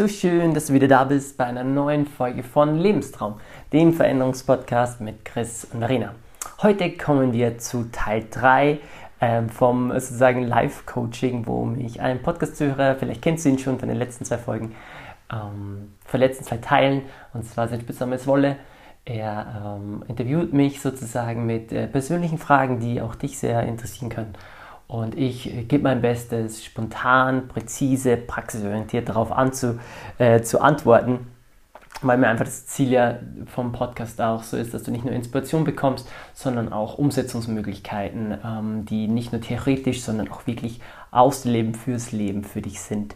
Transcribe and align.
So 0.00 0.08
schön, 0.08 0.54
dass 0.54 0.68
du 0.68 0.72
wieder 0.72 0.88
da 0.88 1.04
bist 1.04 1.36
bei 1.36 1.44
einer 1.44 1.62
neuen 1.62 2.06
Folge 2.06 2.42
von 2.42 2.78
Lebenstraum, 2.78 3.38
dem 3.70 3.92
Veränderungspodcast 3.92 5.02
mit 5.02 5.26
Chris 5.26 5.66
und 5.70 5.80
Marina. 5.80 6.14
Heute 6.62 6.96
kommen 6.96 7.34
wir 7.34 7.58
zu 7.58 7.84
Teil 7.92 8.24
3 8.30 8.78
ähm, 9.20 9.50
vom 9.50 9.90
sozusagen 9.90 10.44
Live-Coaching, 10.44 11.46
wo 11.46 11.66
mich 11.66 12.00
ein 12.00 12.22
Podcast-Zuhörer, 12.22 12.94
vielleicht 12.94 13.20
kennst 13.20 13.44
du 13.44 13.50
ihn 13.50 13.58
schon 13.58 13.78
von 13.78 13.90
den 13.90 13.98
letzten 13.98 14.24
zwei 14.24 14.38
Folgen, 14.38 14.74
ähm, 15.30 15.92
von 16.06 16.18
den 16.18 16.28
letzten 16.30 16.46
zwei 16.46 16.56
Teilen, 16.56 17.02
und 17.34 17.44
zwar 17.44 17.68
sein 17.68 17.82
Spitzname 17.82 18.14
ist 18.14 18.26
Wolle. 18.26 18.56
Er 19.04 19.76
ähm, 19.82 20.02
interviewt 20.08 20.54
mich 20.54 20.80
sozusagen 20.80 21.44
mit 21.44 21.72
äh, 21.72 21.86
persönlichen 21.86 22.38
Fragen, 22.38 22.80
die 22.80 23.02
auch 23.02 23.16
dich 23.16 23.38
sehr 23.38 23.64
interessieren 23.64 24.08
können. 24.08 24.34
Und 24.90 25.16
ich 25.16 25.68
gebe 25.68 25.84
mein 25.84 26.02
Bestes, 26.02 26.64
spontan, 26.64 27.46
präzise, 27.46 28.16
praxisorientiert 28.16 29.08
darauf 29.08 29.30
anzu, 29.30 29.78
äh, 30.18 30.42
zu 30.42 30.60
antworten, 30.60 31.28
weil 32.02 32.18
mir 32.18 32.26
einfach 32.26 32.44
das 32.44 32.66
Ziel 32.66 32.90
ja 32.90 33.20
vom 33.46 33.70
Podcast 33.70 34.20
auch 34.20 34.42
so 34.42 34.56
ist, 34.56 34.74
dass 34.74 34.82
du 34.82 34.90
nicht 34.90 35.04
nur 35.04 35.14
Inspiration 35.14 35.62
bekommst, 35.62 36.08
sondern 36.34 36.72
auch 36.72 36.98
Umsetzungsmöglichkeiten, 36.98 38.36
ähm, 38.44 38.84
die 38.84 39.06
nicht 39.06 39.30
nur 39.30 39.40
theoretisch, 39.40 40.02
sondern 40.02 40.28
auch 40.28 40.48
wirklich 40.48 40.80
ausleben 41.12 41.76
fürs 41.76 42.10
Leben 42.10 42.42
für 42.42 42.60
dich 42.60 42.80
sind. 42.80 43.14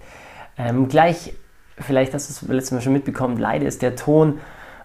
Ähm, 0.56 0.87
gleich, 0.87 1.34
vielleicht 1.77 2.15
hast 2.15 2.29
du 2.29 2.46
es 2.46 2.48
letztes 2.48 2.70
Mal 2.70 2.82
schon 2.82 2.93
mitbekommen, 2.93 3.37
leider 3.37 3.66
ist 3.66 3.82
der 3.82 3.96
Ton 3.96 4.38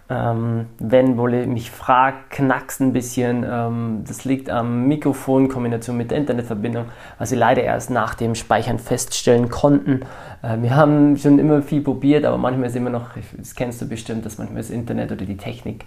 ähm, 0.09 0.65
wenn 0.79 1.17
Wolle 1.17 1.45
mich 1.45 1.69
fragt, 1.69 2.31
knackst 2.31 2.81
ein 2.81 2.93
bisschen. 2.93 3.45
Ähm, 3.47 4.03
das 4.07 4.25
liegt 4.25 4.49
am 4.49 4.87
Mikrofon 4.87 5.45
in 5.45 5.49
Kombination 5.49 5.97
mit 5.97 6.09
der 6.09 6.17
Internetverbindung, 6.17 6.85
was 7.19 7.29
sie 7.29 7.35
leider 7.35 7.61
erst 7.61 7.91
nach 7.91 8.15
dem 8.15 8.33
Speichern 8.33 8.79
feststellen 8.79 9.49
konnten. 9.49 10.01
Äh, 10.41 10.57
wir 10.61 10.75
haben 10.75 11.15
schon 11.15 11.37
immer 11.37 11.61
viel 11.61 11.81
probiert, 11.81 12.25
aber 12.25 12.39
manchmal 12.39 12.69
ist 12.69 12.75
immer 12.75 12.89
noch, 12.89 13.11
das 13.37 13.53
kennst 13.53 13.81
du 13.81 13.87
bestimmt, 13.87 14.25
dass 14.25 14.39
manchmal 14.39 14.61
das 14.61 14.71
Internet 14.71 15.11
oder 15.11 15.25
die 15.25 15.37
Technik 15.37 15.85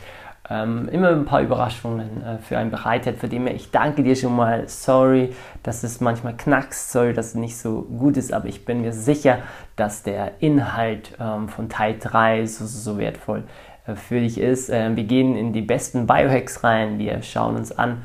ähm, 0.50 0.88
immer 0.88 1.10
ein 1.10 1.24
paar 1.24 1.40
Überraschungen 1.40 2.22
äh, 2.22 2.38
für 2.38 2.58
einen 2.58 2.70
bereitet. 2.70 3.18
Für 3.18 3.28
dem 3.28 3.48
ich 3.48 3.72
danke 3.72 4.04
dir 4.04 4.14
schon 4.14 4.36
mal. 4.36 4.68
Sorry, 4.68 5.34
dass 5.64 5.82
es 5.82 6.00
manchmal 6.00 6.36
knackst, 6.36 6.92
sorry, 6.92 7.12
dass 7.12 7.28
es 7.28 7.34
nicht 7.34 7.56
so 7.56 7.82
gut 7.82 8.16
ist, 8.16 8.32
aber 8.32 8.46
ich 8.46 8.64
bin 8.64 8.82
mir 8.82 8.92
sicher, 8.92 9.38
dass 9.74 10.04
der 10.04 10.40
Inhalt 10.40 11.16
ähm, 11.20 11.48
von 11.48 11.68
Teil 11.68 11.96
3 11.98 12.46
so, 12.46 12.66
so 12.66 12.98
wertvoll 12.98 13.40
ist 13.40 13.71
für 13.94 14.20
dich 14.20 14.38
ist. 14.38 14.68
Ähm, 14.68 14.96
wir 14.96 15.04
gehen 15.04 15.36
in 15.36 15.52
die 15.52 15.62
besten 15.62 16.06
Biohacks 16.06 16.62
rein. 16.64 16.98
Wir 16.98 17.22
schauen 17.22 17.56
uns 17.56 17.72
an, 17.72 18.04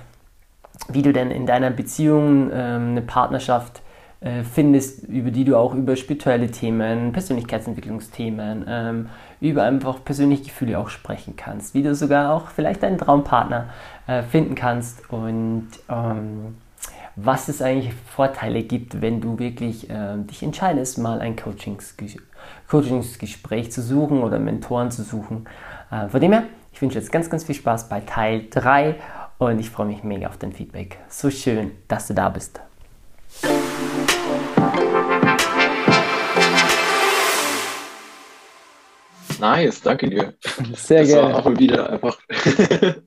wie 0.90 1.02
du 1.02 1.14
denn 1.14 1.32
in 1.32 1.46
deiner 1.46 1.70
Beziehung 1.70 2.50
ähm, 2.52 2.90
eine 2.92 3.02
Partnerschaft 3.02 3.82
äh, 4.20 4.44
findest, 4.44 5.04
über 5.04 5.30
die 5.30 5.44
du 5.44 5.56
auch 5.56 5.76
über 5.76 5.96
spirituelle 5.96 6.50
Themen, 6.50 7.12
Persönlichkeitsentwicklungsthemen, 7.12 8.66
ähm, 8.68 9.10
über 9.40 9.64
einfach 9.64 10.04
persönliche 10.04 10.46
Gefühle 10.46 10.80
auch 10.80 10.90
sprechen 10.90 11.36
kannst, 11.36 11.76
wie 11.76 11.84
du 11.84 11.94
sogar 11.94 12.34
auch 12.34 12.48
vielleicht 12.48 12.84
einen 12.84 12.98
Traumpartner 12.98 13.70
äh, 14.08 14.24
finden 14.24 14.56
kannst 14.56 15.08
und 15.12 15.68
was 17.20 17.48
es 17.48 17.64
eigentlich 17.64 17.94
Vorteile 17.96 18.62
gibt, 18.62 19.02
wenn 19.02 19.22
du 19.22 19.40
wirklich 19.40 19.88
dich 19.88 20.44
entscheidest, 20.44 21.00
mal 21.00 21.20
ein 21.20 21.36
Coachingsgespräch 21.36 22.27
Coachingsgespräch 22.70 23.72
zu 23.72 23.82
suchen 23.82 24.24
oder 24.24 24.40
Mentoren 24.40 24.92
zu 24.92 25.04
suchen. 25.04 25.48
Äh, 25.92 26.08
von 26.10 26.22
dem 26.22 26.32
her, 26.32 26.44
ich 26.72 26.82
wünsche 26.82 27.00
jetzt 27.00 27.12
ganz, 27.12 27.30
ganz 27.30 27.44
viel 27.44 27.56
Spaß 27.56 27.90
bei 27.90 28.02
Teil 28.02 28.48
3 28.50 28.96
und 29.38 29.60
ich 29.60 29.70
freue 29.70 29.88
mich 29.88 30.04
mega 30.04 30.28
auf 30.28 30.38
dein 30.38 30.54
Feedback. 30.54 31.00
So 31.10 31.30
schön, 31.30 31.72
dass 31.88 32.08
du 32.08 32.14
da 32.14 32.30
bist. 32.30 32.60
Nice, 39.40 39.82
danke 39.82 40.10
dir. 40.10 40.34
Sehr 40.76 41.02
das 41.02 41.08
gerne. 41.10 41.34
War 41.34 41.46
auch 41.46 41.60
wieder 41.60 41.90
einfach 41.90 42.18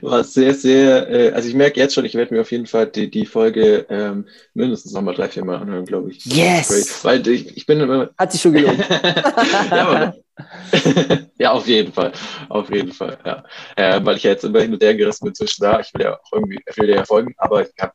war 0.00 0.24
sehr, 0.24 0.54
sehr, 0.54 1.08
äh, 1.10 1.32
also 1.32 1.48
ich 1.48 1.54
merke 1.54 1.80
jetzt 1.80 1.94
schon, 1.94 2.04
ich 2.04 2.14
werde 2.14 2.34
mir 2.34 2.40
auf 2.40 2.52
jeden 2.52 2.66
Fall 2.66 2.86
die, 2.86 3.10
die 3.10 3.26
Folge 3.26 3.86
ähm, 3.88 4.26
mindestens 4.54 4.92
nochmal 4.92 5.14
drei, 5.14 5.28
vier 5.28 5.44
Mal 5.44 5.58
anhören, 5.58 5.84
glaube 5.84 6.10
ich. 6.10 6.24
Yes! 6.26 7.04
Weil 7.04 7.26
ich, 7.28 7.56
ich 7.56 7.66
bin 7.66 7.80
immer. 7.80 8.10
Hat 8.18 8.32
sich 8.32 8.40
schon 8.40 8.52
gelohnt. 8.52 8.78
ja, 9.70 10.14
ja, 11.38 11.52
auf 11.52 11.66
jeden 11.66 11.92
Fall. 11.92 12.12
Auf 12.48 12.70
jeden 12.70 12.92
Fall, 12.92 13.18
ja. 13.24 13.44
Äh, 13.76 14.04
weil 14.04 14.16
ich 14.16 14.24
ja 14.24 14.30
jetzt 14.30 14.44
immer 14.44 14.60
hin 14.60 14.72
und 14.72 14.82
her 14.82 14.94
gerissen 14.94 15.24
bin 15.24 15.34
zwischen 15.34 15.62
da, 15.62 15.80
ich 15.80 15.92
will 15.94 16.02
ja 16.02 16.14
auch 16.14 16.32
irgendwie, 16.32 16.60
ich 16.66 16.76
will 16.76 16.90
ja 16.90 17.04
folgen, 17.04 17.34
aber 17.38 17.62
ich 17.62 17.72
habe 17.80 17.92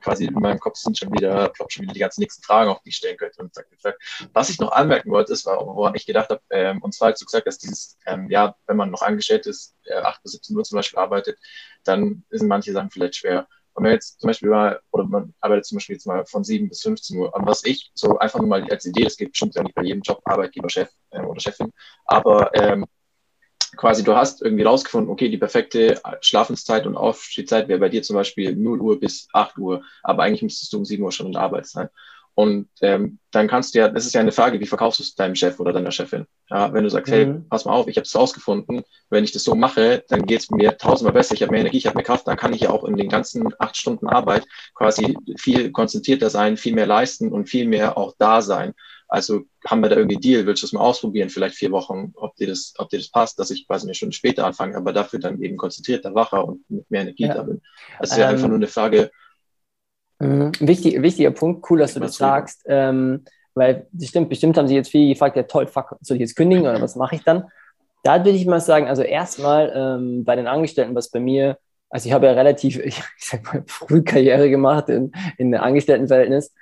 quasi 0.00 0.26
in 0.26 0.34
meinem 0.34 0.58
Kopf 0.58 0.76
sind 0.76 0.98
schon 0.98 1.12
wieder, 1.12 1.50
glaube 1.50 1.70
schon 1.70 1.82
wieder 1.82 1.94
die 1.94 2.00
ganzen 2.00 2.20
nächsten 2.20 2.42
Fragen, 2.42 2.70
auf 2.70 2.80
die 2.82 2.90
ich 2.90 2.96
stellen 2.96 3.16
könnte. 3.16 3.40
Und 3.40 3.54
zack, 3.54 3.66
zack. 3.78 3.96
Was 4.32 4.50
ich 4.50 4.58
noch 4.58 4.72
anmerken 4.72 5.10
wollte, 5.10 5.32
ist, 5.32 5.46
woran 5.46 5.94
ich 5.94 6.06
gedacht 6.06 6.30
habe, 6.30 6.42
ähm, 6.50 6.82
und 6.82 6.94
zwar 6.94 7.10
hast 7.10 7.20
du 7.20 7.24
gesagt, 7.24 7.46
dass 7.46 7.58
dieses, 7.58 7.98
ähm, 8.06 8.28
ja, 8.30 8.56
wenn 8.66 8.76
man 8.76 8.90
noch 8.90 9.02
angestellt 9.02 9.46
ist, 9.46 9.76
äh, 9.84 9.94
8 9.94 10.22
bis 10.22 10.32
17 10.32 10.56
Uhr 10.56 10.64
zum 10.64 10.76
Beispiel 10.76 10.98
arbeitet, 10.98 11.38
dann 11.84 12.24
sind 12.30 12.48
manche 12.48 12.72
Sachen 12.72 12.90
vielleicht 12.90 13.16
schwer. 13.16 13.48
Und 13.74 13.84
wenn 13.84 13.92
jetzt 13.92 14.20
zum 14.20 14.26
Beispiel 14.26 14.48
mal, 14.50 14.80
oder 14.90 15.04
man 15.04 15.34
arbeitet 15.40 15.66
zum 15.66 15.76
Beispiel 15.76 15.94
jetzt 15.94 16.06
mal 16.06 16.26
von 16.26 16.42
7 16.42 16.68
bis 16.68 16.82
15 16.82 17.16
Uhr, 17.16 17.34
aber 17.34 17.46
was 17.46 17.64
ich 17.64 17.92
so 17.94 18.18
einfach 18.18 18.40
nur 18.40 18.48
mal 18.48 18.68
als 18.68 18.84
Idee, 18.84 19.04
das 19.04 19.16
gibt 19.16 19.32
bestimmt 19.32 19.54
ja 19.54 19.62
nicht 19.62 19.74
bei 19.76 19.82
jedem 19.82 20.02
Job 20.02 20.20
Arbeitgeber, 20.24 20.68
Chef 20.68 20.90
äh, 21.10 21.20
oder 21.20 21.40
Chefin, 21.40 21.72
aber 22.04 22.50
ähm, 22.54 22.86
quasi 23.78 24.02
du 24.02 24.14
hast 24.14 24.42
irgendwie 24.42 24.64
rausgefunden, 24.64 25.10
okay, 25.10 25.30
die 25.30 25.38
perfekte 25.38 26.00
Schlafenszeit 26.20 26.86
und 26.86 26.96
Aufstehzeit 26.96 27.68
wäre 27.68 27.78
bei 27.78 27.88
dir 27.88 28.02
zum 28.02 28.16
Beispiel 28.16 28.54
0 28.54 28.80
Uhr 28.80 29.00
bis 29.00 29.28
8 29.32 29.56
Uhr, 29.56 29.82
aber 30.02 30.24
eigentlich 30.24 30.42
müsstest 30.42 30.72
du 30.72 30.78
um 30.78 30.84
7 30.84 31.02
Uhr 31.02 31.12
schon 31.12 31.26
in 31.26 31.32
der 31.32 31.42
Arbeit 31.42 31.66
sein. 31.66 31.88
Und 32.34 32.68
ähm, 32.82 33.18
dann 33.32 33.48
kannst 33.48 33.74
du 33.74 33.80
ja, 33.80 33.88
das 33.88 34.06
ist 34.06 34.14
ja 34.14 34.20
eine 34.20 34.30
Frage, 34.30 34.60
wie 34.60 34.66
verkaufst 34.66 35.00
du 35.00 35.02
es 35.02 35.14
deinem 35.16 35.34
Chef 35.34 35.58
oder 35.58 35.72
deiner 35.72 35.90
Chefin? 35.90 36.26
Ja, 36.50 36.72
wenn 36.72 36.84
du 36.84 36.90
sagst, 36.90 37.10
mhm. 37.12 37.16
hey, 37.16 37.34
pass 37.50 37.64
mal 37.64 37.72
auf, 37.72 37.88
ich 37.88 37.96
habe 37.96 38.04
es 38.04 38.14
rausgefunden, 38.14 38.82
wenn 39.10 39.24
ich 39.24 39.32
das 39.32 39.42
so 39.42 39.56
mache, 39.56 40.04
dann 40.08 40.24
geht 40.24 40.40
es 40.40 40.50
mir 40.50 40.76
tausendmal 40.76 41.14
besser, 41.14 41.34
ich 41.34 41.42
habe 41.42 41.50
mehr 41.50 41.62
Energie, 41.62 41.78
ich 41.78 41.86
habe 41.86 41.96
mehr 41.96 42.04
Kraft, 42.04 42.28
dann 42.28 42.36
kann 42.36 42.52
ich 42.52 42.60
ja 42.60 42.70
auch 42.70 42.84
in 42.84 42.96
den 42.96 43.08
ganzen 43.08 43.48
acht 43.58 43.76
Stunden 43.76 44.06
Arbeit 44.08 44.44
quasi 44.74 45.16
viel 45.36 45.72
konzentrierter 45.72 46.30
sein, 46.30 46.56
viel 46.56 46.74
mehr 46.74 46.86
leisten 46.86 47.32
und 47.32 47.48
viel 47.48 47.66
mehr 47.66 47.98
auch 47.98 48.14
da 48.18 48.40
sein. 48.40 48.72
Also 49.08 49.44
haben 49.66 49.80
wir 49.80 49.88
da 49.88 49.96
irgendwie 49.96 50.18
Deal, 50.18 50.44
willst 50.44 50.62
du 50.62 50.66
es 50.66 50.72
mal 50.72 50.80
ausprobieren, 50.80 51.30
vielleicht 51.30 51.54
vier 51.54 51.70
Wochen, 51.70 52.12
ob 52.14 52.36
dir 52.36 52.46
das, 52.46 52.74
ob 52.76 52.90
dir 52.90 52.98
das 52.98 53.10
passt, 53.10 53.38
dass 53.38 53.50
ich 53.50 53.66
quasi 53.66 53.86
eine 53.86 53.94
Stunde 53.94 54.14
später 54.14 54.44
anfange, 54.44 54.76
aber 54.76 54.92
dafür 54.92 55.18
dann 55.18 55.40
eben 55.40 55.56
konzentrierter, 55.56 56.14
wacher 56.14 56.46
und 56.46 56.68
mit 56.68 56.90
mehr 56.90 57.02
Energie 57.02 57.24
ja. 57.24 57.34
da 57.34 57.42
bin. 57.42 57.62
Also 57.98 58.20
ähm, 58.20 58.28
einfach 58.28 58.48
nur 58.48 58.56
eine 58.56 58.66
Frage. 58.66 59.10
Mhm. 60.18 60.52
Wichtig, 60.60 61.00
wichtiger 61.00 61.30
Punkt, 61.30 61.64
cool, 61.70 61.78
dass 61.78 61.94
du 61.94 62.00
das 62.00 62.16
sagst, 62.16 62.62
ähm, 62.66 63.24
weil 63.54 63.86
bestimmt, 63.92 64.28
bestimmt 64.28 64.58
haben 64.58 64.68
sie 64.68 64.74
jetzt 64.74 64.90
viel 64.90 65.08
gefragt, 65.08 65.36
ja 65.36 65.44
toll, 65.44 65.66
fuck, 65.66 65.96
soll 66.02 66.16
ich 66.16 66.20
jetzt 66.20 66.36
kündigen 66.36 66.64
oder 66.64 66.80
was 66.80 66.94
mache 66.94 67.14
ich 67.14 67.24
dann? 67.24 67.44
Da 68.02 68.24
würde 68.24 68.38
ich 68.38 68.46
mal 68.46 68.60
sagen, 68.60 68.88
also 68.88 69.02
erstmal 69.02 69.72
ähm, 69.74 70.24
bei 70.24 70.36
den 70.36 70.46
Angestellten, 70.46 70.94
was 70.94 71.10
bei 71.10 71.20
mir, 71.20 71.56
also 71.88 72.06
ich 72.08 72.12
habe 72.12 72.26
ja 72.26 72.32
relativ, 72.32 72.78
ich, 72.84 73.02
sag 73.18 73.42
mal, 73.44 73.64
früh 73.66 74.02
Karriere 74.02 74.50
gemacht 74.50 74.90
in, 74.90 75.12
in 75.38 75.50
der 75.50 75.62
Angestelltenverhältnis. 75.62 76.52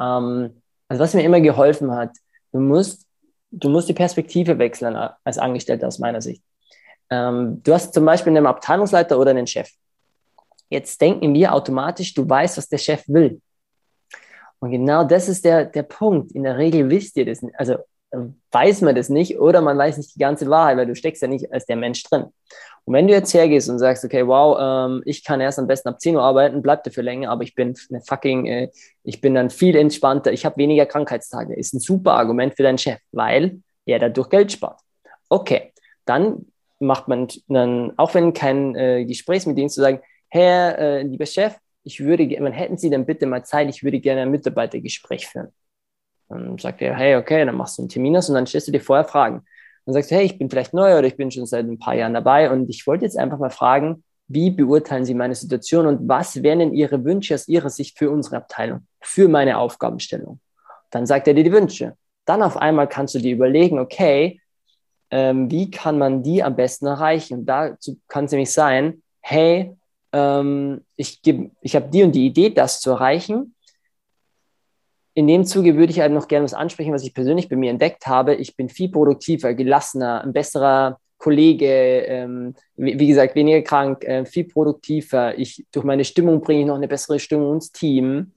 Ähm, 0.00 0.62
also 0.88 1.02
was 1.02 1.14
mir 1.14 1.22
immer 1.22 1.40
geholfen 1.40 1.90
hat, 1.92 2.16
du 2.52 2.60
musst, 2.60 3.06
du 3.50 3.68
musst 3.68 3.88
die 3.88 3.94
Perspektive 3.94 4.58
wechseln 4.58 4.96
als 4.96 5.38
Angestellter 5.38 5.86
aus 5.88 5.98
meiner 5.98 6.20
Sicht. 6.20 6.42
Ähm, 7.10 7.62
du 7.62 7.72
hast 7.72 7.94
zum 7.94 8.04
Beispiel 8.04 8.36
einen 8.36 8.46
Abteilungsleiter 8.46 9.18
oder 9.18 9.30
einen 9.30 9.46
Chef. 9.46 9.70
Jetzt 10.68 11.00
denken 11.00 11.32
wir 11.34 11.52
automatisch, 11.52 12.14
du 12.14 12.28
weißt, 12.28 12.58
was 12.58 12.68
der 12.68 12.78
Chef 12.78 13.04
will. 13.06 13.40
Und 14.58 14.70
genau 14.70 15.04
das 15.04 15.28
ist 15.28 15.44
der, 15.44 15.66
der 15.66 15.84
Punkt. 15.84 16.32
In 16.32 16.42
der 16.42 16.56
Regel 16.56 16.88
wisst 16.90 17.16
ihr 17.16 17.26
das 17.26 17.42
nicht. 17.42 17.58
Also 17.58 17.76
weiß 18.50 18.82
man 18.82 18.94
das 18.94 19.08
nicht 19.08 19.38
oder 19.38 19.60
man 19.60 19.76
weiß 19.76 19.96
nicht 19.98 20.14
die 20.14 20.18
ganze 20.18 20.48
Wahrheit, 20.48 20.76
weil 20.76 20.86
du 20.86 20.94
steckst 20.94 21.22
ja 21.22 21.28
nicht 21.28 21.52
als 21.52 21.66
der 21.66 21.76
Mensch 21.76 22.02
drin. 22.04 22.26
Und 22.84 22.94
wenn 22.94 23.08
du 23.08 23.14
jetzt 23.14 23.34
hergehst 23.34 23.68
und 23.68 23.80
sagst, 23.80 24.04
okay, 24.04 24.26
wow, 24.26 24.56
ähm, 24.60 25.02
ich 25.04 25.24
kann 25.24 25.40
erst 25.40 25.58
am 25.58 25.66
besten 25.66 25.88
ab 25.88 26.00
10 26.00 26.16
Uhr 26.16 26.22
arbeiten, 26.22 26.62
bleib 26.62 26.84
dafür 26.84 27.02
länger, 27.02 27.30
aber 27.30 27.42
ich 27.42 27.54
bin 27.54 27.74
eine 27.90 28.00
fucking, 28.00 28.46
äh, 28.46 28.70
ich 29.02 29.20
bin 29.20 29.34
dann 29.34 29.50
viel 29.50 29.74
entspannter, 29.74 30.32
ich 30.32 30.44
habe 30.46 30.56
weniger 30.56 30.86
Krankheitstage, 30.86 31.54
ist 31.54 31.74
ein 31.74 31.80
super 31.80 32.12
Argument 32.12 32.54
für 32.54 32.62
deinen 32.62 32.78
Chef, 32.78 33.00
weil 33.10 33.60
er 33.86 33.98
dadurch 33.98 34.30
Geld 34.30 34.52
spart. 34.52 34.80
Okay, 35.28 35.72
dann 36.04 36.46
macht 36.78 37.08
man 37.08 37.26
dann, 37.48 37.92
auch 37.96 38.14
wenn 38.14 38.32
kein 38.32 38.76
äh, 38.76 39.04
Gespräch 39.04 39.46
mit 39.46 39.58
denen 39.58 39.70
zu 39.70 39.80
sagen, 39.80 40.00
Herr, 40.28 40.78
äh, 40.78 41.02
lieber 41.02 41.26
Chef, 41.26 41.56
ich 41.82 42.00
würde, 42.00 42.28
man 42.40 42.52
hätten 42.52 42.78
Sie 42.78 42.90
dann 42.90 43.06
bitte 43.06 43.26
mal 43.26 43.44
Zeit, 43.44 43.68
ich 43.68 43.82
würde 43.82 44.00
gerne 44.00 44.22
ein 44.22 44.30
Mitarbeitergespräch 44.30 45.26
führen. 45.26 45.52
Dann 46.28 46.58
sagt 46.58 46.82
er, 46.82 46.96
hey, 46.96 47.16
okay, 47.16 47.44
dann 47.44 47.56
machst 47.56 47.78
du 47.78 47.82
einen 47.82 47.88
Termin 47.88 48.16
aus 48.16 48.28
und 48.28 48.34
dann 48.34 48.46
stellst 48.46 48.68
du 48.68 48.72
dir 48.72 48.80
vorher 48.80 49.04
Fragen. 49.04 49.44
Dann 49.84 49.92
sagst 49.92 50.10
du, 50.10 50.16
hey, 50.16 50.24
ich 50.24 50.38
bin 50.38 50.50
vielleicht 50.50 50.74
neu 50.74 50.98
oder 50.98 51.06
ich 51.06 51.16
bin 51.16 51.30
schon 51.30 51.46
seit 51.46 51.64
ein 51.64 51.78
paar 51.78 51.94
Jahren 51.94 52.14
dabei 52.14 52.50
und 52.50 52.68
ich 52.68 52.86
wollte 52.86 53.04
jetzt 53.04 53.18
einfach 53.18 53.38
mal 53.38 53.50
fragen, 53.50 54.02
wie 54.28 54.50
beurteilen 54.50 55.04
Sie 55.04 55.14
meine 55.14 55.36
Situation 55.36 55.86
und 55.86 56.08
was 56.08 56.42
wären 56.42 56.58
denn 56.58 56.74
Ihre 56.74 57.04
Wünsche 57.04 57.34
aus 57.34 57.46
Ihrer 57.46 57.70
Sicht 57.70 57.96
für 57.96 58.10
unsere 58.10 58.36
Abteilung, 58.36 58.86
für 59.00 59.28
meine 59.28 59.58
Aufgabenstellung? 59.58 60.40
Dann 60.90 61.06
sagt 61.06 61.28
er 61.28 61.34
dir 61.34 61.44
die 61.44 61.52
Wünsche. 61.52 61.96
Dann 62.24 62.42
auf 62.42 62.56
einmal 62.56 62.88
kannst 62.88 63.14
du 63.14 63.20
dir 63.20 63.32
überlegen, 63.32 63.78
okay, 63.78 64.40
ähm, 65.12 65.48
wie 65.48 65.70
kann 65.70 65.98
man 65.98 66.24
die 66.24 66.42
am 66.42 66.56
besten 66.56 66.86
erreichen? 66.86 67.40
Und 67.40 67.46
dazu 67.46 67.98
kann 68.08 68.24
es 68.24 68.32
nämlich 68.32 68.50
sein, 68.50 69.02
hey, 69.20 69.76
ähm, 70.12 70.84
ich, 70.96 71.20
ich 71.60 71.76
habe 71.76 71.88
die 71.88 72.02
und 72.02 72.12
die 72.12 72.26
Idee, 72.26 72.50
das 72.50 72.80
zu 72.80 72.90
erreichen 72.90 73.54
in 75.16 75.26
dem 75.26 75.46
Zuge 75.46 75.76
würde 75.76 75.90
ich 75.92 76.00
halt 76.00 76.12
noch 76.12 76.28
gerne 76.28 76.44
was 76.44 76.52
ansprechen, 76.52 76.92
was 76.92 77.02
ich 77.02 77.14
persönlich 77.14 77.48
bei 77.48 77.56
mir 77.56 77.70
entdeckt 77.70 78.06
habe. 78.06 78.34
Ich 78.34 78.54
bin 78.54 78.68
viel 78.68 78.90
produktiver, 78.90 79.54
gelassener, 79.54 80.22
ein 80.22 80.34
besserer 80.34 81.00
Kollege, 81.16 81.66
ähm, 81.66 82.54
wie, 82.76 82.98
wie, 83.00 83.06
gesagt, 83.06 83.34
weniger 83.34 83.62
krank, 83.62 84.04
äh, 84.04 84.26
viel 84.26 84.44
produktiver. 84.44 85.38
Ich, 85.38 85.64
durch 85.72 85.86
meine 85.86 86.04
Stimmung 86.04 86.42
bringe 86.42 86.60
ich 86.60 86.66
noch 86.66 86.74
eine 86.74 86.86
bessere 86.86 87.18
Stimmung 87.18 87.54
ins 87.54 87.72
Team. 87.72 88.32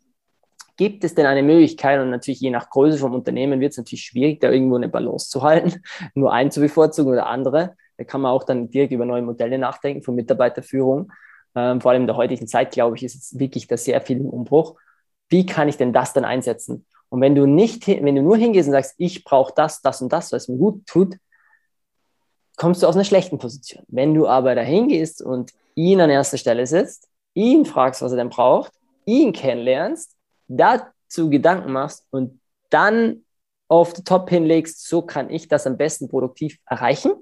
Gibt 0.77 1.03
es 1.03 1.13
denn 1.13 1.25
eine 1.25 1.43
Möglichkeit, 1.43 1.99
und 1.99 2.11
natürlich 2.11 2.39
je 2.39 2.49
nach 2.49 2.69
Größe 2.69 2.97
vom 2.97 3.13
Unternehmen 3.13 3.59
wird 3.59 3.71
es 3.71 3.77
natürlich 3.77 4.03
schwierig, 4.03 4.39
da 4.39 4.49
irgendwo 4.49 4.77
eine 4.77 4.87
Balance 4.87 5.29
zu 5.29 5.43
halten, 5.43 5.81
nur 6.15 6.31
einen 6.31 6.49
zu 6.49 6.61
bevorzugen 6.61 7.11
oder 7.11 7.27
andere. 7.27 7.75
Da 7.97 8.05
kann 8.05 8.21
man 8.21 8.31
auch 8.31 8.45
dann 8.45 8.69
direkt 8.69 8.93
über 8.93 9.05
neue 9.05 9.21
Modelle 9.21 9.57
nachdenken 9.57 10.01
von 10.01 10.15
Mitarbeiterführung. 10.15 11.11
Ähm, 11.55 11.81
vor 11.81 11.91
allem 11.91 12.03
in 12.03 12.07
der 12.07 12.15
heutigen 12.15 12.47
Zeit, 12.47 12.71
glaube 12.71 12.95
ich, 12.95 13.03
ist 13.03 13.15
es 13.15 13.37
wirklich 13.37 13.67
da 13.67 13.75
sehr 13.75 13.99
viel 13.99 14.19
im 14.19 14.29
Umbruch 14.29 14.77
wie 15.29 15.45
kann 15.45 15.69
ich 15.69 15.77
denn 15.77 15.93
das 15.93 16.13
dann 16.13 16.25
einsetzen? 16.25 16.85
Und 17.09 17.21
wenn 17.21 17.35
du 17.35 17.47
nicht, 17.47 17.87
wenn 17.87 18.15
du 18.15 18.21
nur 18.21 18.37
hingehst 18.37 18.67
und 18.67 18.73
sagst, 18.73 18.95
ich 18.97 19.23
brauche 19.23 19.53
das, 19.55 19.81
das 19.81 20.01
und 20.01 20.13
das, 20.13 20.31
was 20.31 20.47
mir 20.47 20.57
gut 20.57 20.85
tut, 20.85 21.15
kommst 22.55 22.83
du 22.83 22.87
aus 22.87 22.95
einer 22.95 23.05
schlechten 23.05 23.39
Position. 23.39 23.83
Wenn 23.87 24.13
du 24.13 24.27
aber 24.27 24.53
dahin 24.53 24.89
gehst 24.89 25.21
und 25.21 25.51
ihn 25.75 26.01
an 26.01 26.09
erster 26.09 26.37
Stelle 26.37 26.67
setzt, 26.67 27.07
ihn 27.33 27.65
fragst, 27.65 28.01
was 28.01 28.11
er 28.11 28.17
denn 28.17 28.29
braucht, 28.29 28.73
ihn 29.05 29.33
kennenlernst, 29.33 30.15
dazu 30.47 31.29
Gedanken 31.29 31.71
machst 31.71 32.05
und 32.11 32.39
dann 32.69 33.23
auf 33.69 33.93
den 33.93 34.03
Top 34.03 34.29
hinlegst, 34.29 34.87
so 34.87 35.01
kann 35.01 35.29
ich 35.29 35.47
das 35.47 35.65
am 35.65 35.77
besten 35.77 36.09
produktiv 36.09 36.59
erreichen, 36.65 37.13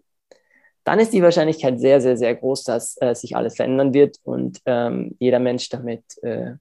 dann 0.84 1.00
ist 1.00 1.14
die 1.14 1.22
Wahrscheinlichkeit 1.22 1.80
sehr, 1.80 2.00
sehr, 2.00 2.18
sehr 2.18 2.34
groß, 2.34 2.64
dass 2.64 2.96
äh, 3.02 3.14
sich 3.14 3.36
alles 3.36 3.58
verändern 3.58 3.94
wird 3.94 4.18
und 4.24 4.60
ähm, 4.66 5.16
jeder 5.20 5.40
Mensch 5.40 5.70
damit 5.70 6.04
äh, 6.24 6.54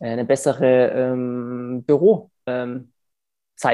eine 0.00 0.24
bessere 0.24 0.90
ähm, 0.90 1.84
Bürozeit 1.84 2.30
ähm, 2.46 2.88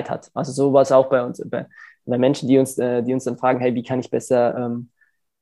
hat. 0.08 0.30
Also 0.34 0.52
so 0.52 0.72
war 0.72 0.82
es 0.82 0.92
auch 0.92 1.08
bei 1.08 1.22
uns, 1.24 1.42
bei, 1.46 1.66
bei 2.04 2.18
Menschen, 2.18 2.48
die 2.48 2.58
uns, 2.58 2.78
äh, 2.78 3.02
die 3.02 3.12
uns 3.14 3.24
dann 3.24 3.38
fragen, 3.38 3.60
hey, 3.60 3.74
wie 3.74 3.82
kann 3.82 4.00
ich 4.00 4.10
besser, 4.10 4.56
ähm, 4.56 4.90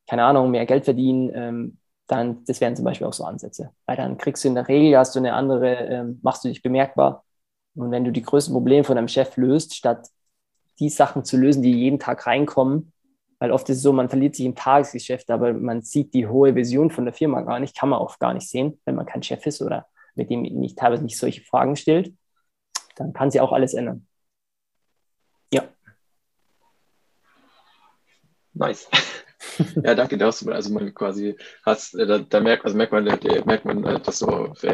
keine 0.09 0.25
Ahnung, 0.25 0.51
mehr 0.51 0.67
Geld 0.67 0.85
verdienen, 0.85 1.31
ähm, 1.35 1.79
dann, 2.07 2.45
das 2.45 2.61
wären 2.61 2.75
zum 2.75 2.85
Beispiel 2.85 3.07
auch 3.07 3.13
so 3.13 3.25
Ansätze. 3.25 3.71
Weil 3.87 3.97
dann 3.97 4.19
kriegst 4.19 4.45
du 4.45 4.49
in 4.49 4.55
der 4.55 4.69
Regel, 4.69 4.99
hast 4.99 5.15
du 5.15 5.21
eine 5.21 5.35
andere, 5.35 5.77
ähm, 5.87 6.19
machst 6.23 6.45
du 6.45 6.49
dich 6.49 6.63
bemerkbar. 6.63 7.25
Und 7.75 7.91
wenn 7.93 8.05
du 8.05 8.11
die 8.11 8.23
größten 8.23 8.53
Probleme 8.53 8.85
von 8.85 8.97
deinem 8.97 9.09
Chef 9.09 9.37
löst, 9.37 9.77
statt 9.77 10.09
die 10.81 10.89
Sachen 10.89 11.25
zu 11.25 11.37
lösen, 11.37 11.63
die 11.63 11.73
jeden 11.73 11.99
Tag 12.01 12.27
reinkommen, 12.27 12.93
weil 13.39 13.53
oft 13.53 13.69
ist 13.71 13.79
es 13.79 13.83
so, 13.83 13.93
man 13.93 14.09
verliert 14.09 14.35
sich 14.35 14.45
im 14.45 14.55
Tagesgeschäft, 14.55 15.31
aber 15.31 15.53
man 15.53 15.83
sieht 15.83 16.13
die 16.13 16.27
hohe 16.27 16.55
Vision 16.55 16.91
von 16.91 17.05
der 17.05 17.15
Firma 17.15 17.41
gar 17.43 17.59
nicht, 17.59 17.77
kann 17.77 17.89
man 17.89 17.99
auch 17.99 18.19
gar 18.19 18.35
nicht 18.35 18.49
sehen, 18.49 18.81
wenn 18.85 18.97
man 18.97 19.07
kein 19.07 19.23
Chef 19.23 19.47
ist 19.47 19.63
oder 19.63 19.87
mit 20.21 20.29
dem 20.29 20.43
mich 20.43 20.75
teilweise 20.75 21.03
nicht 21.03 21.19
solche 21.19 21.41
Fragen 21.41 21.77
stellt, 21.77 22.15
dann 22.95 23.15
kann 23.15 23.31
sie 23.31 23.41
auch 23.41 23.53
alles 23.53 23.73
ändern. 23.73 24.07
Ja. 25.51 25.65
Nice. 28.53 28.87
ja, 29.83 29.95
danke. 29.95 30.19
Da 30.19 30.27
hast 30.27 30.43
du 30.43 30.53
also 30.53 30.71
man 30.75 30.93
quasi 30.93 31.37
hast, 31.65 31.95
äh, 31.95 32.07
da, 32.07 32.19
da 32.19 32.41
merkt, 32.41 32.67
also 32.67 32.77
merkt 32.77 32.93
man, 32.93 33.07
da, 33.07 33.17
merkt 33.47 33.65
man, 33.65 33.83
äh, 33.85 33.99
dass 34.01 34.21
äh, 34.21 34.27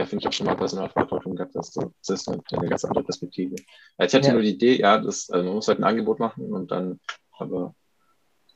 finde 0.07 0.17
ich 0.17 0.27
auch 0.27 0.33
schon 0.33 0.47
mal 0.47 0.57
Personalverantwortung 0.57 1.37
gehabt 1.37 1.55
hast. 1.55 1.77
Das 1.77 2.09
ist 2.09 2.29
eine, 2.29 2.43
eine 2.51 2.69
ganz 2.69 2.85
andere 2.85 3.05
Perspektive. 3.05 3.55
Ich 3.55 4.15
hatte 4.15 4.27
ja. 4.27 4.33
nur 4.33 4.43
die 4.43 4.55
Idee, 4.55 4.81
ja, 4.81 4.99
das, 4.99 5.31
also 5.31 5.45
man 5.45 5.55
muss 5.55 5.69
halt 5.69 5.79
ein 5.79 5.85
Angebot 5.85 6.19
machen 6.19 6.53
und 6.53 6.73
dann, 6.73 6.99
aber 7.39 7.77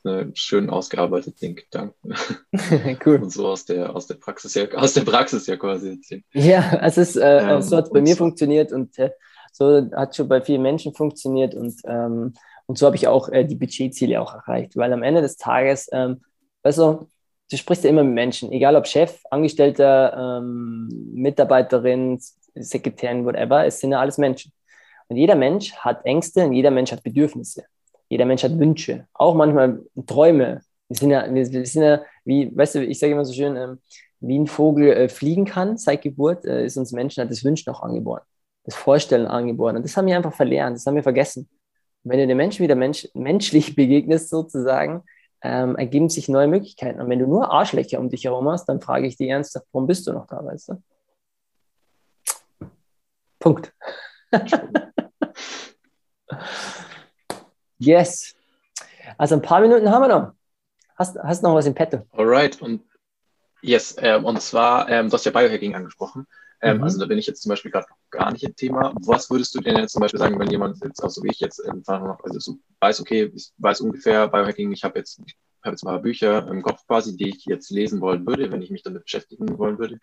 ne, 0.04 0.30
schön 0.34 0.70
ausgearbeitet, 0.70 1.40
den 1.42 1.56
Gedanken. 1.56 2.14
cool. 3.06 3.22
Und 3.22 3.30
so 3.32 3.48
aus 3.48 3.64
der, 3.64 3.94
aus 3.94 4.06
der 4.06 4.14
Praxis 4.14 4.54
ja, 4.54 4.68
aus 4.72 4.94
der 4.94 5.02
Praxis 5.02 5.46
ja 5.46 5.56
quasi 5.56 5.90
erzählen. 5.90 6.24
Ja, 6.32 6.80
es 6.82 6.98
ist, 6.98 7.16
äh, 7.16 7.38
ähm, 7.38 7.62
so 7.62 7.76
hat 7.76 7.86
es 7.86 7.90
bei 7.90 8.00
mir 8.00 8.14
so. 8.14 8.18
funktioniert 8.18 8.72
und 8.72 8.98
äh, 8.98 9.10
so 9.52 9.88
hat 9.92 10.16
schon 10.16 10.28
bei 10.28 10.40
vielen 10.40 10.62
Menschen 10.62 10.94
funktioniert 10.94 11.54
und, 11.54 11.80
ähm, 11.84 12.34
und 12.66 12.78
so 12.78 12.86
habe 12.86 12.96
ich 12.96 13.08
auch 13.08 13.28
äh, 13.28 13.44
die 13.44 13.56
Budgetziele 13.56 14.20
auch 14.20 14.34
erreicht, 14.34 14.76
weil 14.76 14.92
am 14.92 15.02
Ende 15.02 15.22
des 15.22 15.36
Tages, 15.36 15.88
ähm, 15.92 16.22
also 16.62 17.08
du 17.50 17.56
sprichst 17.56 17.84
ja 17.84 17.90
immer 17.90 18.04
mit 18.04 18.14
Menschen, 18.14 18.52
egal 18.52 18.76
ob 18.76 18.86
Chef, 18.86 19.20
Angestellter, 19.30 20.38
ähm, 20.40 20.88
Mitarbeiterin, 21.12 22.20
Sekretärin, 22.54 23.24
whatever, 23.24 23.66
es 23.66 23.80
sind 23.80 23.92
ja 23.92 24.00
alles 24.00 24.18
Menschen. 24.18 24.52
Und 25.08 25.16
jeder 25.16 25.34
Mensch 25.34 25.74
hat 25.74 26.04
Ängste 26.04 26.44
und 26.44 26.52
jeder 26.52 26.70
Mensch 26.70 26.92
hat 26.92 27.02
Bedürfnisse. 27.02 27.64
Jeder 28.10 28.26
Mensch 28.26 28.42
hat 28.42 28.58
Wünsche, 28.58 29.06
auch 29.14 29.34
manchmal 29.34 29.82
Träume. 30.06 30.60
Wir 30.88 30.96
sind 30.96 31.10
ja, 31.10 31.32
wir, 31.32 31.46
sind 31.46 31.82
ja 31.82 32.02
wie, 32.24 32.54
weißt 32.54 32.74
du, 32.74 32.84
ich 32.84 32.98
sage 32.98 33.12
immer 33.12 33.24
so 33.24 33.32
schön, 33.32 33.56
ähm, 33.56 33.78
wie 34.18 34.38
ein 34.38 34.48
Vogel 34.48 34.92
äh, 34.92 35.08
fliegen 35.08 35.44
kann 35.44 35.78
seit 35.78 36.02
Geburt, 36.02 36.44
äh, 36.44 36.66
ist 36.66 36.76
uns 36.76 36.92
Menschen 36.92 37.26
das 37.28 37.44
Wünschen 37.44 37.72
auch 37.72 37.82
angeboren, 37.82 38.22
das 38.64 38.74
Vorstellen 38.74 39.26
angeboren. 39.26 39.76
Und 39.76 39.84
das 39.84 39.96
haben 39.96 40.06
wir 40.06 40.16
einfach 40.16 40.34
verlernt, 40.34 40.76
das 40.76 40.84
haben 40.86 40.96
wir 40.96 41.04
vergessen. 41.04 41.48
Und 42.02 42.10
wenn 42.10 42.18
du 42.18 42.26
den 42.26 42.36
Menschen 42.36 42.64
wieder 42.64 42.74
mensch, 42.74 43.08
menschlich 43.14 43.76
begegnest, 43.76 44.28
sozusagen, 44.28 45.04
ähm, 45.42 45.76
ergeben 45.76 46.08
sich 46.08 46.28
neue 46.28 46.48
Möglichkeiten. 46.48 47.00
Und 47.00 47.08
wenn 47.08 47.20
du 47.20 47.26
nur 47.26 47.50
Arschlöcher 47.50 48.00
um 48.00 48.10
dich 48.10 48.24
herum 48.24 48.48
hast, 48.48 48.66
dann 48.66 48.80
frage 48.80 49.06
ich 49.06 49.16
dich 49.16 49.30
ernsthaft, 49.30 49.66
warum 49.72 49.86
bist 49.86 50.06
du 50.06 50.12
noch 50.12 50.26
da, 50.26 50.44
weißt 50.44 50.70
du? 50.70 50.82
Punkt. 53.38 53.72
Yes. 57.80 58.34
Also 59.16 59.34
ein 59.34 59.42
paar 59.42 59.60
Minuten 59.60 59.90
haben 59.90 60.02
wir 60.02 60.08
noch. 60.08 60.32
Hast, 60.96 61.18
hast 61.18 61.42
noch 61.42 61.54
was 61.54 61.66
im 61.66 61.74
Petto? 61.74 62.06
Alright. 62.12 62.60
Und 62.60 62.82
yes, 63.62 63.96
ähm, 63.98 64.24
und 64.26 64.40
zwar, 64.42 64.88
ähm, 64.90 65.08
du 65.08 65.14
hast 65.14 65.24
ja 65.24 65.32
Biohacking 65.32 65.74
angesprochen. 65.74 66.26
Ähm, 66.60 66.76
mhm. 66.76 66.84
Also 66.84 67.00
da 67.00 67.06
bin 67.06 67.16
ich 67.16 67.26
jetzt 67.26 67.40
zum 67.42 67.48
Beispiel 67.48 67.70
gerade 67.70 67.86
gar 68.10 68.30
nicht 68.32 68.44
im 68.44 68.54
Thema. 68.54 68.92
Was 69.00 69.30
würdest 69.30 69.54
du 69.54 69.60
denn 69.60 69.78
jetzt 69.78 69.92
zum 69.92 70.00
Beispiel 70.00 70.20
sagen, 70.20 70.38
wenn 70.38 70.50
jemand 70.50 70.76
jetzt 70.84 71.02
auch 71.02 71.08
so 71.08 71.22
wie 71.22 71.30
ich 71.30 71.40
jetzt 71.40 71.66
einfach 71.66 72.18
also 72.22 72.38
so 72.38 72.58
weiß, 72.80 73.00
okay, 73.00 73.32
ich 73.34 73.50
weiß 73.56 73.80
ungefähr 73.80 74.28
Biohacking, 74.28 74.70
ich 74.72 74.84
habe 74.84 74.98
jetzt, 74.98 75.18
ich 75.24 75.34
habe 75.64 75.74
jetzt 75.74 75.84
mal 75.84 75.98
Bücher 75.98 76.46
im 76.48 76.62
Kopf 76.62 76.86
quasi, 76.86 77.16
die 77.16 77.30
ich 77.30 77.44
jetzt 77.44 77.70
lesen 77.70 78.00
wollen 78.00 78.26
würde, 78.26 78.50
wenn 78.50 78.62
ich 78.62 78.70
mich 78.70 78.82
damit 78.82 79.04
beschäftigen 79.04 79.58
wollen 79.58 79.78
würde. 79.78 79.98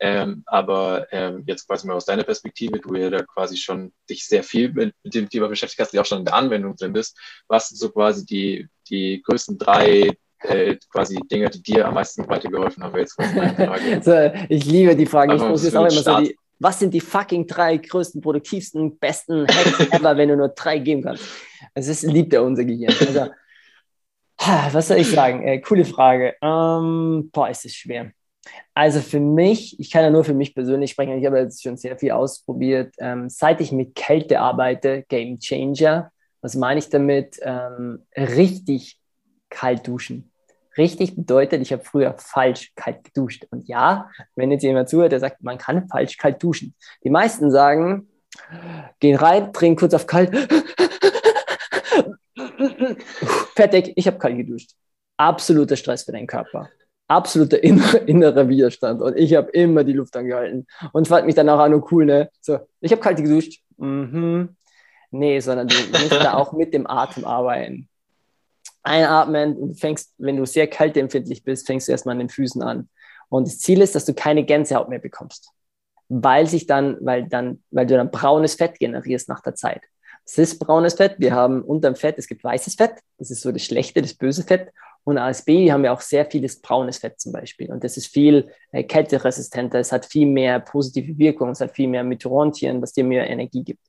Ähm, 0.00 0.42
aber 0.46 1.06
ähm, 1.12 1.44
jetzt 1.46 1.66
quasi 1.66 1.86
mal 1.86 1.94
aus 1.94 2.06
deiner 2.06 2.24
Perspektive, 2.24 2.80
du 2.80 2.94
ja 2.94 3.10
da 3.10 3.22
quasi 3.22 3.56
schon 3.56 3.92
dich 4.08 4.26
sehr 4.26 4.42
viel 4.42 4.72
mit, 4.72 4.94
mit 5.02 5.14
dem 5.14 5.28
Thema 5.28 5.48
beschäftigt 5.48 5.80
hast, 5.80 5.92
die 5.92 6.00
auch 6.00 6.06
schon 6.06 6.20
in 6.20 6.24
der 6.24 6.34
Anwendung 6.34 6.76
drin 6.76 6.92
bist. 6.92 7.18
Was 7.48 7.68
sind 7.68 7.78
so 7.78 7.90
quasi 7.90 8.26
die, 8.26 8.68
die 8.88 9.22
größten 9.22 9.58
drei 9.58 10.10
äh, 10.40 10.76
quasi 10.90 11.16
Dinge, 11.30 11.50
die 11.50 11.62
dir 11.62 11.86
am 11.86 11.94
meisten 11.94 12.28
weitergeholfen 12.28 12.82
haben? 12.82 12.98
Jetzt 12.98 13.16
so, 14.04 14.30
ich 14.48 14.64
liebe 14.64 14.96
die 14.96 15.06
Frage. 15.06 15.34
ich 15.34 15.42
muss 15.42 15.64
jetzt 15.64 15.76
auch 15.76 15.82
immer 15.82 15.90
so 15.90 16.18
die, 16.20 16.36
was 16.58 16.78
sind 16.78 16.94
die 16.94 17.00
fucking 17.00 17.46
drei 17.46 17.76
größten, 17.76 18.20
produktivsten, 18.20 18.98
besten 18.98 19.46
Hacks 19.46 19.92
ever, 19.92 20.16
wenn 20.16 20.28
du 20.28 20.36
nur 20.36 20.48
drei 20.48 20.78
geben 20.78 21.02
kannst? 21.02 21.24
Es 21.74 21.88
ist 21.88 22.02
liebt 22.02 22.32
er 22.32 22.42
unser 22.42 22.64
Gehirn. 22.64 22.94
Also, 23.00 23.30
was 24.38 24.88
soll 24.88 24.98
ich 24.98 25.10
sagen? 25.10 25.42
Äh, 25.42 25.60
coole 25.60 25.84
Frage. 25.84 26.34
Ähm, 26.42 27.30
boah, 27.32 27.48
ist 27.48 27.64
es 27.64 27.74
schwer. 27.74 28.10
Also 28.74 29.00
für 29.00 29.20
mich, 29.20 29.78
ich 29.80 29.90
kann 29.90 30.02
ja 30.02 30.10
nur 30.10 30.24
für 30.24 30.34
mich 30.34 30.54
persönlich 30.54 30.90
sprechen, 30.90 31.18
ich 31.18 31.24
habe 31.24 31.38
jetzt 31.38 31.62
schon 31.62 31.76
sehr 31.76 31.96
viel 31.96 32.10
ausprobiert. 32.10 32.94
Ähm, 32.98 33.28
seit 33.28 33.60
ich 33.60 33.72
mit 33.72 33.94
Kälte 33.94 34.40
arbeite, 34.40 35.04
Game 35.08 35.38
Changer, 35.38 36.10
was 36.42 36.54
meine 36.54 36.78
ich 36.78 36.90
damit? 36.90 37.38
Ähm, 37.42 38.04
richtig 38.16 38.98
kalt 39.48 39.86
duschen. 39.86 40.30
Richtig 40.76 41.14
bedeutet, 41.14 41.62
ich 41.62 41.72
habe 41.72 41.84
früher 41.84 42.14
falsch 42.18 42.72
kalt 42.74 43.04
geduscht. 43.04 43.46
Und 43.50 43.68
ja, 43.68 44.10
wenn 44.34 44.50
jetzt 44.50 44.62
jemand 44.62 44.88
zuhört, 44.88 45.12
der 45.12 45.20
sagt, 45.20 45.42
man 45.42 45.56
kann 45.56 45.88
falsch 45.88 46.18
kalt 46.18 46.42
duschen. 46.42 46.74
Die 47.04 47.10
meisten 47.10 47.50
sagen, 47.50 48.08
gehen 48.98 49.16
rein, 49.16 49.52
drehen 49.52 49.76
kurz 49.76 49.94
auf 49.94 50.06
kalt. 50.06 50.32
Fertig, 53.54 53.92
ich 53.96 54.06
habe 54.06 54.18
kalt 54.18 54.36
geduscht. 54.36 54.72
Absoluter 55.16 55.76
Stress 55.76 56.04
für 56.04 56.12
deinen 56.12 56.26
Körper 56.26 56.68
absoluter 57.08 57.62
innerer 58.08 58.48
Widerstand 58.48 59.02
und 59.02 59.16
ich 59.16 59.34
habe 59.34 59.50
immer 59.50 59.84
die 59.84 59.92
Luft 59.92 60.16
angehalten 60.16 60.66
und 60.92 61.08
fand 61.08 61.26
mich 61.26 61.34
dann 61.34 61.48
auch 61.48 61.66
oh 61.68 61.86
cool, 61.90 62.06
ne? 62.06 62.30
So, 62.40 62.58
ich 62.80 62.92
habe 62.92 63.02
kalt 63.02 63.18
geduscht. 63.18 63.62
Mhm. 63.76 64.56
Nee, 65.10 65.38
sondern 65.40 65.68
du 65.68 65.76
musst 65.92 66.12
da 66.12 66.34
auch 66.34 66.52
mit 66.52 66.74
dem 66.74 66.86
Atem 66.88 67.24
arbeiten. 67.24 67.88
Einatmen 68.82 69.56
und 69.56 69.80
fängst, 69.80 70.12
wenn 70.18 70.36
du 70.36 70.44
sehr 70.44 70.66
kälteempfindlich 70.66 71.44
bist, 71.44 71.66
fängst 71.66 71.88
du 71.88 71.92
erstmal 71.92 72.14
an 72.14 72.18
den 72.18 72.28
Füßen 72.28 72.62
an. 72.62 72.88
Und 73.28 73.46
das 73.46 73.58
Ziel 73.58 73.80
ist, 73.80 73.94
dass 73.94 74.04
du 74.04 74.12
keine 74.12 74.44
Gänsehaut 74.44 74.88
mehr 74.88 74.98
bekommst. 74.98 75.50
Weil 76.08 76.46
sich 76.46 76.66
dann, 76.66 76.98
weil 77.00 77.28
dann, 77.28 77.62
weil 77.70 77.86
du 77.86 77.96
dann 77.96 78.10
braunes 78.10 78.54
Fett 78.56 78.78
generierst 78.78 79.28
nach 79.28 79.40
der 79.40 79.54
Zeit. 79.54 79.82
Das 80.24 80.38
ist 80.38 80.58
braunes 80.58 80.94
Fett. 80.94 81.16
Wir 81.18 81.34
haben 81.34 81.62
unterm 81.62 81.96
Fett, 81.96 82.18
es 82.18 82.26
gibt 82.26 82.42
weißes 82.44 82.74
Fett. 82.74 82.94
Das 83.18 83.30
ist 83.30 83.42
so 83.42 83.52
das 83.52 83.62
schlechte, 83.62 84.00
das 84.00 84.14
böse 84.14 84.42
Fett. 84.42 84.70
Und 85.04 85.16
Baby 85.44 85.68
haben 85.68 85.82
wir 85.82 85.92
auch 85.92 86.00
sehr 86.00 86.24
vieles 86.24 86.62
braunes 86.62 86.98
Fett 86.98 87.20
zum 87.20 87.32
Beispiel. 87.32 87.70
Und 87.70 87.84
das 87.84 87.98
ist 87.98 88.06
viel 88.06 88.50
äh, 88.72 88.84
kälteresistenter. 88.84 89.78
Es 89.78 89.92
hat 89.92 90.06
viel 90.06 90.26
mehr 90.26 90.60
positive 90.60 91.18
Wirkung. 91.18 91.50
Es 91.50 91.60
hat 91.60 91.72
viel 91.72 91.88
mehr 91.88 92.04
Mitochondrien, 92.04 92.80
was 92.80 92.94
dir 92.94 93.04
mehr 93.04 93.28
Energie 93.28 93.62
gibt. 93.62 93.80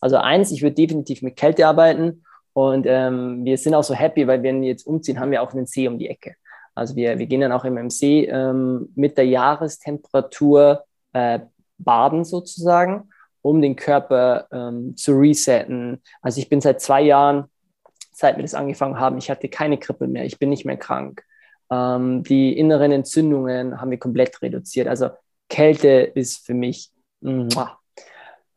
Also 0.00 0.16
eins, 0.16 0.50
ich 0.50 0.62
würde 0.62 0.74
definitiv 0.74 1.22
mit 1.22 1.36
Kälte 1.36 1.66
arbeiten. 1.66 2.24
Und 2.54 2.86
ähm, 2.88 3.44
wir 3.44 3.56
sind 3.56 3.74
auch 3.74 3.84
so 3.84 3.94
happy, 3.94 4.26
weil 4.26 4.42
wenn 4.42 4.62
wir 4.62 4.68
jetzt 4.68 4.86
umziehen, 4.86 5.20
haben 5.20 5.30
wir 5.30 5.42
auch 5.42 5.52
einen 5.52 5.66
See 5.66 5.86
um 5.86 5.98
die 5.98 6.08
Ecke. 6.08 6.34
Also 6.74 6.96
wir, 6.96 7.18
wir 7.20 7.26
gehen 7.26 7.40
dann 7.40 7.52
auch 7.52 7.64
immer 7.64 7.80
im 7.80 7.90
See 7.90 8.24
ähm, 8.24 8.88
mit 8.96 9.16
der 9.16 9.26
Jahrestemperatur 9.26 10.84
äh, 11.12 11.38
baden 11.78 12.24
sozusagen. 12.24 13.10
Um 13.44 13.60
den 13.60 13.76
Körper 13.76 14.48
ähm, 14.50 14.96
zu 14.96 15.12
resetten. 15.12 16.00
Also 16.22 16.40
ich 16.40 16.48
bin 16.48 16.62
seit 16.62 16.80
zwei 16.80 17.02
Jahren, 17.02 17.44
seit 18.10 18.36
wir 18.36 18.42
das 18.42 18.54
angefangen 18.54 18.98
haben, 18.98 19.18
ich 19.18 19.28
hatte 19.28 19.50
keine 19.50 19.76
Krippe 19.76 20.06
mehr, 20.06 20.24
ich 20.24 20.38
bin 20.38 20.48
nicht 20.48 20.64
mehr 20.64 20.78
krank. 20.78 21.22
Ähm, 21.70 22.22
die 22.22 22.56
inneren 22.56 22.90
Entzündungen 22.90 23.78
haben 23.80 23.90
wir 23.90 23.98
komplett 23.98 24.40
reduziert. 24.40 24.88
Also 24.88 25.10
Kälte 25.50 25.88
ist 25.88 26.46
für 26.46 26.54
mich. 26.54 26.90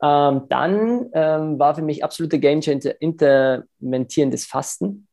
Ähm, 0.01 0.44
dann 0.48 1.10
ähm, 1.13 1.60
war 1.60 1.75
für 1.75 1.82
mich 1.82 2.03
absolute 2.06 2.39
Game 2.39 2.62
Changer 2.62 2.94
intermentierendes 3.01 4.46
Fasten. 4.46 5.08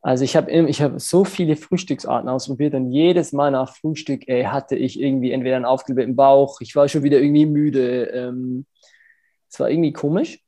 Also 0.00 0.24
ich 0.24 0.34
habe 0.34 0.50
ich 0.50 0.80
hab 0.80 0.98
so 0.98 1.24
viele 1.24 1.56
Frühstücksarten 1.56 2.28
ausprobiert 2.28 2.74
und 2.74 2.90
jedes 2.90 3.32
Mal 3.32 3.50
nach 3.50 3.74
Frühstück 3.74 4.28
ey, 4.28 4.44
hatte 4.44 4.76
ich 4.76 4.98
irgendwie 4.98 5.32
entweder 5.32 5.56
einen 5.56 5.64
aufgeblähten 5.66 6.16
Bauch, 6.16 6.60
ich 6.62 6.74
war 6.74 6.88
schon 6.88 7.02
wieder 7.02 7.20
irgendwie 7.20 7.46
müde. 7.46 8.04
Ähm, 8.04 8.66
es 9.54 9.60
war 9.60 9.70
irgendwie 9.70 9.92
komisch. 9.92 10.40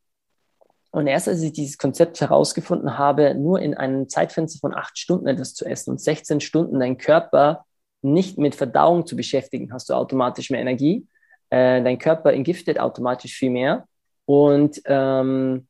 Und 0.91 1.07
erst 1.07 1.29
als 1.29 1.43
ich 1.43 1.53
dieses 1.53 1.79
Konzept 1.79 2.21
herausgefunden 2.21 2.99
habe, 2.99 3.35
nur 3.35 3.61
in 3.61 3.75
einem 3.75 4.09
Zeitfenster 4.09 4.59
von 4.59 4.75
acht 4.75 4.99
Stunden 4.99 5.29
etwas 5.29 5.55
zu 5.55 5.65
essen 5.65 5.91
und 5.91 6.01
16 6.01 6.41
Stunden 6.41 6.81
deinen 6.81 6.99
Körper 6.99 7.65
nicht 8.03 8.39
mit 8.39 8.55
Verdauung 8.55 9.07
zu 9.07 9.15
beschäftigen, 9.15 9.73
hast 9.73 9.89
du 9.91 9.95
automatisch 9.95 10.51
mehr 10.51 10.61
Energie. 10.61 11.07
Äh, 11.51 11.83
dein 11.83 11.99
Körper 11.99 12.33
entgiftet 12.33 12.81
automatisch 12.81 13.35
viel 13.35 13.51
mehr 13.51 13.87
und 14.25 14.81
ähm, 14.87 15.69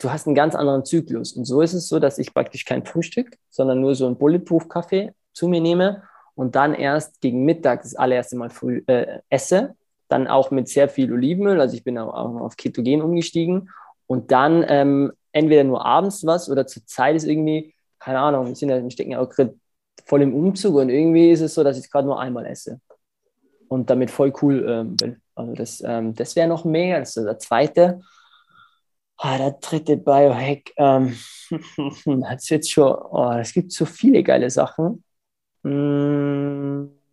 du 0.00 0.10
hast 0.10 0.26
einen 0.26 0.34
ganz 0.34 0.56
anderen 0.56 0.84
Zyklus. 0.84 1.32
Und 1.34 1.44
so 1.44 1.60
ist 1.60 1.74
es 1.74 1.88
so, 1.88 2.00
dass 2.00 2.18
ich 2.18 2.34
praktisch 2.34 2.64
kein 2.64 2.84
Frühstück, 2.84 3.36
sondern 3.50 3.80
nur 3.80 3.94
so 3.94 4.06
einen 4.06 4.18
Bulletproof-Kaffee 4.18 5.12
zu 5.32 5.46
mir 5.46 5.60
nehme 5.60 6.02
und 6.34 6.56
dann 6.56 6.74
erst 6.74 7.20
gegen 7.20 7.44
Mittag 7.44 7.82
das 7.82 7.94
allererste 7.94 8.36
Mal 8.36 8.50
früh 8.50 8.82
äh, 8.88 9.20
esse. 9.28 9.76
Dann 10.08 10.26
auch 10.26 10.50
mit 10.50 10.68
sehr 10.68 10.88
viel 10.88 11.12
Olivenöl, 11.12 11.60
also 11.60 11.76
ich 11.76 11.84
bin 11.84 11.98
auch 11.98 12.12
auf 12.12 12.56
Ketogen 12.56 13.02
umgestiegen. 13.02 13.70
Und 14.06 14.30
dann 14.30 14.64
ähm, 14.68 15.12
entweder 15.32 15.64
nur 15.64 15.84
abends 15.84 16.26
was 16.26 16.50
oder 16.50 16.66
zur 16.66 16.86
Zeit 16.86 17.16
ist 17.16 17.26
irgendwie, 17.26 17.74
keine 17.98 18.20
Ahnung, 18.20 18.46
wir, 18.46 18.54
sind 18.54 18.68
ja, 18.68 18.82
wir 18.82 18.90
stecken 18.90 19.12
ja 19.12 19.20
auch 19.20 19.30
gerade 19.30 19.54
voll 20.04 20.22
im 20.22 20.34
Umzug 20.34 20.74
und 20.74 20.90
irgendwie 20.90 21.30
ist 21.30 21.40
es 21.40 21.54
so, 21.54 21.64
dass 21.64 21.78
ich 21.78 21.90
gerade 21.90 22.06
nur 22.06 22.20
einmal 22.20 22.46
esse 22.46 22.80
und 23.68 23.90
damit 23.90 24.10
voll 24.10 24.32
cool 24.42 24.64
ähm, 24.68 24.96
bin. 24.96 25.22
Also 25.34 25.54
das, 25.54 25.82
ähm, 25.84 26.14
das 26.14 26.36
wäre 26.36 26.48
noch 26.48 26.64
mega. 26.64 26.98
Das 26.98 27.16
ist 27.16 27.24
der 27.24 27.38
zweite. 27.38 28.00
Ah, 29.16 29.38
der 29.38 29.52
dritte 29.52 29.96
Biohack. 29.96 30.72
Ähm, 30.76 31.16
das 32.04 32.50
wird 32.50 32.68
schon, 32.68 32.94
oh, 33.10 33.32
es 33.40 33.52
gibt 33.52 33.72
so 33.72 33.84
viele 33.84 34.22
geile 34.22 34.50
Sachen. 34.50 35.04
Mm. 35.62 37.03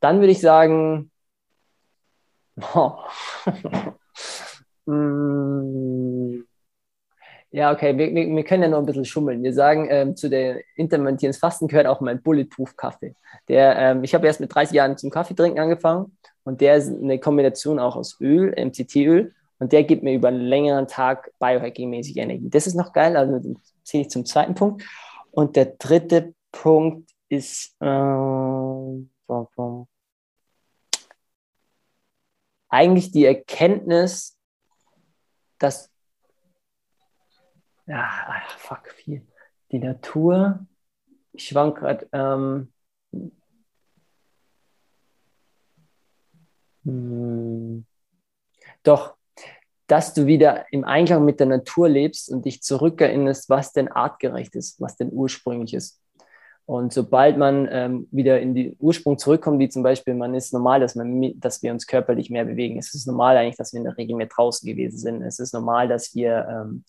Dann 0.00 0.20
würde 0.20 0.32
ich 0.32 0.40
sagen, 0.40 1.10
mm. 4.86 6.44
Ja, 7.50 7.72
okay, 7.72 7.96
wir, 7.96 8.12
wir, 8.12 8.34
wir, 8.34 8.44
können 8.44 8.64
ja 8.64 8.68
noch 8.68 8.78
ein 8.78 8.86
bisschen 8.86 9.04
schummeln. 9.04 9.44
Wir 9.44 9.52
sagen, 9.52 9.86
ähm, 9.88 10.16
zu 10.16 10.28
der 10.28 10.60
intermittierendes 10.74 11.38
Fasten 11.38 11.68
gehört 11.68 11.86
auch 11.86 12.00
mein 12.00 12.20
Bulletproof-Kaffee. 12.20 13.14
ähm, 13.78 14.02
ich 14.02 14.12
habe 14.12 14.26
erst 14.26 14.40
mit 14.40 14.52
30 14.52 14.74
Jahren 14.74 14.96
zum 14.96 15.10
Kaffee 15.10 15.34
trinken 15.34 15.60
angefangen 15.60 16.16
und 16.42 16.60
der 16.60 16.74
ist 16.74 16.88
eine 16.88 17.20
Kombination 17.20 17.78
auch 17.78 17.94
aus 17.94 18.20
Öl, 18.20 18.52
MCT-Öl 18.56 19.32
und 19.60 19.72
der 19.72 19.84
gibt 19.84 20.02
mir 20.02 20.14
über 20.14 20.28
einen 20.28 20.40
längeren 20.40 20.88
Tag 20.88 21.30
biohacking-mäßig 21.38 22.16
Energie. 22.16 22.50
Das 22.50 22.66
ist 22.66 22.74
noch 22.74 22.92
geil, 22.92 23.16
also 23.16 23.40
zähle 23.84 24.02
ich 24.02 24.10
zum 24.10 24.26
zweiten 24.26 24.56
Punkt. 24.56 24.82
Und 25.30 25.54
der 25.54 25.76
dritte 25.78 26.34
Punkt 26.50 27.08
ist 27.28 27.76
äh, 29.28 29.84
eigentlich 32.68 33.12
die 33.12 33.24
Erkenntnis, 33.24 34.36
dass 35.58 35.90
ja, 37.86 38.08
ach, 38.26 38.58
fuck, 38.58 38.90
viel. 38.90 39.26
Die 39.70 39.78
Natur, 39.78 40.66
ich 41.32 41.48
schwank 41.48 41.78
gerade, 41.78 42.08
ähm, 42.12 42.72
hm, 46.84 47.86
doch, 48.82 49.16
dass 49.86 50.14
du 50.14 50.26
wieder 50.26 50.72
im 50.72 50.84
Einklang 50.84 51.24
mit 51.24 51.40
der 51.40 51.46
Natur 51.46 51.88
lebst 51.88 52.30
und 52.30 52.46
dich 52.46 52.62
zurückerinnerst, 52.62 53.50
was 53.50 53.72
denn 53.72 53.88
artgerecht 53.88 54.54
ist, 54.56 54.80
was 54.80 54.96
denn 54.96 55.10
ursprünglich 55.12 55.74
ist. 55.74 56.00
Und 56.66 56.94
sobald 56.94 57.36
man 57.36 57.68
ähm, 57.70 58.08
wieder 58.10 58.40
in 58.40 58.54
den 58.54 58.74
Ursprung 58.78 59.18
zurückkommt, 59.18 59.58
wie 59.58 59.68
zum 59.68 59.82
Beispiel, 59.82 60.14
man 60.14 60.34
ist 60.34 60.54
normal, 60.54 60.80
dass, 60.80 60.94
man, 60.94 61.38
dass 61.38 61.62
wir 61.62 61.72
uns 61.72 61.86
körperlich 61.86 62.30
mehr 62.30 62.46
bewegen. 62.46 62.78
Es 62.78 62.94
ist 62.94 63.06
normal 63.06 63.36
eigentlich, 63.36 63.56
dass 63.56 63.74
wir 63.74 63.78
in 63.78 63.84
der 63.84 63.98
Regel 63.98 64.16
mehr 64.16 64.28
draußen 64.28 64.66
gewesen 64.66 64.96
sind. 64.96 65.22
Es 65.22 65.38
ist 65.38 65.52
normal, 65.52 65.88
dass 65.88 66.14
wir 66.14 66.46
ähm, 66.48 66.84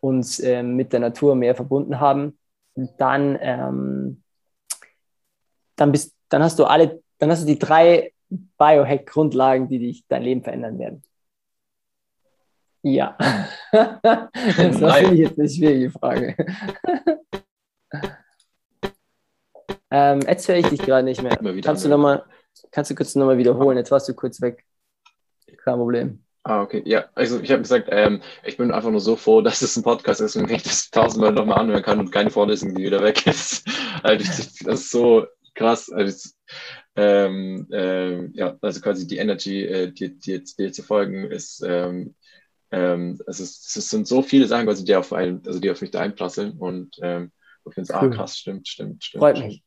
uns 0.00 0.40
äh, 0.40 0.62
mit 0.62 0.92
der 0.92 1.00
Natur 1.00 1.34
mehr 1.34 1.54
verbunden 1.54 2.00
haben, 2.00 2.38
dann, 2.74 3.38
ähm, 3.40 4.22
dann, 5.76 5.92
bist, 5.92 6.14
dann 6.28 6.42
hast 6.42 6.58
du 6.58 6.64
alle, 6.64 7.02
dann 7.18 7.30
hast 7.30 7.42
du 7.42 7.46
die 7.46 7.58
drei 7.58 8.12
Biohack-Grundlagen, 8.58 9.68
die 9.68 9.78
dich 9.78 10.04
dein 10.08 10.22
Leben 10.22 10.42
verändern 10.42 10.78
werden. 10.78 11.02
Ja. 12.82 13.16
das 13.72 14.80
war 14.80 15.00
jetzt 15.12 15.38
eine 15.38 15.48
schwierige 15.48 15.90
Frage. 15.90 16.36
Ähm, 19.92 20.20
jetzt 20.26 20.48
höre 20.48 20.56
ich 20.56 20.68
dich 20.68 20.80
gerade 20.80 21.04
nicht 21.04 21.22
mehr. 21.22 21.36
Kannst 21.62 21.84
du, 21.84 21.90
noch 21.90 21.98
mal, 21.98 22.24
kannst 22.70 22.90
du 22.90 22.94
kurz 22.94 23.14
nochmal 23.14 23.36
wiederholen? 23.36 23.76
Jetzt 23.76 23.90
warst 23.90 24.08
du 24.08 24.14
kurz 24.14 24.40
weg. 24.40 24.64
Kein 25.64 25.76
Problem. 25.76 26.24
Ah, 26.44 26.62
okay. 26.62 26.82
Ja, 26.86 27.04
also 27.14 27.40
ich 27.40 27.50
habe 27.50 27.60
gesagt, 27.60 27.88
ähm, 27.92 28.22
ich 28.42 28.56
bin 28.56 28.72
einfach 28.72 28.90
nur 28.90 29.00
so 29.00 29.16
froh, 29.16 29.42
dass 29.42 29.60
es 29.60 29.76
ein 29.76 29.82
Podcast 29.82 30.22
ist 30.22 30.34
und 30.34 30.50
ich 30.50 30.62
das 30.62 30.90
tausendmal 30.90 31.32
nochmal 31.32 31.58
anhören 31.58 31.82
kann 31.82 32.00
und 32.00 32.10
keine 32.10 32.30
Vorlesung, 32.30 32.74
die 32.74 32.84
wieder 32.84 33.02
weg 33.02 33.26
ist. 33.26 33.68
Also 34.02 34.24
das 34.64 34.80
ist 34.80 34.90
so 34.90 35.26
krass. 35.54 35.92
Also, 35.92 36.30
ähm, 36.96 37.68
ähm, 37.70 38.32
ja, 38.34 38.56
also 38.62 38.80
quasi 38.80 39.06
die 39.06 39.18
Energy, 39.18 39.62
äh, 39.64 39.92
die, 39.92 40.18
die, 40.18 40.42
die 40.42 40.72
zu 40.72 40.82
folgen, 40.82 41.30
ist, 41.30 41.62
ähm, 41.64 42.16
ähm, 42.72 43.20
es, 43.26 43.38
ist, 43.38 43.76
es 43.76 43.90
sind 43.90 44.08
so 44.08 44.22
viele 44.22 44.46
Sachen, 44.48 44.68
also 44.68 44.84
die 44.84 44.96
auf, 44.96 45.12
einen, 45.12 45.42
also 45.46 45.60
die 45.60 45.70
auf 45.70 45.82
mich 45.82 45.90
da 45.90 46.00
einprasseln 46.00 46.52
und 46.58 46.96
ähm, 47.02 47.30
ich 47.68 47.74
finde 47.74 47.92
es 47.92 48.02
cool. 48.02 48.08
ah, 48.08 48.16
krass, 48.16 48.38
stimmt, 48.38 48.66
stimmt, 48.66 49.04
stimmt. 49.04 49.20
Freut 49.20 49.38
mich. 49.38 49.62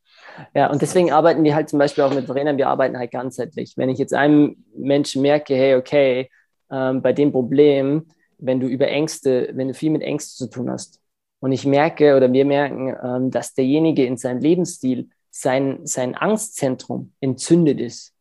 Ja, 0.54 0.70
und 0.70 0.82
deswegen 0.82 1.12
arbeiten 1.12 1.44
wir 1.44 1.54
halt 1.54 1.68
zum 1.68 1.78
Beispiel 1.78 2.04
auch 2.04 2.14
mit 2.14 2.26
Verena, 2.26 2.56
wir 2.56 2.68
arbeiten 2.68 2.98
halt 2.98 3.10
ganzheitlich. 3.10 3.74
Wenn 3.76 3.88
ich 3.88 3.98
jetzt 3.98 4.14
einem 4.14 4.64
Menschen 4.74 5.22
merke, 5.22 5.54
hey, 5.54 5.74
okay, 5.76 6.30
ähm, 6.70 7.02
bei 7.02 7.12
dem 7.12 7.32
Problem, 7.32 8.06
wenn 8.38 8.60
du 8.60 8.66
über 8.66 8.88
Ängste, 8.88 9.50
wenn 9.54 9.68
du 9.68 9.74
viel 9.74 9.90
mit 9.90 10.02
Ängsten 10.02 10.46
zu 10.46 10.50
tun 10.52 10.70
hast. 10.70 11.00
Und 11.40 11.52
ich 11.52 11.64
merke 11.64 12.16
oder 12.16 12.32
wir 12.32 12.44
merken, 12.44 12.94
ähm, 13.02 13.30
dass 13.30 13.54
derjenige 13.54 14.04
in 14.04 14.16
seinem 14.16 14.40
Lebensstil 14.40 15.10
sein, 15.30 15.80
sein 15.84 16.14
Angstzentrum 16.14 17.12
entzündet 17.20 17.80
ist. 17.80 18.14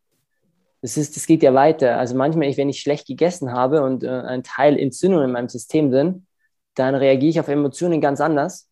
Das, 0.81 0.97
ist. 0.97 1.15
das 1.15 1.25
geht 1.25 1.43
ja 1.43 1.53
weiter. 1.53 1.97
Also 1.97 2.15
manchmal, 2.15 2.55
wenn 2.57 2.69
ich 2.69 2.81
schlecht 2.81 3.07
gegessen 3.07 3.51
habe 3.53 3.81
und 3.81 4.03
äh, 4.03 4.09
ein 4.09 4.43
Teil 4.43 4.77
Entzündung 4.77 5.23
in 5.23 5.31
meinem 5.31 5.49
System 5.49 5.91
sind, 5.91 6.27
dann 6.75 6.93
reagiere 6.93 7.29
ich 7.29 7.39
auf 7.39 7.47
Emotionen 7.47 8.01
ganz 8.01 8.19
anders, 8.19 8.69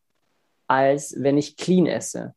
als 0.68 1.16
wenn 1.18 1.38
ich 1.38 1.56
clean 1.56 1.88
esse. 1.88 2.36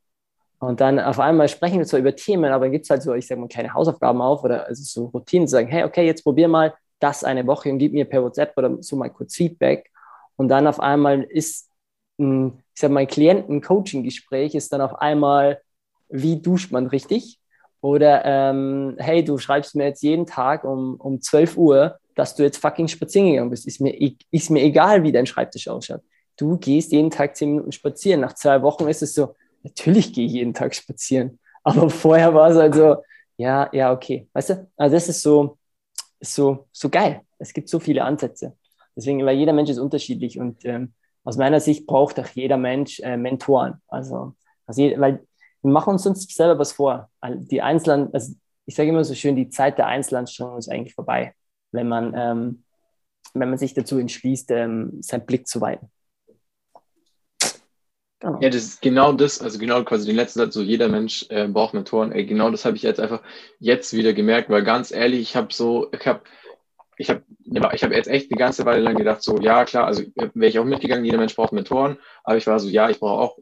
Und 0.58 0.80
dann 0.80 0.98
auf 0.98 1.20
einmal 1.20 1.48
sprechen 1.48 1.78
wir 1.78 1.86
zwar 1.86 2.00
über 2.00 2.16
Themen, 2.16 2.50
aber 2.52 2.64
dann 2.64 2.72
gibt 2.72 2.84
es 2.84 2.90
halt 2.90 3.02
so, 3.02 3.12
ich 3.14 3.26
sage 3.26 3.40
mal, 3.40 3.48
kleine 3.48 3.74
Hausaufgaben 3.74 4.22
auf 4.22 4.42
oder 4.42 4.66
also 4.66 4.82
so 4.82 5.06
Routinen, 5.06 5.46
zu 5.46 5.52
sagen, 5.52 5.68
hey, 5.68 5.84
okay, 5.84 6.06
jetzt 6.06 6.22
probier 6.22 6.48
mal 6.48 6.74
das 6.98 7.24
eine 7.24 7.46
Woche 7.46 7.70
und 7.70 7.78
gib 7.78 7.92
mir 7.92 8.06
per 8.06 8.22
WhatsApp 8.22 8.56
oder 8.56 8.82
so 8.82 8.96
mal 8.96 9.10
kurz 9.10 9.34
Feedback. 9.34 9.90
Und 10.36 10.48
dann 10.48 10.66
auf 10.66 10.80
einmal 10.80 11.22
ist, 11.22 11.70
ein, 12.18 12.62
ich 12.74 12.80
sage 12.80 12.94
mal, 12.94 13.06
Klienten-Coaching-Gespräch 13.06 14.54
ist 14.54 14.72
dann 14.72 14.80
auf 14.80 14.94
einmal, 14.94 15.60
wie 16.08 16.40
duscht 16.40 16.72
man 16.72 16.86
richtig? 16.86 17.38
Oder 17.80 18.24
ähm, 18.24 18.96
hey, 18.98 19.22
du 19.22 19.38
schreibst 19.38 19.74
mir 19.74 19.84
jetzt 19.84 20.02
jeden 20.02 20.26
Tag 20.26 20.64
um, 20.64 20.96
um 20.96 21.20
12 21.20 21.56
Uhr, 21.56 21.98
dass 22.14 22.34
du 22.34 22.42
jetzt 22.42 22.58
fucking 22.58 22.88
spazieren 22.88 23.30
gegangen 23.30 23.50
bist. 23.50 23.66
Ist 23.66 23.80
mir, 23.80 23.94
e-, 23.94 24.16
ist 24.30 24.50
mir 24.50 24.62
egal, 24.62 25.02
wie 25.02 25.12
dein 25.12 25.26
Schreibtisch 25.26 25.68
ausschaut. 25.68 26.00
Du 26.38 26.56
gehst 26.58 26.92
jeden 26.92 27.10
Tag 27.10 27.36
10 27.36 27.50
Minuten 27.50 27.72
spazieren. 27.72 28.20
Nach 28.20 28.34
zwei 28.34 28.62
Wochen 28.62 28.88
ist 28.88 29.02
es 29.02 29.14
so, 29.14 29.34
natürlich 29.66 30.12
gehe 30.12 30.26
ich 30.26 30.32
jeden 30.32 30.54
Tag 30.54 30.74
spazieren. 30.74 31.38
Aber 31.64 31.90
vorher 32.02 32.34
war 32.34 32.50
es 32.50 32.56
halt 32.56 32.74
so, 32.74 32.96
ja, 33.36 33.68
ja, 33.72 33.92
okay. 33.92 34.28
Weißt 34.32 34.50
du? 34.50 34.70
Also 34.76 34.96
das 34.96 35.08
ist 35.08 35.22
so, 35.22 35.58
so, 36.20 36.68
so 36.72 36.88
geil. 36.88 37.22
Es 37.38 37.52
gibt 37.52 37.68
so 37.68 37.78
viele 37.78 38.04
Ansätze. 38.04 38.56
Deswegen, 38.96 39.24
weil 39.26 39.36
jeder 39.36 39.52
Mensch 39.52 39.68
ist 39.68 39.78
unterschiedlich 39.78 40.38
und 40.38 40.64
ähm, 40.64 40.94
aus 41.22 41.36
meiner 41.36 41.60
Sicht 41.60 41.86
braucht 41.86 42.18
auch 42.18 42.28
jeder 42.28 42.56
Mensch 42.56 43.00
äh, 43.00 43.16
Mentoren. 43.16 43.82
Also, 43.88 44.34
also, 44.66 44.82
weil 44.96 45.26
wir 45.62 45.70
machen 45.70 45.90
uns 45.94 46.04
sonst 46.04 46.34
selber 46.34 46.58
was 46.58 46.72
vor. 46.72 47.10
Die 47.24 47.60
Einzelnen, 47.60 48.14
also 48.14 48.34
ich 48.64 48.74
sage 48.74 48.88
immer 48.88 49.04
so 49.04 49.14
schön, 49.14 49.36
die 49.36 49.50
Zeit 49.50 49.76
der 49.78 49.86
Einzelanstellung 49.86 50.56
ist 50.56 50.70
eigentlich 50.70 50.94
vorbei, 50.94 51.34
wenn 51.72 51.88
man, 51.88 52.14
ähm, 52.16 52.64
wenn 53.34 53.50
man 53.50 53.58
sich 53.58 53.74
dazu 53.74 53.98
entschließt, 53.98 54.50
ähm, 54.52 54.98
seinen 55.02 55.26
Blick 55.26 55.46
zu 55.46 55.60
weiten. 55.60 55.90
Genau. 58.20 58.38
Ja, 58.40 58.48
das 58.48 58.62
ist 58.64 58.82
genau 58.82 59.12
das, 59.12 59.42
also 59.42 59.58
genau 59.58 59.84
quasi 59.84 60.06
den 60.06 60.16
letzten 60.16 60.40
Satz, 60.40 60.54
so 60.54 60.62
jeder 60.62 60.88
Mensch 60.88 61.26
äh, 61.28 61.46
braucht 61.48 61.74
Mentoren. 61.74 62.12
Ey, 62.12 62.24
genau 62.24 62.50
das 62.50 62.64
habe 62.64 62.76
ich 62.76 62.82
jetzt 62.82 62.98
einfach 62.98 63.22
jetzt 63.58 63.92
wieder 63.92 64.14
gemerkt, 64.14 64.48
weil 64.48 64.62
ganz 64.64 64.90
ehrlich, 64.90 65.20
ich 65.20 65.36
habe 65.36 65.52
so, 65.52 65.90
ich 65.92 66.06
habe 66.06 66.22
ich 66.96 67.10
habe 67.10 67.22
ich 67.74 67.84
hab 67.84 67.92
jetzt 67.92 68.08
echt 68.08 68.30
eine 68.30 68.38
ganze 68.38 68.64
Weile 68.64 68.82
lang 68.82 68.96
gedacht, 68.96 69.22
so, 69.22 69.38
ja, 69.38 69.64
klar, 69.66 69.86
also 69.86 70.02
wäre 70.14 70.48
ich 70.48 70.58
auch 70.58 70.64
mitgegangen, 70.64 71.04
jeder 71.04 71.18
Mensch 71.18 71.36
braucht 71.36 71.52
Mentoren, 71.52 71.98
aber 72.24 72.38
ich 72.38 72.46
war 72.46 72.58
so, 72.58 72.68
ja, 72.68 72.88
ich 72.88 73.00
brauche 73.00 73.20
auch 73.22 73.38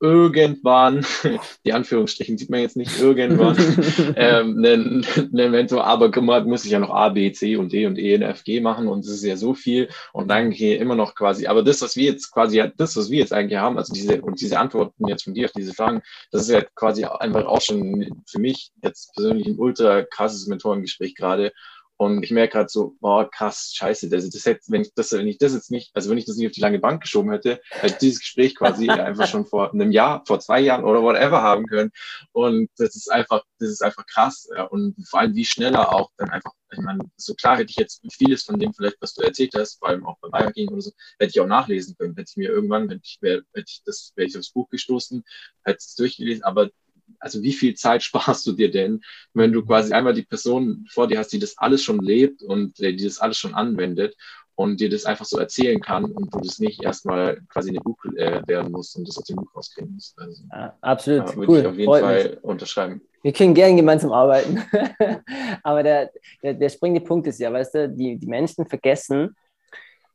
irgendwann, 0.00 1.04
die 1.64 1.72
Anführungsstrichen 1.72 2.38
sieht 2.38 2.50
man 2.50 2.60
jetzt 2.60 2.76
nicht, 2.76 3.00
irgendwann, 3.00 3.56
ähm, 4.16 4.58
einen, 4.58 5.06
einen 5.16 5.50
Mentor, 5.50 5.84
aber 5.84 6.10
kümmert, 6.10 6.46
muss 6.46 6.64
ich 6.64 6.70
ja 6.70 6.78
noch 6.78 6.90
A, 6.90 7.08
B, 7.08 7.32
C 7.32 7.56
und 7.56 7.72
D 7.72 7.86
und 7.86 7.98
E 7.98 8.14
und 8.14 8.22
F, 8.22 8.44
G 8.44 8.60
machen 8.60 8.86
und 8.86 9.00
es 9.00 9.10
ist 9.10 9.24
ja 9.24 9.36
so 9.36 9.54
viel 9.54 9.88
und 10.12 10.28
dann 10.28 10.50
gehe 10.50 10.76
immer 10.76 10.94
noch 10.94 11.14
quasi, 11.16 11.48
aber 11.48 11.64
das, 11.64 11.82
was 11.82 11.96
wir 11.96 12.04
jetzt 12.04 12.30
quasi, 12.30 12.62
das, 12.76 12.96
was 12.96 13.10
wir 13.10 13.18
jetzt 13.18 13.32
eigentlich 13.32 13.58
haben, 13.58 13.76
also 13.76 13.92
diese, 13.92 14.22
und 14.22 14.40
diese 14.40 14.58
Antworten 14.58 15.08
jetzt 15.08 15.24
von 15.24 15.34
dir 15.34 15.46
auf 15.46 15.52
diese 15.52 15.74
Fragen, 15.74 16.02
das 16.30 16.42
ist 16.42 16.50
ja 16.50 16.62
quasi 16.76 17.04
einfach 17.04 17.46
auch 17.46 17.60
schon 17.60 18.22
für 18.26 18.38
mich 18.38 18.70
jetzt 18.82 19.14
persönlich 19.14 19.48
ein 19.48 19.58
ultra 19.58 20.02
krasses 20.02 20.46
Mentorengespräch 20.46 21.16
gerade 21.16 21.52
und 22.00 22.22
ich 22.22 22.30
merke 22.30 22.52
gerade 22.52 22.68
so, 22.68 22.96
boah, 23.00 23.28
krass, 23.28 23.72
scheiße, 23.74 24.08
das, 24.08 24.30
das 24.30 24.46
hätte, 24.46 24.60
wenn 24.68 24.82
ich 24.82 24.94
das, 24.94 25.10
wenn 25.10 25.26
ich 25.26 25.38
das 25.38 25.52
jetzt 25.52 25.72
nicht, 25.72 25.90
also 25.94 26.08
wenn 26.08 26.16
ich 26.16 26.26
das 26.26 26.36
nicht 26.36 26.46
auf 26.46 26.52
die 26.52 26.60
lange 26.60 26.78
Bank 26.78 27.02
geschoben 27.02 27.32
hätte, 27.32 27.60
hätte 27.70 27.98
dieses 28.00 28.20
Gespräch 28.20 28.54
quasi 28.54 28.88
einfach 28.88 29.26
schon 29.26 29.44
vor 29.44 29.72
einem 29.72 29.90
Jahr, 29.90 30.22
vor 30.24 30.38
zwei 30.38 30.60
Jahren 30.60 30.84
oder 30.84 31.02
whatever 31.02 31.42
haben 31.42 31.66
können. 31.66 31.90
Und 32.30 32.70
das 32.76 32.94
ist 32.94 33.10
einfach, 33.10 33.42
das 33.58 33.70
ist 33.70 33.82
einfach 33.82 34.06
krass. 34.06 34.48
Ja. 34.56 34.62
Und 34.62 34.94
vor 35.08 35.18
allem 35.18 35.34
wie 35.34 35.44
schneller 35.44 35.92
auch 35.92 36.12
dann 36.16 36.30
einfach, 36.30 36.52
ich 36.70 36.78
meine, 36.78 37.00
so 37.16 37.34
klar 37.34 37.56
hätte 37.58 37.70
ich 37.70 37.76
jetzt 37.76 38.00
vieles 38.12 38.44
von 38.44 38.60
dem 38.60 38.72
vielleicht, 38.72 38.98
was 39.00 39.14
du 39.14 39.22
erzählt 39.22 39.54
hast, 39.56 39.80
vor 39.80 39.88
allem 39.88 40.06
auch 40.06 40.18
beim 40.20 40.46
Biking 40.46 40.68
oder 40.68 40.82
so, 40.82 40.92
hätte 41.18 41.30
ich 41.30 41.40
auch 41.40 41.48
nachlesen 41.48 41.96
können. 41.98 42.14
Hätte 42.14 42.30
ich 42.30 42.36
mir 42.36 42.50
irgendwann, 42.50 42.88
hätte 42.90 43.02
ich, 43.02 43.18
wäre, 43.20 43.42
hätte 43.54 43.66
ich 43.66 43.82
das, 43.84 44.12
wäre 44.14 44.28
ich 44.28 44.38
aufs 44.38 44.52
Buch 44.52 44.68
gestoßen, 44.70 45.24
hätte 45.64 45.78
es 45.78 45.96
durchgelesen, 45.96 46.44
aber 46.44 46.70
also 47.18 47.42
wie 47.42 47.52
viel 47.52 47.74
Zeit 47.74 48.02
sparst 48.04 48.46
du 48.46 48.52
dir 48.52 48.70
denn, 48.70 49.00
wenn 49.34 49.52
du 49.52 49.64
quasi 49.64 49.92
einmal 49.92 50.14
die 50.14 50.22
Person 50.22 50.86
vor 50.90 51.08
dir 51.08 51.18
hast, 51.18 51.32
die 51.32 51.38
das 51.38 51.58
alles 51.58 51.82
schon 51.82 52.00
lebt 52.00 52.42
und 52.42 52.78
äh, 52.80 52.92
die 52.94 53.04
das 53.04 53.18
alles 53.18 53.38
schon 53.38 53.54
anwendet 53.54 54.16
und 54.58 54.80
dir 54.80 54.90
das 54.90 55.04
einfach 55.04 55.24
so 55.24 55.38
erzählen 55.38 55.80
kann 55.80 56.04
und 56.04 56.34
du 56.34 56.40
das 56.40 56.58
nicht 56.58 56.82
erstmal 56.82 57.40
quasi 57.48 57.70
in 57.70 57.78
ein 57.78 57.84
Buch 57.84 57.96
äh, 58.16 58.42
werden 58.48 58.72
musst 58.72 58.96
und 58.96 59.06
das 59.06 59.16
aus 59.16 59.24
dem 59.24 59.36
Buch 59.36 59.54
rauskriegen 59.54 59.94
musst. 59.94 60.18
Also, 60.18 60.42
ja, 60.50 60.76
absolut. 60.80 61.28
Ja, 61.28 61.36
würde 61.36 61.52
cool. 61.52 61.58
ich 61.60 61.66
auf 61.66 61.74
jeden 61.76 61.86
Freut 61.86 62.02
Fall 62.02 62.28
mich. 62.30 62.44
unterschreiben. 62.44 63.00
Wir 63.22 63.32
können 63.32 63.54
gerne 63.54 63.76
gemeinsam 63.76 64.10
arbeiten. 64.10 64.60
Aber 65.62 65.84
der, 65.84 66.10
der, 66.42 66.54
der 66.54 66.68
springende 66.70 67.02
Punkt 67.02 67.28
ist 67.28 67.38
ja, 67.38 67.52
weißt 67.52 67.74
du, 67.74 67.88
die, 67.88 68.16
die 68.16 68.26
Menschen 68.26 68.66
vergessen, 68.66 69.36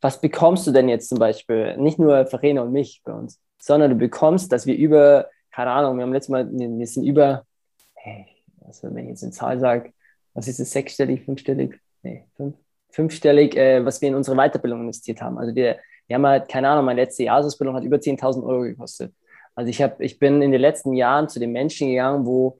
was 0.02 0.20
bekommst 0.20 0.68
du 0.68 0.72
denn 0.72 0.90
jetzt 0.90 1.08
zum 1.08 1.20
Beispiel? 1.20 1.78
Nicht 1.78 1.98
nur 1.98 2.26
Verena 2.26 2.64
und 2.64 2.74
mich 2.74 3.02
bei 3.06 3.14
uns, 3.14 3.40
sondern 3.58 3.92
du 3.92 3.96
bekommst, 3.96 4.52
dass 4.52 4.66
wir 4.66 4.76
über 4.76 5.30
keine 5.54 5.72
Ahnung, 5.72 5.98
wir 5.98 6.04
haben 6.04 6.14
letztes 6.14 6.30
Mal, 6.30 6.50
wir 6.52 6.88
sind 6.88 7.04
über, 7.04 7.46
hey, 7.94 8.26
also 8.66 8.94
wenn 8.94 9.06
ich 9.06 9.10
jetzt 9.12 9.24
eine 9.24 9.32
Zahl 9.32 9.60
sage, 9.60 9.94
was 10.34 10.48
ist 10.48 10.60
es, 10.60 10.72
sechsstellig, 10.72 11.24
fünfstellig? 11.24 11.80
Nee, 12.02 12.26
fünf, 12.36 12.56
fünfstellig, 12.90 13.56
äh, 13.56 13.86
was 13.86 14.02
wir 14.02 14.10
in 14.10 14.16
unsere 14.16 14.36
Weiterbildung 14.36 14.82
investiert 14.82 15.22
haben. 15.22 15.38
Also 15.38 15.54
wir, 15.54 15.78
wir 16.08 16.16
haben 16.16 16.26
halt, 16.26 16.50
keine 16.50 16.70
Ahnung, 16.70 16.86
meine 16.86 17.02
letzte 17.02 17.24
Jahresausbildung 17.24 17.76
hat 17.76 17.84
über 17.84 17.98
10.000 17.98 18.44
Euro 18.44 18.62
gekostet. 18.62 19.14
Also 19.54 19.70
ich, 19.70 19.80
hab, 19.80 20.02
ich 20.02 20.18
bin 20.18 20.42
in 20.42 20.52
den 20.52 20.60
letzten 20.60 20.94
Jahren 20.94 21.30
zu 21.30 21.40
den 21.40 21.52
Menschen 21.52 21.90
gegangen, 21.90 22.26
wo 22.26 22.60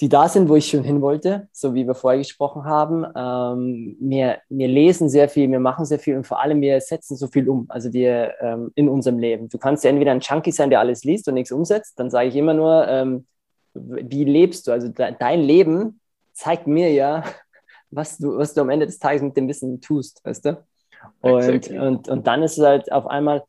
die 0.00 0.08
da 0.08 0.28
sind, 0.28 0.48
wo 0.48 0.56
ich 0.56 0.68
schon 0.68 0.82
hin 0.82 1.02
wollte, 1.02 1.48
so 1.52 1.74
wie 1.74 1.86
wir 1.86 1.94
vorher 1.94 2.18
gesprochen 2.18 2.64
haben. 2.64 3.04
Ähm, 3.14 3.96
wir, 4.00 4.38
wir 4.48 4.68
lesen 4.68 5.10
sehr 5.10 5.28
viel, 5.28 5.50
wir 5.50 5.60
machen 5.60 5.84
sehr 5.84 5.98
viel 5.98 6.16
und 6.16 6.26
vor 6.26 6.40
allem 6.40 6.62
wir 6.62 6.80
setzen 6.80 7.16
so 7.16 7.26
viel 7.26 7.48
um, 7.48 7.66
also 7.68 7.92
wir 7.92 8.34
ähm, 8.40 8.72
in 8.74 8.88
unserem 8.88 9.18
Leben. 9.18 9.50
Du 9.50 9.58
kannst 9.58 9.84
ja 9.84 9.90
entweder 9.90 10.12
ein 10.12 10.20
Junkie 10.20 10.52
sein, 10.52 10.70
der 10.70 10.80
alles 10.80 11.04
liest 11.04 11.28
und 11.28 11.34
nichts 11.34 11.52
umsetzt, 11.52 11.98
dann 11.98 12.10
sage 12.10 12.28
ich 12.28 12.36
immer 12.36 12.54
nur, 12.54 12.88
ähm, 12.88 13.26
wie 13.74 14.24
lebst 14.24 14.66
du? 14.66 14.72
Also 14.72 14.88
de 14.88 15.14
dein 15.18 15.40
Leben 15.40 16.00
zeigt 16.32 16.66
mir 16.66 16.90
ja, 16.92 17.22
was 17.90 18.16
du, 18.16 18.38
was 18.38 18.54
du 18.54 18.62
am 18.62 18.70
Ende 18.70 18.86
des 18.86 18.98
Tages 18.98 19.20
mit 19.20 19.36
dem 19.36 19.48
Wissen 19.48 19.82
tust, 19.82 20.24
weißt 20.24 20.46
du? 20.46 20.64
Und, 21.20 21.42
exactly. 21.42 21.78
und, 21.78 22.08
und 22.08 22.26
dann 22.26 22.42
ist 22.42 22.56
es 22.56 22.64
halt 22.64 22.90
auf 22.90 23.06
einmal, 23.06 23.44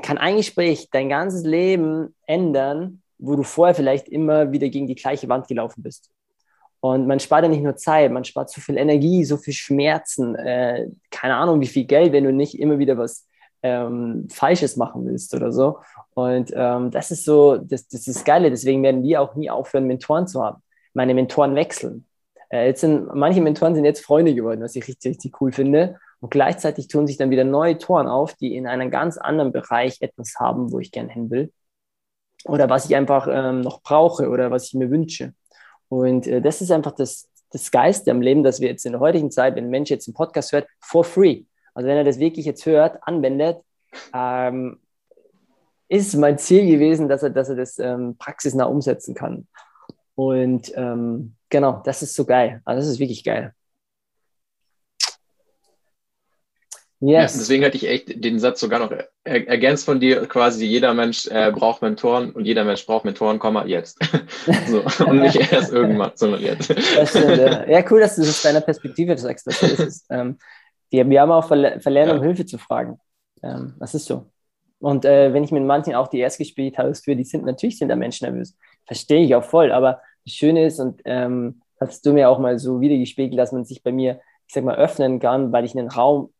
kann 0.00 0.16
ein 0.16 0.36
Gespräch 0.36 0.88
dein 0.90 1.10
ganzes 1.10 1.44
Leben 1.44 2.14
ändern, 2.26 3.01
wo 3.22 3.36
du 3.36 3.44
vorher 3.44 3.74
vielleicht 3.74 4.08
immer 4.08 4.50
wieder 4.52 4.68
gegen 4.68 4.88
die 4.88 4.96
gleiche 4.96 5.28
Wand 5.28 5.46
gelaufen 5.46 5.82
bist. 5.82 6.10
Und 6.80 7.06
man 7.06 7.20
spart 7.20 7.44
ja 7.44 7.48
nicht 7.48 7.62
nur 7.62 7.76
Zeit, 7.76 8.10
man 8.10 8.24
spart 8.24 8.50
so 8.50 8.60
viel 8.60 8.76
Energie, 8.76 9.24
so 9.24 9.36
viel 9.36 9.54
Schmerzen, 9.54 10.34
äh, 10.34 10.88
keine 11.12 11.36
Ahnung, 11.36 11.60
wie 11.60 11.68
viel 11.68 11.84
Geld, 11.84 12.12
wenn 12.12 12.24
du 12.24 12.32
nicht 12.32 12.58
immer 12.58 12.80
wieder 12.80 12.98
was 12.98 13.28
ähm, 13.62 14.26
Falsches 14.28 14.76
machen 14.76 15.06
willst 15.06 15.32
oder 15.34 15.52
so. 15.52 15.78
Und 16.14 16.52
ähm, 16.56 16.90
das 16.90 17.12
ist 17.12 17.24
so, 17.24 17.58
das, 17.58 17.86
das 17.86 18.08
ist 18.08 18.16
das 18.16 18.24
Geile. 18.24 18.50
Deswegen 18.50 18.82
werden 18.82 19.04
wir 19.04 19.20
auch 19.20 19.36
nie 19.36 19.48
aufhören, 19.48 19.86
Mentoren 19.86 20.26
zu 20.26 20.42
haben. 20.42 20.60
Meine 20.92 21.14
Mentoren 21.14 21.54
wechseln. 21.54 22.04
Äh, 22.50 22.66
jetzt 22.66 22.80
sind, 22.80 23.14
manche 23.14 23.40
Mentoren 23.40 23.76
sind 23.76 23.84
jetzt 23.84 24.04
Freunde 24.04 24.34
geworden, 24.34 24.60
was 24.60 24.74
ich 24.74 24.88
richtig, 24.88 25.10
richtig 25.10 25.40
cool 25.40 25.52
finde. 25.52 26.00
Und 26.18 26.30
gleichzeitig 26.30 26.88
tun 26.88 27.06
sich 27.06 27.16
dann 27.16 27.30
wieder 27.30 27.44
neue 27.44 27.78
Toren 27.78 28.08
auf, 28.08 28.34
die 28.34 28.56
in 28.56 28.66
einem 28.66 28.90
ganz 28.90 29.16
anderen 29.16 29.52
Bereich 29.52 29.98
etwas 30.00 30.34
haben, 30.40 30.72
wo 30.72 30.80
ich 30.80 30.90
gerne 30.90 31.12
hin 31.12 31.30
will 31.30 31.52
oder 32.44 32.68
was 32.68 32.86
ich 32.86 32.96
einfach 32.96 33.28
ähm, 33.30 33.60
noch 33.60 33.82
brauche 33.82 34.28
oder 34.28 34.50
was 34.50 34.66
ich 34.66 34.74
mir 34.74 34.90
wünsche. 34.90 35.34
Und 35.88 36.26
äh, 36.26 36.40
das 36.40 36.60
ist 36.60 36.70
einfach 36.70 36.92
das, 36.92 37.28
das 37.50 37.70
Geiste 37.70 38.10
am 38.10 38.22
Leben, 38.22 38.42
dass 38.42 38.60
wir 38.60 38.68
jetzt 38.68 38.86
in 38.86 38.92
der 38.92 39.00
heutigen 39.00 39.30
Zeit, 39.30 39.56
wenn 39.56 39.64
ein 39.64 39.70
Mensch 39.70 39.90
jetzt 39.90 40.08
einen 40.08 40.14
Podcast 40.14 40.52
hört, 40.52 40.66
for 40.80 41.04
free, 41.04 41.44
also 41.74 41.88
wenn 41.88 41.96
er 41.96 42.04
das 42.04 42.18
wirklich 42.18 42.46
jetzt 42.46 42.66
hört, 42.66 42.98
anwendet, 43.02 43.58
ähm, 44.14 44.80
ist 45.88 46.14
mein 46.16 46.38
Ziel 46.38 46.66
gewesen, 46.66 47.08
dass 47.08 47.22
er, 47.22 47.30
dass 47.30 47.50
er 47.50 47.56
das 47.56 47.78
ähm, 47.78 48.16
praxisnah 48.18 48.64
umsetzen 48.64 49.14
kann. 49.14 49.46
Und 50.14 50.72
ähm, 50.74 51.34
genau, 51.50 51.82
das 51.84 52.02
ist 52.02 52.14
so 52.14 52.24
geil. 52.24 52.62
Also 52.64 52.80
das 52.80 52.88
ist 52.88 52.98
wirklich 52.98 53.24
geil. 53.24 53.54
Yes. 57.04 57.34
Ja, 57.34 57.40
deswegen 57.40 57.64
hätte 57.64 57.76
ich 57.76 57.88
echt 57.88 58.24
den 58.24 58.38
Satz 58.38 58.60
sogar 58.60 58.78
noch 58.78 58.92
er 58.92 59.48
ergänzt 59.48 59.86
von 59.86 59.98
dir, 59.98 60.24
quasi 60.28 60.66
jeder 60.66 60.94
Mensch 60.94 61.26
äh, 61.26 61.50
braucht 61.50 61.82
Mentoren 61.82 62.30
und 62.30 62.44
jeder 62.44 62.62
Mensch 62.62 62.86
braucht 62.86 63.04
Mentoren, 63.04 63.40
Komma, 63.40 63.64
jetzt. 63.64 63.98
so, 64.68 64.84
und 65.04 65.18
nicht 65.18 65.34
erst 65.52 65.72
irgendwann, 65.72 66.12
sondern 66.14 66.40
jetzt. 66.42 66.72
Stimmt, 67.08 67.38
ja. 67.38 67.68
ja, 67.68 67.84
cool, 67.90 67.98
dass 67.98 68.14
du 68.14 68.20
das 68.20 68.30
aus 68.30 68.42
deiner 68.42 68.60
Perspektive 68.60 69.18
sagst. 69.18 69.48
Das 69.48 69.60
ist, 69.64 70.06
ähm, 70.10 70.38
wir, 70.90 71.10
wir 71.10 71.20
haben 71.20 71.32
auch 71.32 71.44
verle 71.44 71.80
verlernt, 71.80 72.12
ja. 72.12 72.18
um 72.18 72.22
Hilfe 72.22 72.46
zu 72.46 72.56
fragen. 72.56 73.00
Ähm, 73.42 73.74
das 73.80 73.96
ist 73.96 74.04
so. 74.04 74.30
Und 74.78 75.04
äh, 75.04 75.32
wenn 75.32 75.42
ich 75.42 75.50
mit 75.50 75.64
manchen 75.64 75.96
auch 75.96 76.06
die 76.06 76.20
Erstgespräche 76.20 76.76
habe, 76.78 76.94
für 76.94 77.16
die 77.16 77.24
sind 77.24 77.44
natürlich 77.44 77.78
sind 77.78 77.88
da 77.88 77.96
Menschen 77.96 78.28
nervös. 78.28 78.56
Verstehe 78.86 79.24
ich 79.24 79.34
auch 79.34 79.44
voll, 79.44 79.72
aber 79.72 80.00
das 80.24 80.34
Schöne 80.34 80.66
ist, 80.66 80.78
und 80.78 81.00
ähm, 81.04 81.62
hast 81.80 82.06
du 82.06 82.12
mir 82.12 82.28
auch 82.28 82.38
mal 82.38 82.60
so 82.60 82.80
wiedergespiegelt, 82.80 83.36
dass 83.36 83.50
man 83.50 83.64
sich 83.64 83.82
bei 83.82 83.90
mir, 83.90 84.20
ich 84.46 84.54
sag 84.54 84.62
mal, 84.62 84.76
öffnen 84.76 85.18
kann, 85.18 85.50
weil 85.50 85.64
ich 85.64 85.76
einen 85.76 85.88
Raum 85.88 86.32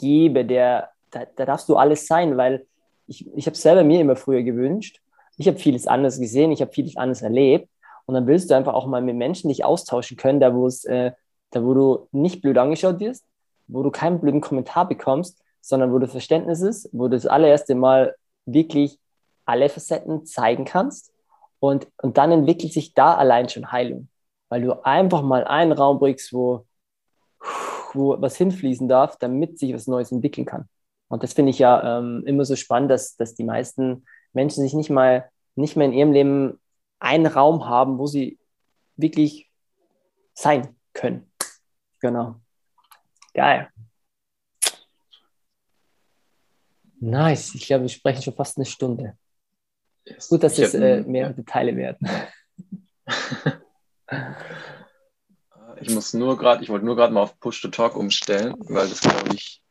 gebe, 0.00 0.44
der, 0.44 0.90
da, 1.10 1.24
da 1.36 1.44
darfst 1.44 1.68
du 1.68 1.76
alles 1.76 2.06
sein, 2.06 2.36
weil 2.36 2.66
ich, 3.06 3.26
ich 3.36 3.46
habe 3.46 3.56
selber 3.56 3.84
mir 3.84 4.00
immer 4.00 4.16
früher 4.16 4.42
gewünscht. 4.42 5.00
Ich 5.36 5.46
habe 5.46 5.58
vieles 5.58 5.86
anders 5.86 6.18
gesehen, 6.18 6.52
ich 6.52 6.60
habe 6.60 6.72
vieles 6.72 6.96
anders 6.96 7.22
erlebt. 7.22 7.68
Und 8.06 8.14
dann 8.14 8.26
willst 8.26 8.50
du 8.50 8.56
einfach 8.56 8.74
auch 8.74 8.86
mal 8.86 9.02
mit 9.02 9.16
Menschen 9.16 9.48
dich 9.48 9.64
austauschen 9.64 10.16
können, 10.16 10.40
da 10.40 10.54
wo 10.54 10.66
es, 10.66 10.84
äh, 10.84 11.12
da 11.50 11.64
wo 11.64 11.74
du 11.74 12.08
nicht 12.12 12.42
blöd 12.42 12.58
angeschaut 12.58 13.00
wirst, 13.00 13.24
wo 13.68 13.82
du 13.82 13.90
keinen 13.90 14.20
blöden 14.20 14.40
Kommentar 14.40 14.88
bekommst, 14.88 15.40
sondern 15.60 15.92
wo 15.92 15.98
du 15.98 16.08
Verständnis 16.08 16.60
ist, 16.60 16.88
wo 16.92 17.04
du 17.04 17.16
das 17.16 17.26
allererste 17.26 17.74
Mal 17.74 18.16
wirklich 18.46 18.98
alle 19.44 19.68
Facetten 19.68 20.26
zeigen 20.26 20.64
kannst. 20.64 21.12
Und, 21.58 21.88
und 22.02 22.16
dann 22.16 22.32
entwickelt 22.32 22.72
sich 22.72 22.94
da 22.94 23.14
allein 23.14 23.48
schon 23.48 23.70
Heilung. 23.70 24.08
Weil 24.48 24.62
du 24.62 24.84
einfach 24.84 25.22
mal 25.22 25.44
einen 25.44 25.72
Raum 25.72 25.98
bringst, 25.98 26.32
wo 26.32 26.64
wo 27.94 28.20
was 28.20 28.36
hinfließen 28.36 28.88
darf, 28.88 29.16
damit 29.18 29.58
sich 29.58 29.72
was 29.74 29.86
Neues 29.86 30.12
entwickeln 30.12 30.46
kann. 30.46 30.68
Und 31.08 31.22
das 31.22 31.32
finde 31.32 31.50
ich 31.50 31.58
ja 31.58 31.98
ähm, 31.98 32.22
immer 32.26 32.44
so 32.44 32.56
spannend, 32.56 32.90
dass, 32.90 33.16
dass 33.16 33.34
die 33.34 33.44
meisten 33.44 34.04
Menschen 34.32 34.62
sich 34.62 34.74
nicht 34.74 34.90
mal 34.90 35.28
nicht 35.56 35.76
mehr 35.76 35.86
in 35.86 35.92
ihrem 35.92 36.12
Leben 36.12 36.60
einen 37.00 37.26
Raum 37.26 37.68
haben, 37.68 37.98
wo 37.98 38.06
sie 38.06 38.38
wirklich 38.96 39.50
sein 40.34 40.76
können. 40.92 41.30
Genau. 42.00 42.36
Geil. 43.34 43.68
Nice. 47.00 47.54
Ich 47.54 47.66
glaube, 47.66 47.82
wir 47.82 47.88
sprechen 47.88 48.22
schon 48.22 48.34
fast 48.34 48.58
eine 48.58 48.66
Stunde. 48.66 49.16
Gut, 50.28 50.42
dass 50.42 50.58
es 50.58 50.74
äh, 50.74 51.02
mehrere 51.02 51.44
Teile 51.44 51.76
werden. 51.76 52.08
Ich 55.80 55.94
muss 55.94 56.14
nur 56.14 56.36
gerade, 56.36 56.62
ich 56.62 56.68
wollte 56.68 56.84
nur 56.84 56.96
gerade 56.96 57.12
mal 57.12 57.22
auf 57.22 57.38
Push 57.40 57.62
to 57.62 57.68
Talk 57.68 57.96
umstellen, 57.96 58.54
weil 58.68 58.88
das 58.88 59.00
glaube 59.00 59.34
ich 59.34 59.62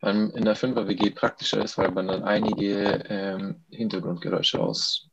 in 0.00 0.44
der 0.44 0.56
5er 0.56 0.86
WG 0.86 1.10
praktischer 1.10 1.62
ist, 1.62 1.76
weil 1.76 1.90
man 1.90 2.06
dann 2.06 2.22
einige 2.22 3.04
ähm, 3.08 3.64
Hintergrundgeräusche 3.70 4.60
aus. 4.60 5.08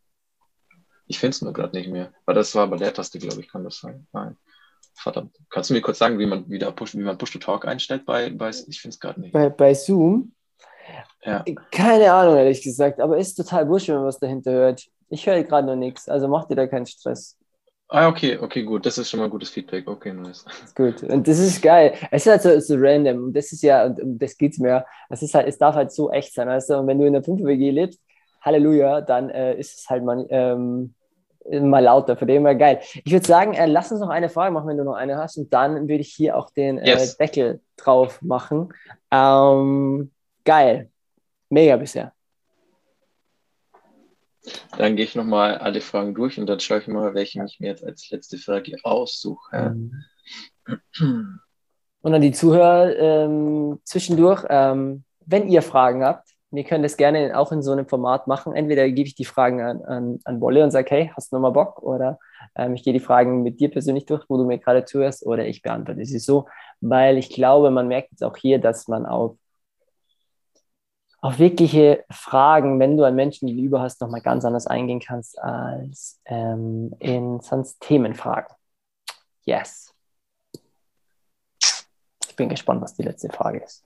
Ich 1.07 1.19
finde 1.19 1.31
es 1.31 1.41
nur 1.41 1.53
gerade 1.53 1.75
nicht 1.75 1.89
mehr. 1.89 2.13
Weil 2.25 2.35
das 2.35 2.53
war 2.53 2.67
bei 2.67 2.77
der 2.77 2.93
Taste, 2.93 3.17
glaube 3.17 3.41
ich, 3.41 3.47
kann 3.47 3.63
das 3.63 3.79
sein. 3.79 4.07
Nein. 4.13 4.37
Verdammt. 4.93 5.35
Kannst 5.49 5.69
du 5.69 5.73
mir 5.73 5.81
kurz 5.81 5.97
sagen, 5.97 6.19
wie 6.19 6.25
man 6.25 6.49
wieder 6.49 6.71
Push, 6.71 6.93
wie 6.93 6.99
man 6.99 7.17
Push 7.17 7.31
to 7.31 7.39
Talk 7.39 7.65
einstellt 7.65 8.05
bei, 8.05 8.29
bei 8.29 8.49
ich 8.49 8.79
finde 8.79 8.93
es 8.93 8.99
gerade 8.99 9.19
nicht. 9.19 9.33
Bei, 9.33 9.49
bei 9.49 9.73
Zoom? 9.73 10.33
Ja. 11.23 11.43
Keine 11.71 12.11
Ahnung, 12.13 12.37
ehrlich 12.37 12.61
gesagt, 12.61 12.99
aber 12.99 13.17
ist 13.17 13.33
total 13.33 13.67
wurscht, 13.67 13.87
wenn 13.87 13.95
man 13.95 14.05
was 14.05 14.19
dahinter 14.19 14.51
hört. 14.51 14.85
Ich 15.09 15.25
höre 15.25 15.43
gerade 15.43 15.67
noch 15.67 15.75
nichts, 15.75 16.07
also 16.07 16.27
mach 16.27 16.45
dir 16.45 16.55
da 16.55 16.67
keinen 16.67 16.85
Stress. 16.85 17.37
Ah, 17.87 18.07
okay, 18.07 18.37
okay, 18.37 18.63
gut. 18.63 18.85
Das 18.85 18.97
ist 18.97 19.09
schon 19.09 19.19
mal 19.19 19.29
gutes 19.29 19.49
Feedback. 19.49 19.87
Okay, 19.87 20.11
nice. 20.11 20.43
Gut. 20.75 21.03
Und 21.03 21.27
das 21.27 21.37
ist 21.37 21.61
geil. 21.61 21.93
Es 22.09 22.25
ist 22.25 22.31
halt 22.31 22.41
so, 22.41 22.59
so 22.59 22.75
random. 22.77 23.31
Das 23.31 23.51
ist 23.51 23.61
ja, 23.61 23.85
und 23.85 24.01
um 24.01 24.17
das 24.17 24.37
geht's 24.37 24.57
mir. 24.57 24.85
Es 25.09 25.21
ist 25.21 25.35
halt, 25.35 25.47
es 25.47 25.57
darf 25.57 25.75
halt 25.75 25.91
so 25.91 26.11
echt 26.11 26.33
sein, 26.33 26.47
weißt 26.47 26.71
du? 26.71 26.79
Und 26.79 26.87
wenn 26.87 26.97
du 26.97 27.05
in 27.05 27.13
der 27.13 27.23
5 27.23 27.43
WG 27.43 27.69
lebst, 27.69 28.01
Halleluja, 28.41 29.01
dann 29.01 29.29
äh, 29.29 29.55
ist 29.55 29.79
es 29.79 29.89
halt 29.89 30.03
mal, 30.03 30.25
ähm, 30.29 30.95
mal 31.51 31.83
lauter. 31.83 32.17
Von 32.17 32.27
dem 32.27 32.45
her 32.45 32.55
geil. 32.55 32.79
Ich 33.03 33.11
würde 33.11 33.25
sagen, 33.25 33.53
äh, 33.53 33.67
lass 33.67 33.91
uns 33.91 34.01
noch 34.01 34.09
eine 34.09 34.29
Frage 34.29 34.51
machen, 34.51 34.67
wenn 34.67 34.77
du 34.77 34.83
noch 34.83 34.95
eine 34.95 35.17
hast. 35.17 35.37
Und 35.37 35.53
dann 35.53 35.87
würde 35.87 36.01
ich 36.01 36.11
hier 36.11 36.37
auch 36.37 36.49
den 36.49 36.79
äh, 36.79 36.89
yes. 36.89 37.17
Deckel 37.17 37.61
drauf 37.77 38.19
machen. 38.23 38.73
Ähm, 39.11 40.11
geil. 40.43 40.89
Mega 41.49 41.77
bisher. 41.77 42.14
Dann 44.77 44.95
gehe 44.95 45.05
ich 45.05 45.15
nochmal 45.15 45.57
alle 45.57 45.81
Fragen 45.81 46.13
durch 46.13 46.39
und 46.39 46.47
dann 46.47 46.59
schaue 46.59 46.79
ich 46.79 46.87
mal, 46.87 47.13
welche 47.13 47.43
ich 47.43 47.59
mir 47.59 47.67
jetzt 47.67 47.85
als 47.85 48.09
letzte 48.09 48.37
Frage 48.37 48.77
aussuche. 48.83 49.75
Mhm. 49.75 50.03
Und 52.01 52.13
an 52.13 52.21
die 52.21 52.33
Zuhörer 52.33 52.95
ähm, 52.97 53.79
zwischendurch, 53.83 54.45
ähm, 54.49 55.05
wenn 55.25 55.49
ihr 55.49 55.63
Fragen 55.63 56.05
habt, 56.05 56.29
wir 56.51 56.63
können 56.63 56.83
das 56.83 56.97
gerne 56.97 57.37
auch 57.37 57.51
in 57.51 57.63
so 57.63 57.71
einem 57.71 57.87
Format 57.87 58.27
machen. 58.27 58.53
Entweder 58.53 58.87
gebe 58.89 59.07
ich 59.07 59.15
die 59.15 59.25
Fragen 59.25 59.61
an, 59.61 59.83
an, 59.83 60.19
an 60.23 60.39
Wolle 60.39 60.63
und 60.63 60.69
sage, 60.69 60.89
hey, 60.91 61.11
hast 61.15 61.31
du 61.31 61.35
nochmal 61.35 61.51
Bock? 61.51 61.81
Oder 61.81 62.19
ähm, 62.55 62.75
ich 62.75 62.83
gehe 62.83 62.93
die 62.93 62.99
Fragen 62.99 63.41
mit 63.41 63.59
dir 63.59 63.71
persönlich 63.71 64.05
durch, 64.05 64.23
wo 64.29 64.37
du 64.37 64.45
mir 64.45 64.59
gerade 64.59 64.85
zuhörst, 64.85 65.25
oder 65.25 65.45
ich 65.47 65.61
beantworte 65.61 66.05
sie 66.05 66.19
so, 66.19 66.47
weil 66.79 67.17
ich 67.17 67.29
glaube, 67.29 67.71
man 67.71 67.87
merkt 67.87 68.11
jetzt 68.11 68.23
auch 68.23 68.37
hier, 68.37 68.59
dass 68.59 68.87
man 68.87 69.05
auf 69.05 69.35
auf 71.25 71.39
wirkliche 71.39 72.05
Fragen, 72.11 72.79
wenn 72.79 72.97
du 72.97 73.03
einen 73.03 73.15
Menschen 73.15 73.47
gegenüber 73.47 73.81
hast, 73.81 73.99
nochmal 73.99 74.21
ganz 74.21 74.45
anders 74.45 74.67
eingehen 74.67 74.99
kannst 74.99 75.39
als 75.39 76.21
ähm, 76.25 76.95
in 76.99 77.39
sonst 77.39 77.79
Themenfragen. 77.79 78.55
Yes. 79.43 79.91
Ich 82.27 82.35
bin 82.35 82.47
gespannt, 82.47 82.83
was 82.83 82.93
die 82.93 83.01
letzte 83.01 83.29
Frage 83.29 83.57
ist. 83.57 83.83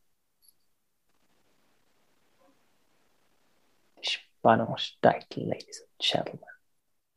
Die 4.03 4.09
Spannung 4.09 4.75
steigt, 4.75 5.37
Ladies 5.37 5.81
and 5.81 5.97
Gentlemen. 5.97 6.43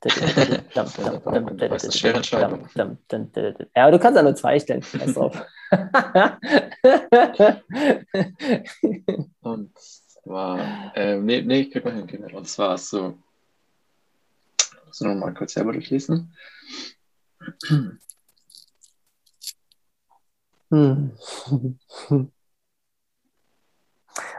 Das 0.03 0.17
ist 1.85 1.99
schwere 1.99 2.19
Entscheidung. 2.19 2.69
Ja, 2.77 2.85
aber 3.75 3.91
du 3.91 3.99
kannst 3.99 4.17
ja 4.17 4.23
nur 4.23 4.37
zwei 4.37 4.61
stellen. 4.61 4.83
Pass 4.83 5.17
auf. 5.17 5.45
Und 9.41 9.73
war, 10.33 10.97
äh, 10.97 11.17
nee, 11.17 11.43
nee, 11.43 11.69
krieg 11.69 11.85
mal 11.85 11.95
hin, 11.95 12.35
Und 12.35 12.49
zwar 12.49 12.77
so, 12.79 13.19
so 14.91 15.07
nochmal 15.07 15.35
kurz 15.35 15.53
selber 15.53 15.73
durchlesen. 15.73 16.35
Hm. 20.71 21.13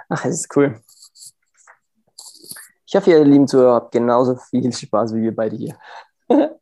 Ach, 0.09 0.25
es 0.25 0.41
ist 0.41 0.55
cool. 0.55 0.81
Ich 2.85 2.95
hoffe, 2.95 3.09
ihr 3.11 3.23
lieben 3.23 3.47
Zuhörer 3.47 3.75
habt 3.75 3.91
genauso 3.91 4.35
viel 4.35 4.71
Spaß 4.71 5.15
wie 5.15 5.21
wir 5.23 5.35
beide 5.35 5.55
hier. 5.55 5.77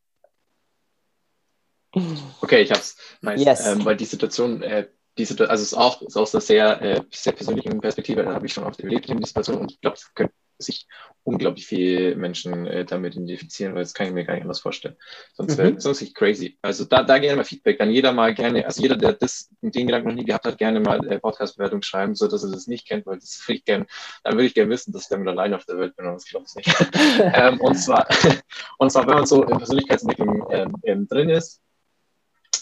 okay, 2.41 2.62
ich 2.62 2.72
hab's. 2.72 2.96
Nice. 3.22 3.44
Yes. 3.44 3.65
Ähm, 3.65 3.84
weil 3.84 3.98
die 3.98 4.06
Situation 4.06 4.62
äh, 4.62 4.88
diese, 5.17 5.50
also 5.50 5.62
es 5.62 5.71
ist 5.71 5.78
auch 5.78 6.02
ist 6.02 6.17
aus 6.17 6.34
einer 6.34 6.41
sehr, 6.41 6.82
äh, 6.82 7.02
sehr 7.12 7.34
persönlichen 7.34 7.82
Perspektive, 7.82 8.24
da 8.24 8.34
habe 8.34 8.45
ich 8.45 8.54
schon 8.54 8.63
oft 8.63 8.80
erlebt 8.80 9.10
in 9.10 9.17
dieser 9.17 9.28
Situation 9.28 9.58
und 9.58 9.71
ich 9.71 9.82
glaube, 9.82 9.97
es 9.97 10.13
können 10.13 10.32
sich 10.62 10.88
unglaublich 11.24 11.67
viele 11.67 12.15
Menschen 12.15 12.65
äh, 12.65 12.86
damit 12.86 13.15
identifizieren, 13.15 13.76
weil 13.76 13.84
das 13.84 13.93
kann 13.93 14.08
ich 14.08 14.13
mir 14.13 14.26
gar 14.26 14.34
nicht 14.34 14.43
anders 14.43 14.60
vorstellen. 14.60 14.95
Sonst 15.34 15.58
wäre 15.58 15.71
mhm. 15.71 15.80
sonst 15.80 16.02
nicht 16.02 16.15
crazy. 16.15 16.58
Also 16.62 16.86
da, 16.86 17.04
da 17.04 17.19
gerne 17.19 17.38
mal 17.38 17.43
Feedback, 17.43 17.78
dann 17.78 17.91
jeder 17.91 18.12
mal 18.12 18.34
gerne, 18.34 18.65
also 18.65 18.82
jeder, 18.82 18.95
der 18.95 19.13
das 19.13 19.50
den 19.62 19.88
Gedanken 19.88 20.10
noch 20.10 20.15
nie 20.15 20.26
gehabt 20.26 20.45
hat, 20.45 20.58
gerne 20.58 20.80
mal 20.80 21.06
äh, 21.08 21.19
Podcast-Bewertung 21.19 21.82
schreiben, 21.82 22.15
so 22.15 22.28
dass 22.28 22.43
er 22.43 22.52
das 22.52 22.67
nicht 22.67 22.88
kennt, 22.88 23.06
weil 23.06 23.19
das 23.19 23.43
würde 23.47 23.58
ich 23.58 23.65
gerne, 23.65 23.86
dann 24.24 24.34
würde 24.34 24.45
ich 24.45 24.54
gerne 24.54 24.71
wissen, 24.71 24.91
dass 24.93 25.04
ich 25.04 25.10
damit 25.10 25.28
allein 25.28 25.54
auf 25.54 25.65
der 25.65 25.78
Welt 25.78 25.95
bin, 25.95 26.06
aber 26.06 26.15
das 26.15 26.26
glaube 26.26 26.45
ich 26.47 26.56
nicht. 26.56 26.86
ähm, 27.34 27.60
und 27.60 27.76
zwar, 27.76 28.08
und 28.80 28.91
zwar, 28.91 29.08
wenn 29.08 29.15
man 29.15 29.26
so 29.26 29.43
in 29.43 29.58
Persönlichkeitsentwicklung 29.58 30.47
ähm, 30.52 30.76
ähm, 30.84 31.08
drin 31.08 31.30
ist, 31.30 31.62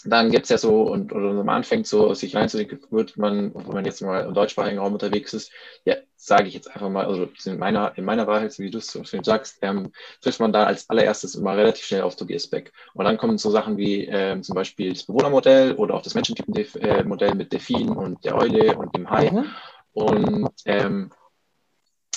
dann 0.04 0.30
gibt 0.30 0.44
es 0.44 0.50
ja 0.50 0.58
so, 0.58 0.82
und 0.82 1.12
oder 1.12 1.32
man 1.32 1.48
anfängt 1.48 1.86
so 1.86 2.14
sich 2.14 2.34
reinzudenken, 2.34 2.80
wird 2.90 3.16
man, 3.16 3.54
wenn 3.54 3.74
man 3.74 3.84
jetzt 3.84 4.00
mal 4.00 4.24
im 4.24 4.34
deutschsprachigen 4.34 4.78
Raum 4.78 4.94
unterwegs 4.94 5.34
ist, 5.34 5.52
ja, 5.84 5.96
sage 6.16 6.48
ich 6.48 6.54
jetzt 6.54 6.68
einfach 6.68 6.88
mal, 6.88 7.06
also 7.06 7.28
in 7.44 7.58
meiner, 7.58 7.96
in 7.96 8.04
meiner 8.04 8.26
Wahrheit, 8.26 8.58
wie 8.58 8.70
du 8.70 8.78
es 8.78 8.86
so 8.86 9.04
schön 9.04 9.24
sagst, 9.24 9.58
ähm, 9.62 9.92
trifft 10.20 10.40
man 10.40 10.52
da 10.52 10.64
als 10.64 10.88
allererstes 10.88 11.34
immer 11.34 11.56
relativ 11.56 11.84
schnell 11.84 12.02
auf 12.02 12.16
Tobias 12.16 12.46
Beck. 12.46 12.72
Und 12.94 13.04
dann 13.04 13.18
kommen 13.18 13.38
so 13.38 13.50
Sachen 13.50 13.76
wie 13.76 14.06
ähm, 14.06 14.42
zum 14.42 14.54
Beispiel 14.54 14.92
das 14.92 15.04
Bewohnermodell 15.04 15.74
oder 15.74 15.94
auch 15.94 16.02
das 16.02 16.14
Menschentypen-Modell 16.14 17.34
mit 17.34 17.52
Delfin 17.52 17.90
und 17.90 18.24
der 18.24 18.36
Eule 18.36 18.76
und 18.76 18.94
dem 18.96 19.10
Hai. 19.10 19.30
Mhm. 19.30 19.46
Und 19.92 20.50
ähm, 20.66 21.10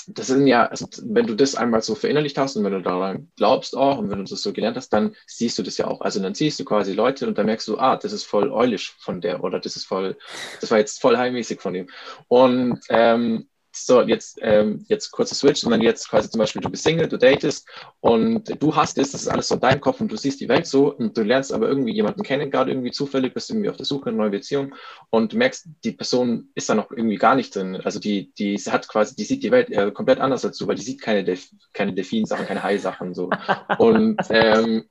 das 0.07 0.27
sind 0.27 0.47
ja, 0.47 0.65
also 0.65 0.87
wenn 1.03 1.27
du 1.27 1.35
das 1.35 1.55
einmal 1.55 1.81
so 1.81 1.95
verinnerlicht 1.95 2.37
hast 2.37 2.55
und 2.55 2.63
wenn 2.63 2.73
du 2.73 2.81
daran 2.81 3.31
glaubst 3.35 3.75
auch 3.75 3.97
und 3.97 4.09
wenn 4.09 4.19
du 4.19 4.23
das 4.25 4.41
so 4.41 4.53
gelernt 4.53 4.77
hast, 4.77 4.89
dann 4.89 5.15
siehst 5.27 5.57
du 5.57 5.63
das 5.63 5.77
ja 5.77 5.87
auch. 5.87 6.01
Also 6.01 6.21
dann 6.21 6.33
siehst 6.33 6.59
du 6.59 6.65
quasi 6.65 6.93
Leute 6.93 7.27
und 7.27 7.37
dann 7.37 7.45
merkst 7.45 7.67
du, 7.67 7.77
ah, 7.77 7.97
das 7.97 8.13
ist 8.13 8.23
voll 8.25 8.51
eulisch 8.51 8.95
von 8.99 9.21
der 9.21 9.43
oder 9.43 9.59
das 9.59 9.75
ist 9.75 9.85
voll, 9.85 10.17
das 10.61 10.71
war 10.71 10.77
jetzt 10.79 11.01
voll 11.01 11.17
heimmäßig 11.17 11.61
von 11.61 11.75
ihm. 11.75 11.89
Und 12.27 12.79
ähm, 12.89 13.47
so, 13.75 14.01
jetzt, 14.01 14.37
ähm, 14.41 14.85
jetzt 14.87 15.11
kurzer 15.11 15.35
Switch 15.35 15.63
und 15.63 15.71
dann 15.71 15.81
jetzt 15.81 16.09
quasi 16.09 16.29
zum 16.29 16.39
Beispiel, 16.39 16.61
du 16.61 16.69
bist 16.69 16.83
Single, 16.83 17.07
du 17.07 17.17
datest 17.17 17.67
und 18.01 18.61
du 18.61 18.75
hast 18.75 18.97
es, 18.97 19.11
das 19.11 19.21
ist 19.21 19.27
alles 19.27 19.47
so 19.47 19.55
in 19.55 19.61
deinem 19.61 19.81
Kopf 19.81 19.99
und 20.01 20.11
du 20.11 20.15
siehst 20.15 20.39
die 20.41 20.49
Welt 20.49 20.67
so 20.67 20.93
und 20.93 21.17
du 21.17 21.23
lernst 21.23 21.51
aber 21.51 21.67
irgendwie 21.67 21.93
jemanden 21.93 22.23
kennen, 22.23 22.51
gerade 22.51 22.71
irgendwie 22.71 22.91
zufällig, 22.91 23.33
bist 23.33 23.49
irgendwie 23.49 23.69
auf 23.69 23.77
der 23.77 23.85
Suche, 23.85 24.09
eine 24.09 24.17
neue 24.17 24.29
Beziehung 24.29 24.75
und 25.09 25.33
du 25.33 25.37
merkst, 25.37 25.67
die 25.83 25.91
Person 25.91 26.49
ist 26.55 26.69
da 26.69 26.75
noch 26.75 26.91
irgendwie 26.91 27.17
gar 27.17 27.35
nicht 27.35 27.55
drin. 27.55 27.77
Also 27.83 27.99
die, 27.99 28.33
die 28.33 28.57
hat 28.57 28.87
quasi, 28.87 29.15
die 29.15 29.23
sieht 29.23 29.43
die 29.43 29.51
Welt 29.51 29.69
äh, 29.69 29.91
komplett 29.91 30.19
anders 30.19 30.45
als 30.45 30.57
du, 30.57 30.67
weil 30.67 30.75
die 30.75 30.83
sieht 30.83 31.01
keine, 31.01 31.23
Delf 31.23 31.49
keine 31.73 31.93
Delfin-Sachen, 31.93 32.45
keine 32.45 32.63
Hai-Sachen 32.63 33.13
so. 33.13 33.29
Und 33.77 34.17
ähm, 34.29 34.85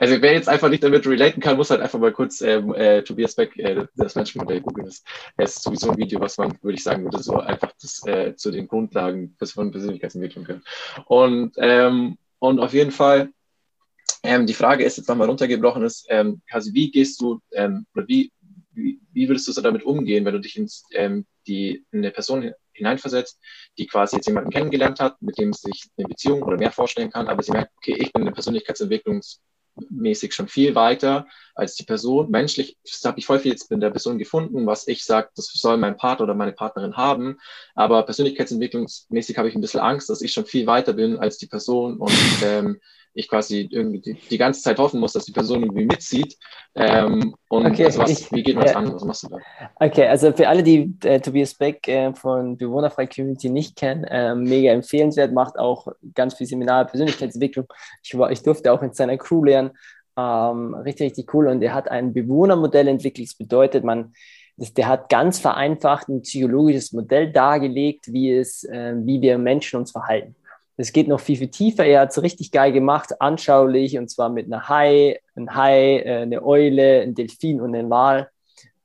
also 0.00 0.22
wer 0.22 0.32
jetzt 0.32 0.48
einfach 0.48 0.68
nicht 0.68 0.82
damit 0.82 1.06
relaten 1.06 1.40
kann, 1.40 1.56
muss 1.56 1.70
halt 1.70 1.80
einfach 1.80 1.98
mal 1.98 2.12
kurz 2.12 2.40
ähm, 2.40 2.74
äh, 2.74 3.02
Tobias 3.02 3.34
Beck, 3.34 3.56
äh, 3.58 3.86
das 3.96 4.14
Menschenmodell 4.14 4.60
googeln. 4.60 4.88
Es 4.88 5.02
ist 5.36 5.62
sowieso 5.62 5.90
ein 5.90 5.98
Video, 5.98 6.20
was 6.20 6.38
man, 6.38 6.56
würde 6.62 6.74
ich 6.74 6.82
sagen, 6.82 7.04
würde 7.04 7.22
so 7.22 7.38
einfach 7.38 7.72
das, 7.80 8.06
äh, 8.06 8.34
zu 8.34 8.50
den 8.50 8.66
Grundlagen 8.66 9.36
von 9.42 9.70
Persönlichkeitsentwicklung 9.70 10.44
können. 10.44 10.62
Und, 11.06 11.54
ähm, 11.58 12.16
und 12.38 12.60
auf 12.60 12.72
jeden 12.72 12.92
Fall, 12.92 13.30
ähm, 14.22 14.46
die 14.46 14.54
Frage 14.54 14.84
ist 14.84 14.96
jetzt 14.96 15.08
nochmal 15.08 15.28
runtergebrochen, 15.28 15.82
ist, 15.84 16.06
ähm, 16.08 16.40
quasi 16.50 16.72
wie 16.72 16.90
gehst 16.90 17.20
du, 17.20 17.40
ähm, 17.52 17.86
oder 17.94 18.08
wie, 18.08 18.32
wie, 18.70 19.00
wie 19.12 19.28
würdest 19.28 19.48
du 19.48 19.52
so 19.52 19.60
damit 19.60 19.82
umgehen, 19.82 20.24
wenn 20.24 20.34
du 20.34 20.40
dich 20.40 20.56
ins, 20.56 20.84
ähm, 20.92 21.26
die, 21.46 21.84
in 21.90 21.98
eine 21.98 22.10
Person 22.10 22.52
hineinversetzt, 22.74 23.40
die 23.78 23.86
quasi 23.86 24.16
jetzt 24.16 24.26
jemanden 24.26 24.50
kennengelernt 24.50 25.00
hat, 25.00 25.20
mit 25.20 25.38
dem 25.38 25.52
sie 25.52 25.70
sich 25.70 25.84
eine 25.96 26.08
Beziehung 26.08 26.42
oder 26.42 26.56
mehr 26.56 26.72
vorstellen 26.72 27.10
kann, 27.10 27.28
aber 27.28 27.42
sie 27.42 27.52
merkt, 27.52 27.72
okay, 27.76 27.96
ich 27.98 28.12
bin 28.12 28.22
eine 28.22 28.32
Persönlichkeitsentwicklungsmäßig 28.32 30.34
schon 30.34 30.48
viel 30.48 30.74
weiter 30.74 31.26
als 31.54 31.74
die 31.74 31.84
Person. 31.84 32.30
Menschlich 32.30 32.76
habe 33.04 33.18
ich 33.18 33.26
voll 33.26 33.38
viel 33.38 33.52
jetzt 33.52 33.70
in 33.70 33.80
der 33.80 33.90
Person 33.90 34.18
gefunden, 34.18 34.66
was 34.66 34.88
ich 34.88 35.04
sage, 35.04 35.30
das 35.34 35.46
soll 35.46 35.76
mein 35.76 35.96
Partner 35.96 36.24
oder 36.24 36.34
meine 36.34 36.52
Partnerin 36.52 36.96
haben. 36.96 37.38
Aber 37.74 38.02
persönlichkeitsentwicklungsmäßig 38.04 39.38
habe 39.38 39.48
ich 39.48 39.54
ein 39.54 39.60
bisschen 39.60 39.80
Angst, 39.80 40.10
dass 40.10 40.22
ich 40.22 40.32
schon 40.32 40.46
viel 40.46 40.66
weiter 40.66 40.92
bin 40.92 41.18
als 41.18 41.38
die 41.38 41.46
Person 41.46 41.98
und 41.98 42.12
ähm, 42.42 42.80
ich 43.14 43.28
quasi 43.28 43.68
irgendwie 43.70 44.00
die, 44.00 44.14
die, 44.14 44.38
ganze 44.38 44.62
Zeit 44.62 44.78
hoffen 44.78 45.00
muss, 45.00 45.12
dass 45.12 45.24
die 45.24 45.32
Person 45.32 45.62
irgendwie 45.62 45.84
mitzieht. 45.84 46.36
Ähm, 46.74 47.34
und 47.48 47.66
okay, 47.66 47.84
also 47.84 48.00
was, 48.00 48.10
ich, 48.10 48.32
wie 48.32 48.42
geht 48.42 48.56
man 48.56 48.64
das 48.64 48.76
an? 48.76 48.92
Was 48.92 49.04
machst 49.04 49.22
du 49.24 49.28
da? 49.28 49.38
Okay, 49.76 50.06
also 50.06 50.32
für 50.32 50.48
alle, 50.48 50.62
die 50.62 50.94
äh, 51.04 51.20
Tobias 51.20 51.54
Beck 51.54 51.86
äh, 51.88 52.14
von 52.14 52.56
Bewohnerfrei 52.56 53.06
Community 53.06 53.50
nicht 53.50 53.76
kennen, 53.76 54.04
äh, 54.04 54.34
mega 54.34 54.72
empfehlenswert, 54.72 55.32
macht 55.32 55.58
auch 55.58 55.88
ganz 56.14 56.34
viel 56.34 56.46
Seminare, 56.46 56.86
Persönlichkeitsentwicklung. 56.86 57.66
Ich, 58.02 58.16
war, 58.16 58.30
ich 58.30 58.42
durfte 58.42 58.72
auch 58.72 58.82
in 58.82 58.94
seiner 58.94 59.18
Crew 59.18 59.44
lernen. 59.44 59.72
Ähm, 60.16 60.74
richtig, 60.74 61.06
richtig 61.06 61.34
cool. 61.34 61.48
Und 61.48 61.62
er 61.62 61.74
hat 61.74 61.90
ein 61.90 62.14
Bewohnermodell 62.14 62.88
entwickelt. 62.88 63.28
Das 63.28 63.34
bedeutet, 63.34 63.84
man, 63.84 64.14
der 64.56 64.88
hat 64.88 65.10
ganz 65.10 65.38
vereinfacht 65.38 66.08
ein 66.08 66.22
psychologisches 66.22 66.92
Modell 66.92 67.30
dargelegt, 67.30 68.12
wie, 68.12 68.32
es, 68.32 68.64
äh, 68.64 68.94
wie 68.96 69.20
wir 69.20 69.36
Menschen 69.36 69.80
uns 69.80 69.90
verhalten. 69.90 70.34
Es 70.76 70.92
geht 70.92 71.08
noch 71.08 71.20
viel, 71.20 71.36
viel 71.36 71.50
tiefer. 71.50 71.84
Er 71.84 72.00
hat 72.00 72.10
es 72.10 72.22
richtig 72.22 72.50
geil 72.50 72.72
gemacht, 72.72 73.20
anschaulich, 73.20 73.98
und 73.98 74.08
zwar 74.08 74.28
mit 74.30 74.46
einer 74.46 74.68
Hai, 74.68 75.20
ein 75.36 75.54
Hai, 75.54 75.98
äh, 75.98 76.22
eine 76.22 76.44
Eule, 76.44 77.02
ein 77.02 77.14
Delfin 77.14 77.60
und 77.60 77.74
ein 77.74 77.90
Wal. 77.90 78.30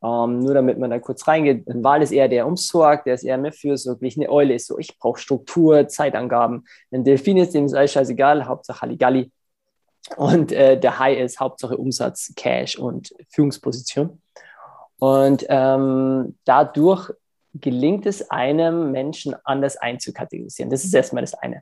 Ähm, 0.04 0.40
nur 0.40 0.54
damit 0.54 0.78
man 0.78 0.92
da 0.92 1.00
kurz 1.00 1.28
reingeht. 1.28 1.68
Ein 1.68 1.84
Wal 1.84 2.02
ist 2.02 2.12
eher 2.12 2.28
der 2.28 2.46
umsorgt, 2.46 3.08
der 3.08 3.16
ist 3.16 3.24
eher 3.24 3.38
mehr 3.38 3.54
fürsorglich. 3.54 4.16
Eine 4.18 4.30
Eule 4.30 4.54
ist 4.54 4.68
so, 4.68 4.78
ich 4.78 4.98
brauche 5.00 5.20
Struktur, 5.20 5.88
Zeitangaben. 5.88 6.68
Ein 6.92 7.04
Delfin 7.04 7.38
ist 7.38 7.54
dem 7.54 7.66
ist 7.66 7.74
alles 7.74 7.94
scheißegal, 7.94 8.46
Hauptsache 8.46 8.82
Halligalli. 8.82 9.32
Und 10.16 10.52
äh, 10.52 10.80
der 10.80 11.00
Hai 11.00 11.16
ist 11.16 11.40
Hauptsache 11.40 11.78
Umsatz, 11.78 12.32
Cash 12.36 12.78
und 12.78 13.14
Führungsposition. 13.30 14.22
Und 15.00 15.46
ähm, 15.50 16.38
dadurch 16.46 17.12
gelingt 17.54 18.06
es 18.06 18.30
einem 18.30 18.92
Menschen 18.92 19.36
anders 19.44 19.78
einzukategorisieren? 19.78 20.70
Das 20.70 20.84
ist 20.84 20.94
erstmal 20.94 21.24
das 21.24 21.34
eine. 21.34 21.62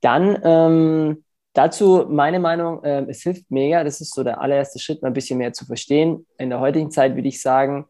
Dann 0.00 0.38
ähm, 0.44 1.24
dazu 1.52 2.06
meine 2.08 2.38
Meinung, 2.38 2.82
äh, 2.84 3.04
es 3.08 3.22
hilft 3.22 3.50
mega, 3.50 3.82
das 3.84 4.00
ist 4.00 4.14
so 4.14 4.22
der 4.22 4.40
allererste 4.40 4.78
Schritt, 4.78 5.02
mal 5.02 5.08
ein 5.08 5.14
bisschen 5.14 5.38
mehr 5.38 5.52
zu 5.52 5.64
verstehen. 5.66 6.26
In 6.38 6.50
der 6.50 6.60
heutigen 6.60 6.90
Zeit 6.90 7.14
würde 7.14 7.28
ich 7.28 7.40
sagen, 7.42 7.86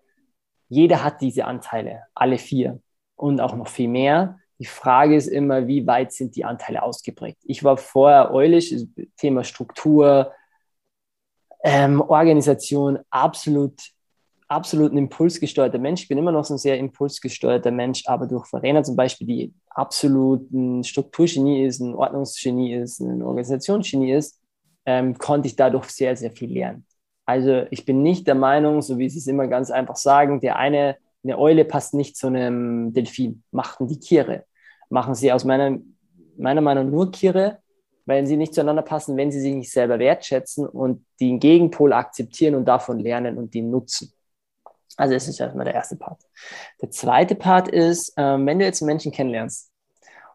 jeder 0.69 1.03
hat 1.05 1.21
diese 1.21 1.45
Anteile, 1.45 2.03
alle 2.15 2.39
vier 2.39 2.81
und 3.17 3.41
auch 3.41 3.55
noch 3.55 3.69
viel 3.69 3.89
mehr. 3.89 4.39
Die 4.59 4.67
Frage 4.67 5.17
ist 5.17 5.29
immer, 5.29 5.67
wie 5.67 5.87
weit 5.87 6.13
sind 6.13 6.35
die 6.37 6.45
Anteile 6.45 6.83
ausgeprägt? 6.83 7.39
Ich 7.45 7.63
war 7.63 7.77
vorher 7.77 8.33
eulisch, 8.33 8.75
Thema 9.17 9.45
Struktur, 9.45 10.33
ähm, 11.63 12.01
Organisation, 12.01 12.99
absolut, 13.11 13.81
absolut 14.49 14.93
ein 14.93 14.99
impulsgesteuerter 14.99 15.79
Mensch. 15.79 16.03
Ich 16.03 16.09
bin 16.09 16.19
immer 16.19 16.33
noch 16.33 16.45
so 16.45 16.55
ein 16.55 16.59
sehr 16.59 16.79
impulsgesteuerter 16.79 17.71
Mensch, 17.71 18.03
aber 18.07 18.27
durch 18.27 18.47
Verena 18.47 18.83
zum 18.83 18.97
Beispiel, 18.97 19.27
die 19.27 19.55
absolut 19.69 20.51
ein 20.51 20.83
Strukturgenie 20.85 21.65
ist, 21.65 21.81
ein 21.81 21.95
Ordnungsgenie 21.95 22.75
ist, 22.75 23.01
ein 23.01 23.23
Organisationsgenie 23.23 24.13
ist, 24.13 24.41
ähm, 24.87 25.17
konnte 25.19 25.49
ich 25.49 25.57
dadurch 25.57 25.91
sehr, 25.91 26.17
sehr 26.17 26.33
viel 26.33 26.53
lernen. 26.53 26.87
Also 27.27 27.67
ich 27.71 27.85
bin 27.85 28.03
nicht 28.03 28.27
der 28.27 28.35
Meinung, 28.35 28.81
so 28.81 28.97
wie 28.97 29.11
Sie 29.11 29.19
es 29.19 29.27
immer 29.27 29.47
ganz 29.49 29.71
einfach 29.71 29.97
sagen, 29.97 30.41
der 30.41 30.57
eine, 30.57 30.97
eine 31.23 31.39
Eule 31.39 31.67
passt 31.67 31.93
nicht 31.93 32.17
zu 32.17 32.29
einem 32.29 32.95
Delfin, 32.95 33.43
machten 33.51 33.87
die 33.87 34.01
Tiere. 34.01 34.45
Machen 34.89 35.15
sie 35.15 35.31
aus 35.31 35.45
meiner, 35.45 35.79
meiner 36.39 36.63
Meinung 36.63 36.91
nur 36.91 37.13
Tiere, 37.13 37.59
weil 38.07 38.27
sie 38.27 38.39
nicht 38.39 38.55
zueinander 38.55 38.81
passen, 38.81 39.19
wenn 39.19 39.31
sie 39.31 39.41
sich 39.41 39.55
nicht 39.55 39.71
selber 39.71 39.99
wertschätzen 39.99 40.67
und 40.67 41.05
den 41.21 41.39
Gegenpol 41.39 41.93
akzeptieren 41.93 42.55
und 42.55 42.65
davon 42.65 42.99
lernen 42.99 43.37
und 43.37 43.53
den 43.53 43.71
nutzen. 43.71 44.11
Also 44.99 45.15
das 45.15 45.29
ist 45.29 45.41
erstmal 45.41 45.65
der 45.65 45.75
erste 45.75 45.97
Part. 45.97 46.21
Der 46.83 46.91
zweite 46.91 47.35
Part 47.37 47.69
ist, 47.69 48.13
ähm, 48.17 48.45
wenn 48.47 48.59
du 48.59 48.65
jetzt 48.65 48.83
einen 48.83 48.89
Menschen 48.89 49.13
kennenlernst 49.13 49.71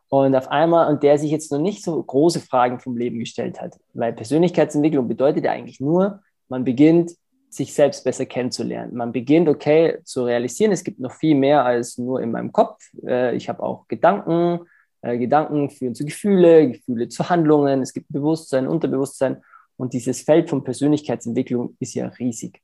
und 0.08 0.36
auf 0.36 0.48
einmal, 0.50 0.90
und 0.90 1.04
der 1.04 1.18
sich 1.20 1.32
jetzt 1.32 1.52
noch 1.52 1.60
nicht 1.60 1.84
so 1.84 2.02
große 2.02 2.40
Fragen 2.40 2.80
vom 2.80 2.96
Leben 2.96 3.20
gestellt 3.20 3.60
hat, 3.60 3.78
weil 3.94 4.14
Persönlichkeitsentwicklung 4.14 5.08
bedeutet 5.08 5.44
ja 5.44 5.52
eigentlich 5.52 5.82
nur, 5.82 6.22
man 6.48 6.64
beginnt, 6.64 7.12
sich 7.50 7.74
selbst 7.74 8.04
besser 8.04 8.26
kennenzulernen. 8.26 8.96
Man 8.96 9.12
beginnt, 9.12 9.48
okay, 9.48 10.00
zu 10.06 10.24
realisieren, 10.24 10.72
es 10.72 10.84
gibt 10.84 11.00
noch 11.00 11.12
viel 11.12 11.36
mehr 11.36 11.64
als 11.64 11.98
nur 11.98 12.22
in 12.22 12.32
meinem 12.32 12.52
Kopf. 12.52 12.82
Äh, 13.06 13.36
ich 13.36 13.50
habe 13.50 13.62
auch 13.62 13.88
Gedanken, 13.88 14.62
äh, 15.02 15.18
Gedanken 15.18 15.70
führen 15.70 15.94
zu 15.94 16.06
Gefühle, 16.06 16.72
Gefühle 16.72 17.10
zu 17.10 17.30
Handlungen, 17.30 17.82
es 17.82 17.94
gibt 17.94 18.08
Bewusstsein, 18.10 18.66
Unterbewusstsein 18.66 19.44
und 19.76 19.94
dieses 19.94 20.22
Feld 20.22 20.50
von 20.50 20.64
Persönlichkeitsentwicklung 20.64 21.76
ist 21.80 21.94
ja 21.94 22.08
riesig. 22.08 22.62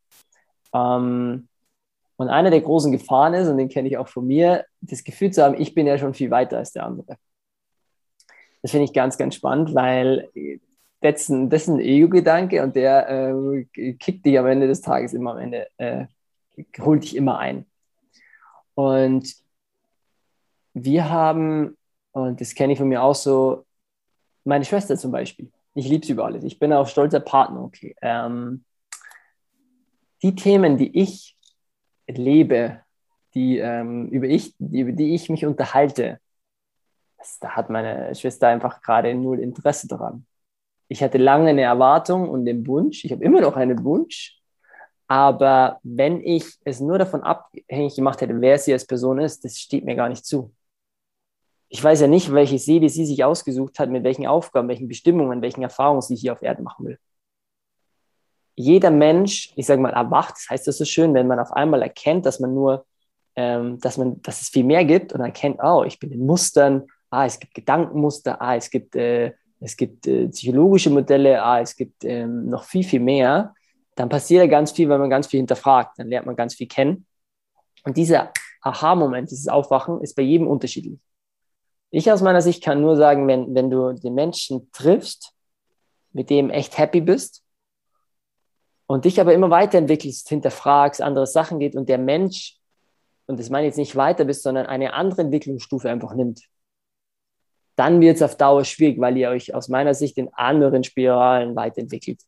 Ähm, 0.73 1.48
und 2.19 2.27
eine 2.27 2.49
der 2.49 2.59
großen 2.59 2.91
Gefahren 2.91 3.33
ist, 3.33 3.47
und 3.47 3.57
den 3.57 3.69
kenne 3.69 3.87
ich 3.87 3.97
auch 3.97 4.09
von 4.09 4.27
mir, 4.27 4.65
das 4.81 5.05
Gefühl 5.05 5.31
zu 5.31 5.41
haben, 5.41 5.55
ich 5.57 5.73
bin 5.73 5.87
ja 5.87 5.97
schon 5.97 6.13
viel 6.13 6.29
weiter 6.29 6.57
als 6.57 6.73
der 6.73 6.85
andere. 6.85 7.15
Das 8.61 8.71
finde 8.71 8.83
ich 8.83 8.93
ganz, 8.93 9.17
ganz 9.17 9.35
spannend, 9.35 9.73
weil 9.73 10.29
das 10.99 11.21
ist 11.21 11.29
ein, 11.29 11.49
ein 11.49 11.79
Ego-Gedanke 11.79 12.61
und 12.61 12.75
der 12.75 13.07
äh, 13.09 13.93
kickt 13.93 14.25
dich 14.25 14.37
am 14.37 14.47
Ende 14.47 14.67
des 14.67 14.81
Tages 14.81 15.13
immer 15.13 15.31
am 15.31 15.37
Ende, 15.37 15.67
äh, 15.77 16.07
holt 16.81 17.03
dich 17.03 17.15
immer 17.15 17.39
ein. 17.39 17.65
Und 18.75 19.33
wir 20.73 21.09
haben, 21.09 21.77
und 22.11 22.41
das 22.41 22.53
kenne 22.53 22.73
ich 22.73 22.79
von 22.79 22.89
mir 22.89 23.01
auch 23.01 23.15
so, 23.15 23.65
meine 24.43 24.65
Schwester 24.65 24.97
zum 24.97 25.13
Beispiel. 25.13 25.49
Ich 25.73 25.87
liebe 25.87 26.05
sie 26.05 26.11
über 26.11 26.25
alles. 26.25 26.43
Ich 26.43 26.59
bin 26.59 26.73
auch 26.73 26.89
stolzer 26.89 27.21
Partner, 27.21 27.63
okay. 27.63 27.95
Ähm, 28.01 28.65
die 30.21 30.35
Themen, 30.35 30.77
die 30.77 30.99
ich 30.99 31.37
lebe, 32.17 32.81
die, 33.33 33.59
ähm, 33.59 34.07
über, 34.09 34.27
ich, 34.27 34.55
die, 34.57 34.81
über 34.81 34.91
die 34.91 35.13
ich 35.15 35.29
mich 35.29 35.45
unterhalte, 35.45 36.19
das, 37.17 37.39
da 37.39 37.49
hat 37.49 37.69
meine 37.69 38.13
Schwester 38.15 38.47
einfach 38.47 38.81
gerade 38.81 39.13
null 39.13 39.39
Interesse 39.39 39.87
daran. 39.87 40.25
Ich 40.87 41.03
hatte 41.03 41.17
lange 41.17 41.49
eine 41.49 41.61
Erwartung 41.61 42.29
und 42.29 42.45
den 42.45 42.65
Wunsch, 42.65 43.05
ich 43.05 43.11
habe 43.11 43.23
immer 43.23 43.41
noch 43.41 43.55
einen 43.55 43.83
Wunsch, 43.83 44.39
aber 45.07 45.79
wenn 45.83 46.21
ich 46.21 46.45
es 46.63 46.79
nur 46.79 46.97
davon 46.97 47.21
abhängig 47.21 47.95
gemacht 47.95 48.21
hätte, 48.21 48.39
wer 48.41 48.57
sie 48.57 48.73
als 48.73 48.85
Person 48.85 49.19
ist, 49.19 49.43
das 49.43 49.57
steht 49.59 49.85
mir 49.85 49.95
gar 49.95 50.09
nicht 50.09 50.25
zu. 50.25 50.53
Ich 51.67 51.83
weiß 51.83 52.01
ja 52.01 52.07
nicht, 52.07 52.33
welche 52.33 52.57
Seele 52.57 52.89
sie 52.89 53.05
sich 53.05 53.23
ausgesucht 53.23 53.77
hat, 53.77 53.89
mit 53.89 54.03
welchen 54.03 54.25
Aufgaben, 54.25 54.67
welchen 54.67 54.87
Bestimmungen, 54.87 55.41
welchen 55.41 55.61
Erfahrungen 55.61 56.01
sie 56.01 56.15
hier 56.15 56.33
auf 56.33 56.41
Erden 56.41 56.63
machen 56.63 56.85
will 56.85 56.99
jeder 58.59 58.91
Mensch, 58.91 59.53
ich 59.55 59.65
sage 59.67 59.81
mal, 59.81 59.93
erwacht. 59.93 60.35
Das 60.35 60.49
heißt, 60.49 60.67
das 60.67 60.81
ist 60.81 60.89
schön, 60.89 61.13
wenn 61.13 61.27
man 61.27 61.39
auf 61.39 61.53
einmal 61.53 61.81
erkennt, 61.81 62.25
dass 62.25 62.41
man 62.41 62.53
nur, 62.53 62.85
ähm, 63.37 63.79
dass 63.79 63.97
man, 63.97 64.21
dass 64.21 64.41
es 64.41 64.49
viel 64.49 64.65
mehr 64.65 64.83
gibt 64.83 65.13
und 65.13 65.21
erkennt, 65.21 65.59
oh, 65.63 65.85
ich 65.87 65.97
bin 65.97 66.11
in 66.11 66.25
Mustern, 66.25 66.85
ah, 67.09 67.25
es 67.25 67.39
gibt 67.39 67.53
Gedankenmuster, 67.53 68.41
ah, 68.41 68.57
es 68.57 68.69
gibt, 68.69 68.97
äh, 68.97 69.31
es 69.61 69.77
gibt 69.77 70.07
äh, 70.07 70.27
psychologische 70.27 70.89
Modelle, 70.89 71.41
ah, 71.41 71.61
es 71.61 71.73
gibt 71.73 72.03
ähm, 72.03 72.47
noch 72.47 72.65
viel, 72.65 72.83
viel 72.83 72.99
mehr. 72.99 73.53
Dann 73.95 74.09
passiert 74.09 74.41
ja 74.41 74.47
ganz 74.47 74.73
viel, 74.73 74.89
weil 74.89 74.99
man 74.99 75.09
ganz 75.09 75.27
viel 75.27 75.39
hinterfragt. 75.39 75.97
Dann 75.97 76.09
lernt 76.09 76.25
man 76.25 76.35
ganz 76.35 76.53
viel 76.53 76.67
kennen. 76.67 77.05
Und 77.85 77.95
dieser 77.95 78.33
Aha-Moment, 78.61 79.31
dieses 79.31 79.47
Aufwachen, 79.47 80.01
ist 80.01 80.15
bei 80.15 80.23
jedem 80.23 80.47
unterschiedlich. 80.47 80.99
Ich 81.91 82.11
aus 82.11 82.21
meiner 82.21 82.41
Sicht 82.41 82.61
kann 82.61 82.81
nur 82.81 82.97
sagen, 82.97 83.25
wenn, 83.25 83.55
wenn 83.55 83.69
du 83.69 83.93
den 83.93 84.15
Menschen 84.15 84.69
triffst, 84.73 85.31
mit 86.11 86.29
dem 86.29 86.49
echt 86.49 86.77
happy 86.77 86.99
bist, 86.99 87.41
und 88.89 89.05
dich 89.05 89.21
aber 89.21 89.35
immer 89.35 89.51
weiterentwickelst, 89.51 90.29
hinterfragst, 90.29 90.99
andere 90.99 91.27
Sachen 91.27 91.59
geht 91.59 91.75
und 91.75 91.89
der 91.89 91.99
Mensch, 91.99 92.57
und 93.27 93.39
das 93.39 93.51
meine 93.51 93.67
ich 93.67 93.71
jetzt 93.71 93.77
nicht 93.77 93.95
weiter 93.95 94.25
bist, 94.25 94.41
sondern 94.41 94.65
eine 94.65 94.95
andere 94.95 95.21
Entwicklungsstufe 95.21 95.87
einfach 95.91 96.15
nimmt, 96.15 96.41
dann 97.75 98.01
wird 98.01 98.15
es 98.15 98.23
auf 98.23 98.35
Dauer 98.35 98.65
schwierig, 98.65 98.99
weil 98.99 99.15
ihr 99.15 99.29
euch 99.29 99.53
aus 99.53 99.69
meiner 99.69 99.93
Sicht 99.93 100.17
in 100.17 100.33
anderen 100.33 100.83
Spiralen 100.83 101.55
weiterentwickelt. 101.55 102.19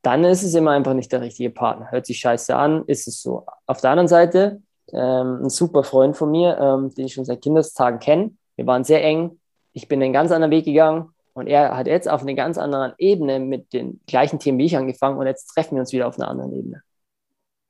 Dann 0.00 0.24
ist 0.24 0.42
es 0.42 0.54
immer 0.54 0.70
einfach 0.70 0.94
nicht 0.94 1.12
der 1.12 1.20
richtige 1.20 1.50
Partner. 1.50 1.90
Hört 1.90 2.06
sich 2.06 2.18
scheiße 2.18 2.56
an, 2.56 2.84
ist 2.86 3.06
es 3.06 3.20
so. 3.20 3.44
Auf 3.66 3.82
der 3.82 3.90
anderen 3.90 4.08
Seite, 4.08 4.62
ähm, 4.90 5.44
ein 5.44 5.50
super 5.50 5.84
Freund 5.84 6.16
von 6.16 6.30
mir, 6.30 6.56
ähm, 6.58 6.94
den 6.94 7.06
ich 7.06 7.12
schon 7.12 7.26
seit 7.26 7.42
Kindestagen 7.42 8.00
kenne. 8.00 8.30
Wir 8.56 8.66
waren 8.66 8.84
sehr 8.84 9.04
eng. 9.04 9.38
Ich 9.74 9.86
bin 9.86 10.02
einen 10.02 10.14
ganz 10.14 10.32
anderen 10.32 10.50
Weg 10.50 10.64
gegangen. 10.64 11.13
Und 11.34 11.48
er 11.48 11.76
hat 11.76 11.86
jetzt 11.86 12.08
auf 12.08 12.22
einer 12.22 12.34
ganz 12.34 12.58
anderen 12.58 12.94
Ebene 12.96 13.40
mit 13.40 13.72
den 13.72 14.00
gleichen 14.06 14.38
Themen 14.38 14.58
wie 14.58 14.66
ich 14.66 14.76
angefangen 14.76 15.18
und 15.18 15.26
jetzt 15.26 15.46
treffen 15.46 15.74
wir 15.74 15.80
uns 15.80 15.92
wieder 15.92 16.06
auf 16.06 16.18
einer 16.18 16.28
anderen 16.28 16.52
Ebene. 16.52 16.82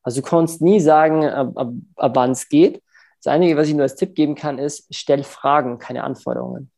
Also 0.02 0.20
du 0.20 0.26
konntest 0.26 0.60
nie 0.60 0.80
sagen, 0.80 1.24
ab, 1.24 1.52
ab, 1.56 1.72
ab 1.96 2.12
wann 2.14 2.32
es 2.32 2.48
geht. 2.48 2.82
Das 3.22 3.32
Einige, 3.32 3.56
was 3.56 3.68
ich 3.68 3.74
nur 3.74 3.84
als 3.84 3.96
Tipp 3.96 4.14
geben 4.14 4.34
kann, 4.34 4.58
ist, 4.58 4.86
stell 4.94 5.24
Fragen, 5.24 5.78
keine 5.78 6.04
Anforderungen. 6.04 6.70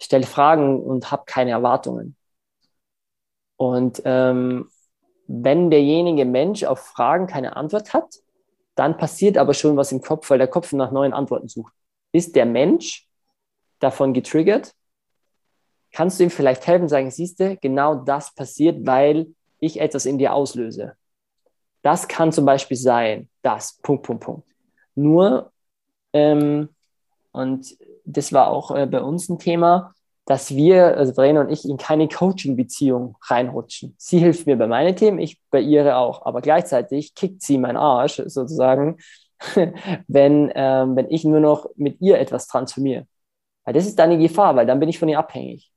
Stell 0.00 0.24
Fragen 0.24 0.82
und 0.82 1.12
hab 1.12 1.26
keine 1.26 1.52
Erwartungen. 1.52 2.16
Und 3.56 4.02
ähm, 4.04 4.68
wenn 5.28 5.70
derjenige 5.70 6.24
Mensch 6.24 6.64
auf 6.64 6.80
Fragen 6.80 7.28
keine 7.28 7.56
Antwort 7.56 7.94
hat, 7.94 8.12
dann 8.74 8.96
passiert 8.96 9.38
aber 9.38 9.54
schon 9.54 9.76
was 9.76 9.92
im 9.92 10.00
Kopf, 10.00 10.28
weil 10.30 10.38
der 10.38 10.48
Kopf 10.48 10.72
nach 10.72 10.90
neuen 10.90 11.12
Antworten 11.12 11.46
sucht. 11.46 11.72
Ist 12.10 12.34
der 12.34 12.46
Mensch 12.46 13.08
davon 13.78 14.14
getriggert, 14.14 14.74
kannst 15.92 16.18
du 16.18 16.24
ihm 16.24 16.30
vielleicht 16.30 16.66
helfen, 16.66 16.88
sagen, 16.88 17.10
siehst 17.10 17.40
du, 17.40 17.56
genau 17.58 17.94
das 17.94 18.34
passiert, 18.34 18.86
weil 18.86 19.28
ich 19.60 19.80
etwas 19.80 20.06
in 20.06 20.18
dir 20.18 20.34
auslöse. 20.34 20.94
Das 21.82 22.08
kann 22.08 22.32
zum 22.32 22.44
Beispiel 22.44 22.76
sein, 22.76 23.28
das, 23.42 23.78
Punkt, 23.82 24.04
Punkt, 24.04 24.24
Punkt. 24.24 24.46
Nur, 24.94 25.52
ähm, 26.12 26.68
und 27.32 27.76
das 28.04 28.32
war 28.32 28.48
auch 28.48 28.74
äh, 28.74 28.86
bei 28.86 29.00
uns 29.00 29.28
ein 29.28 29.38
Thema, 29.38 29.94
dass 30.24 30.54
wir, 30.54 30.96
also 30.96 31.14
Verena 31.14 31.40
und 31.40 31.50
ich, 31.50 31.68
in 31.68 31.76
keine 31.76 32.08
Coaching-Beziehung 32.08 33.16
reinrutschen. 33.22 33.94
Sie 33.98 34.18
hilft 34.18 34.46
mir 34.46 34.56
bei 34.56 34.66
meinen 34.66 34.94
Themen, 34.94 35.18
ich 35.18 35.40
bei 35.50 35.60
ihre 35.60 35.96
auch. 35.96 36.24
Aber 36.24 36.40
gleichzeitig 36.40 37.14
kickt 37.14 37.42
sie 37.42 37.58
meinen 37.58 37.76
Arsch 37.76 38.22
sozusagen, 38.26 38.98
wenn, 40.06 40.52
ähm, 40.54 40.94
wenn 40.94 41.10
ich 41.10 41.24
nur 41.24 41.40
noch 41.40 41.66
mit 41.74 42.00
ihr 42.00 42.18
etwas 42.20 42.46
transformiere. 42.46 43.06
Weil 43.64 43.74
das 43.74 43.86
ist 43.86 43.98
dann 43.98 44.10
die 44.10 44.28
Gefahr, 44.28 44.54
weil 44.54 44.66
dann 44.66 44.78
bin 44.78 44.88
ich 44.88 44.98
von 44.98 45.08
ihr 45.08 45.18
abhängig. 45.18 45.72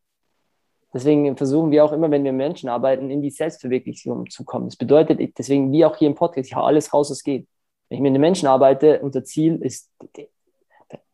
Deswegen 0.95 1.35
versuchen 1.35 1.71
wir 1.71 1.83
auch 1.83 1.91
immer, 1.91 2.09
wenn 2.09 2.23
wir 2.23 2.31
Menschen 2.31 2.69
arbeiten, 2.69 3.09
in 3.09 3.21
die 3.21 3.29
Selbstverwirklichung 3.29 4.29
zu 4.29 4.45
kommen. 4.45 4.67
Das 4.67 4.77
bedeutet, 4.77 5.19
deswegen 5.37 5.73
wie 5.73 5.83
auch 5.83 5.97
hier 5.97 6.07
im 6.07 6.15
Podcast, 6.15 6.47
ich 6.47 6.55
hau 6.55 6.63
alles 6.63 6.93
raus, 6.93 7.11
was 7.11 7.21
geht. 7.21 7.49
Wenn 7.89 7.97
ich 7.97 8.01
mit 8.01 8.13
den 8.13 8.21
Menschen 8.21 8.47
arbeite, 8.47 9.01
unser 9.01 9.25
Ziel 9.25 9.61
ist 9.61 9.91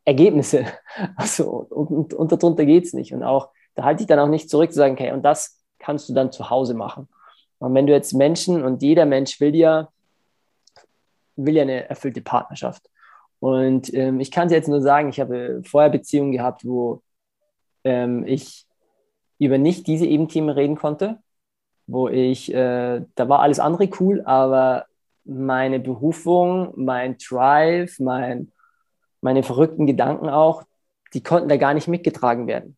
Ergebnisse. 0.04 0.66
Also, 1.16 1.66
und, 1.68 2.14
und 2.14 2.30
darunter 2.30 2.64
geht 2.64 2.84
es 2.84 2.92
nicht. 2.92 3.12
Und 3.12 3.24
auch, 3.24 3.48
da 3.74 3.82
halte 3.82 4.04
ich 4.04 4.06
dann 4.06 4.20
auch 4.20 4.28
nicht 4.28 4.48
zurück 4.48 4.70
zu 4.70 4.76
sagen, 4.76 4.94
okay, 4.94 5.10
und 5.10 5.24
das 5.24 5.60
kannst 5.80 6.08
du 6.08 6.14
dann 6.14 6.30
zu 6.30 6.48
Hause 6.48 6.74
machen. 6.74 7.08
Und 7.58 7.74
wenn 7.74 7.88
du 7.88 7.92
jetzt 7.92 8.12
Menschen, 8.12 8.62
und 8.62 8.82
jeder 8.82 9.04
Mensch 9.04 9.40
will 9.40 9.56
ja, 9.56 9.88
will 11.34 11.56
ja 11.56 11.62
eine 11.62 11.88
erfüllte 11.88 12.20
Partnerschaft. 12.20 12.88
Und 13.40 13.92
ähm, 13.94 14.20
ich 14.20 14.30
kann 14.30 14.46
es 14.46 14.52
jetzt 14.52 14.68
nur 14.68 14.80
sagen, 14.80 15.08
ich 15.08 15.18
habe 15.18 15.60
vorher 15.64 15.90
Beziehungen 15.90 16.30
gehabt, 16.30 16.64
wo 16.64 17.02
ähm, 17.82 18.24
ich 18.28 18.64
über 19.44 19.58
nicht 19.58 19.86
diese 19.86 20.06
eben 20.06 20.28
Themen 20.28 20.50
reden 20.50 20.76
konnte, 20.76 21.18
wo 21.86 22.08
ich, 22.08 22.52
äh, 22.52 23.04
da 23.14 23.28
war 23.28 23.40
alles 23.40 23.58
andere 23.58 23.88
cool, 24.00 24.22
aber 24.24 24.86
meine 25.24 25.80
Berufung, 25.80 26.72
mein 26.76 27.16
Drive, 27.18 27.98
mein, 27.98 28.52
meine 29.20 29.42
verrückten 29.42 29.86
Gedanken 29.86 30.28
auch, 30.28 30.64
die 31.14 31.22
konnten 31.22 31.48
da 31.48 31.56
gar 31.56 31.74
nicht 31.74 31.88
mitgetragen 31.88 32.46
werden. 32.46 32.76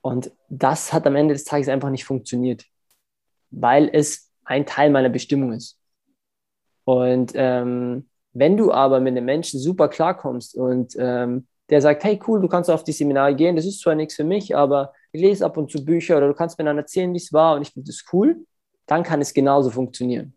Und 0.00 0.30
das 0.48 0.92
hat 0.92 1.06
am 1.06 1.16
Ende 1.16 1.34
des 1.34 1.44
Tages 1.44 1.68
einfach 1.68 1.90
nicht 1.90 2.04
funktioniert, 2.04 2.64
weil 3.50 3.88
es 3.92 4.30
ein 4.44 4.66
Teil 4.66 4.90
meiner 4.90 5.08
Bestimmung 5.08 5.52
ist. 5.52 5.78
Und 6.84 7.32
ähm, 7.34 8.08
wenn 8.32 8.56
du 8.56 8.72
aber 8.72 9.00
mit 9.00 9.12
einem 9.12 9.24
Menschen 9.24 9.60
super 9.60 9.88
klarkommst 9.88 10.54
und 10.56 10.94
ähm, 10.98 11.46
der 11.70 11.80
sagt, 11.80 12.04
hey 12.04 12.20
cool, 12.26 12.40
du 12.40 12.48
kannst 12.48 12.68
auf 12.68 12.84
die 12.84 12.92
Seminare 12.92 13.34
gehen, 13.34 13.56
das 13.56 13.64
ist 13.64 13.80
zwar 13.80 13.94
nichts 13.94 14.14
für 14.14 14.24
mich, 14.24 14.54
aber 14.54 14.92
ich 15.14 15.20
lese 15.20 15.44
ab 15.46 15.56
und 15.56 15.70
zu 15.70 15.84
Bücher 15.84 16.16
oder 16.16 16.26
du 16.26 16.34
kannst 16.34 16.58
mir 16.58 16.64
dann 16.64 16.76
erzählen, 16.76 17.12
wie 17.12 17.18
es 17.18 17.32
war 17.32 17.54
und 17.54 17.62
ich 17.62 17.70
finde 17.70 17.86
das 17.86 18.04
cool, 18.12 18.44
dann 18.86 19.04
kann 19.04 19.20
es 19.20 19.32
genauso 19.32 19.70
funktionieren. 19.70 20.34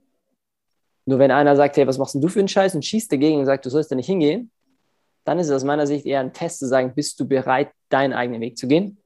Nur 1.06 1.18
wenn 1.18 1.32
einer 1.32 1.56
sagt, 1.56 1.78
hey, 1.78 1.88
was 1.88 1.98
machst 1.98 2.13
denn 2.13 2.22
du 2.22 2.28
für 2.28 2.40
einen 2.40 2.48
Scheiß 2.48 2.76
und 2.76 2.86
schießt 2.86 3.12
dagegen 3.12 3.40
und 3.40 3.46
sagt, 3.48 3.66
du 3.66 3.72
sollst 3.72 3.92
da 3.92 3.96
nicht 3.96 4.06
hingehen, 4.06 4.52
dann 5.24 5.40
ist 5.40 5.48
es 5.48 5.54
aus 5.54 5.63
meiner 5.63 5.88
Sicht 5.88 6.06
eher 6.06 6.20
ein 6.20 6.32
Test 6.32 6.60
zu 6.60 6.68
sagen, 6.68 6.94
bist 6.94 7.20
du 7.20 7.28
bereit, 7.28 7.72
deinen 7.90 8.13
eigenen 8.13 8.40
Weg 8.40 8.56
zu 8.58 8.68
gehen? 8.68 9.00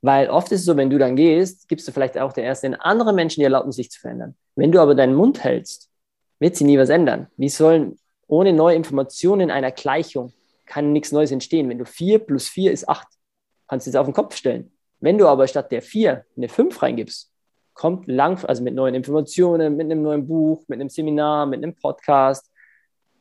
Weil 0.00 0.30
oft 0.30 0.50
ist 0.52 0.60
es 0.60 0.66
so, 0.66 0.76
wenn 0.76 0.90
du 0.90 0.98
dann 0.98 1.16
gehst, 1.16 1.68
gibst 1.68 1.86
du 1.86 1.92
vielleicht 1.92 2.16
auch 2.16 2.32
der 2.32 2.44
Erste 2.44 2.66
in 2.66 2.74
andere 2.74 3.12
Menschen 3.12 3.40
die 3.40 3.44
Erlaubnis, 3.44 3.76
sich 3.76 3.90
zu 3.90 4.00
verändern. 4.00 4.34
Wenn 4.56 4.72
du 4.72 4.80
aber 4.80 4.94
deinen 4.94 5.14
Mund 5.14 5.44
hältst, 5.44 5.90
wird 6.40 6.56
sie 6.56 6.64
nie 6.64 6.78
was 6.78 6.88
ändern. 6.88 7.26
Wie 7.36 7.50
sollen 7.50 7.98
ohne 8.26 8.54
neue 8.54 8.76
Informationen 8.76 9.42
in 9.42 9.50
einer 9.50 9.70
Gleichung 9.70 10.32
kann 10.64 10.92
nichts 10.92 11.12
Neues 11.12 11.30
entstehen. 11.30 11.68
Wenn 11.68 11.78
du 11.78 11.84
4 11.84 12.20
plus 12.20 12.48
4 12.48 12.72
ist 12.72 12.88
8, 12.88 13.06
kannst 13.68 13.86
du 13.86 13.90
es 13.90 13.96
auf 13.96 14.06
den 14.06 14.14
Kopf 14.14 14.36
stellen. 14.36 14.70
Wenn 15.00 15.18
du 15.18 15.28
aber 15.28 15.46
statt 15.46 15.70
der 15.72 15.82
4 15.82 16.24
eine 16.36 16.48
5 16.48 16.82
reingibst, 16.82 17.30
kommt 17.74 18.06
lang, 18.06 18.42
also 18.44 18.62
mit 18.62 18.74
neuen 18.74 18.94
Informationen, 18.94 19.76
mit 19.76 19.86
einem 19.86 20.02
neuen 20.02 20.26
Buch, 20.26 20.64
mit 20.68 20.80
einem 20.80 20.88
Seminar, 20.88 21.46
mit 21.46 21.62
einem 21.62 21.74
Podcast, 21.74 22.50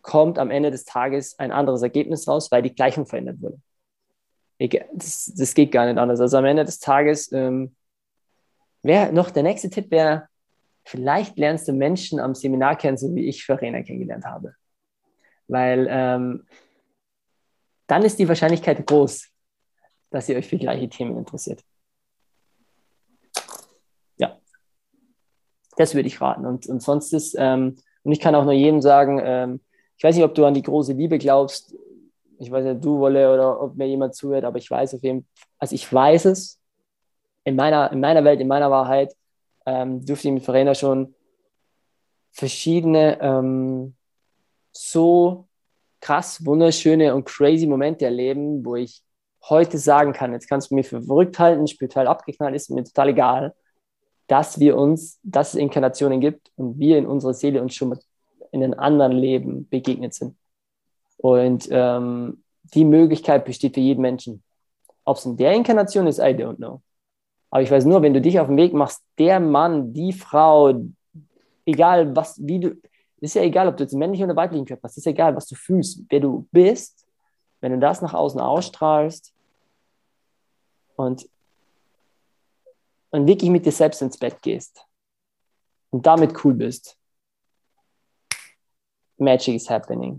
kommt 0.01 0.37
am 0.37 0.51
Ende 0.51 0.69
des 0.69 0.85
Tages 0.85 1.37
ein 1.39 1.51
anderes 1.51 1.81
Ergebnis 1.81 2.27
raus, 2.27 2.51
weil 2.51 2.61
die 2.61 2.73
Gleichung 2.73 3.05
verändert 3.05 3.41
wurde. 3.41 3.59
Das, 4.93 5.33
das 5.35 5.53
geht 5.55 5.71
gar 5.71 5.85
nicht 5.85 5.97
anders. 5.97 6.19
Also 6.21 6.37
am 6.37 6.45
Ende 6.45 6.63
des 6.63 6.79
Tages 6.79 7.31
ähm, 7.31 7.75
wäre 8.81 9.11
noch 9.11 9.31
der 9.31 9.43
nächste 9.43 9.69
Tipp 9.69 9.89
wäre, 9.91 10.27
vielleicht 10.85 11.37
lernst 11.37 11.67
du 11.67 11.73
Menschen 11.73 12.19
am 12.19 12.35
Seminar 12.35 12.77
kennen, 12.77 12.97
so 12.97 13.13
wie 13.15 13.27
ich 13.27 13.45
Verena 13.45 13.81
kennengelernt 13.81 14.25
habe. 14.25 14.55
Weil 15.47 15.87
ähm, 15.89 16.45
dann 17.87 18.03
ist 18.03 18.19
die 18.19 18.27
Wahrscheinlichkeit 18.27 18.85
groß, 18.85 19.29
dass 20.13 20.29
ihr 20.29 20.37
euch 20.37 20.47
für 20.47 20.59
gleiche 20.59 20.87
Themen 20.87 21.17
interessiert. 21.17 21.63
Ja, 24.17 24.37
das 25.75 25.95
würde 25.95 26.07
ich 26.07 26.21
raten. 26.21 26.45
Und, 26.45 26.67
und 26.67 26.83
sonst 26.83 27.13
ist, 27.13 27.35
ähm, 27.37 27.77
und 28.03 28.11
ich 28.11 28.19
kann 28.19 28.35
auch 28.35 28.43
nur 28.43 28.53
jedem 28.53 28.79
sagen, 28.79 29.19
ähm, 29.23 29.59
ich 29.97 30.03
weiß 30.03 30.15
nicht, 30.15 30.23
ob 30.23 30.35
du 30.35 30.45
an 30.45 30.53
die 30.53 30.61
große 30.61 30.93
Liebe 30.93 31.17
glaubst. 31.17 31.75
Ich 32.37 32.51
weiß 32.51 32.63
nicht, 32.63 32.85
du 32.85 32.99
wolle 32.99 33.33
oder 33.33 33.59
ob 33.59 33.75
mir 33.75 33.87
jemand 33.87 34.13
zuhört, 34.13 34.43
aber 34.43 34.59
ich 34.59 34.69
weiß 34.69 34.93
auf 34.93 35.01
jeden 35.01 35.21
Fall, 35.21 35.29
also 35.57 35.73
ich 35.73 35.91
weiß 35.91 36.25
es, 36.25 36.59
in 37.43 37.55
meiner, 37.55 37.91
in 37.91 37.99
meiner 37.99 38.23
Welt, 38.23 38.39
in 38.39 38.47
meiner 38.47 38.69
Wahrheit, 38.69 39.15
ähm, 39.65 40.05
durfte 40.05 40.27
ich 40.27 40.33
mit 40.33 40.43
Verena 40.43 40.75
schon 40.75 41.15
verschiedene 42.31 43.19
ähm, 43.19 43.95
so 44.71 45.47
krass 45.99 46.45
wunderschöne 46.45 47.15
und 47.15 47.25
crazy 47.25 47.65
Momente 47.65 48.05
erleben, 48.05 48.63
wo 48.63 48.75
ich 48.75 49.01
heute 49.49 49.77
sagen 49.77 50.13
kann, 50.13 50.33
jetzt 50.33 50.47
kannst 50.47 50.71
du 50.71 50.75
mir 50.75 50.83
für 50.83 51.01
verrückt 51.01 51.37
halten, 51.39 51.67
spirituell 51.67 52.07
abgeknallt, 52.07 52.55
ist 52.55 52.69
mir 52.69 52.83
total 52.83 53.09
egal, 53.09 53.55
dass 54.27 54.59
wir 54.59 54.77
uns, 54.77 55.19
dass 55.23 55.53
es 55.53 55.59
Inkarnationen 55.59 56.21
gibt 56.21 56.51
und 56.55 56.79
wir 56.79 56.97
in 56.97 57.05
unserer 57.05 57.33
Seele 57.33 57.61
uns 57.61 57.75
schon 57.75 57.97
in 58.51 58.63
einem 58.63 58.79
anderen 58.79 59.11
Leben 59.11 59.67
begegnet 59.69 60.13
sind. 60.13 60.37
Und 61.17 61.67
ähm, 61.71 62.43
die 62.73 62.85
Möglichkeit 62.85 63.45
besteht 63.45 63.73
für 63.73 63.81
jeden 63.81 64.01
Menschen. 64.01 64.43
Ob 65.03 65.17
es 65.17 65.25
in 65.25 65.35
der 65.35 65.53
Inkarnation 65.53 66.07
ist, 66.07 66.19
I 66.19 66.33
don't 66.33 66.55
know. 66.55 66.81
Aber 67.49 67.61
ich 67.61 67.69
weiß 67.69 67.85
nur, 67.85 68.01
wenn 68.01 68.13
du 68.13 68.21
dich 68.21 68.39
auf 68.39 68.47
den 68.47 68.57
Weg 68.57 68.73
machst, 68.73 69.03
der 69.19 69.39
Mann, 69.39 69.93
die 69.93 70.13
Frau, 70.13 70.73
egal 71.65 72.15
was, 72.15 72.39
wie 72.41 72.59
du, 72.59 72.75
ist 73.19 73.35
ja 73.35 73.41
egal, 73.41 73.67
ob 73.67 73.77
du 73.77 73.83
jetzt 73.83 73.93
einen 73.93 73.99
männlichen 73.99 74.25
oder 74.25 74.35
weiblichen 74.35 74.65
Körper 74.65 74.83
hast, 74.83 74.97
ist 74.97 75.05
ja 75.05 75.11
egal, 75.11 75.35
was 75.35 75.47
du 75.47 75.55
fühlst, 75.55 76.01
wer 76.09 76.19
du 76.19 76.47
bist, 76.51 77.05
wenn 77.61 77.73
du 77.73 77.79
das 77.79 78.01
nach 78.01 78.13
außen 78.13 78.39
ausstrahlst 78.39 79.32
und, 80.95 81.27
und 83.11 83.27
wirklich 83.27 83.49
mit 83.49 83.65
dir 83.65 83.71
selbst 83.71 84.01
ins 84.01 84.17
Bett 84.17 84.41
gehst 84.41 84.85
und 85.91 86.05
damit 86.05 86.43
cool 86.43 86.53
bist, 86.53 86.97
Magic 89.17 89.55
is 89.55 89.69
happening. 89.69 90.17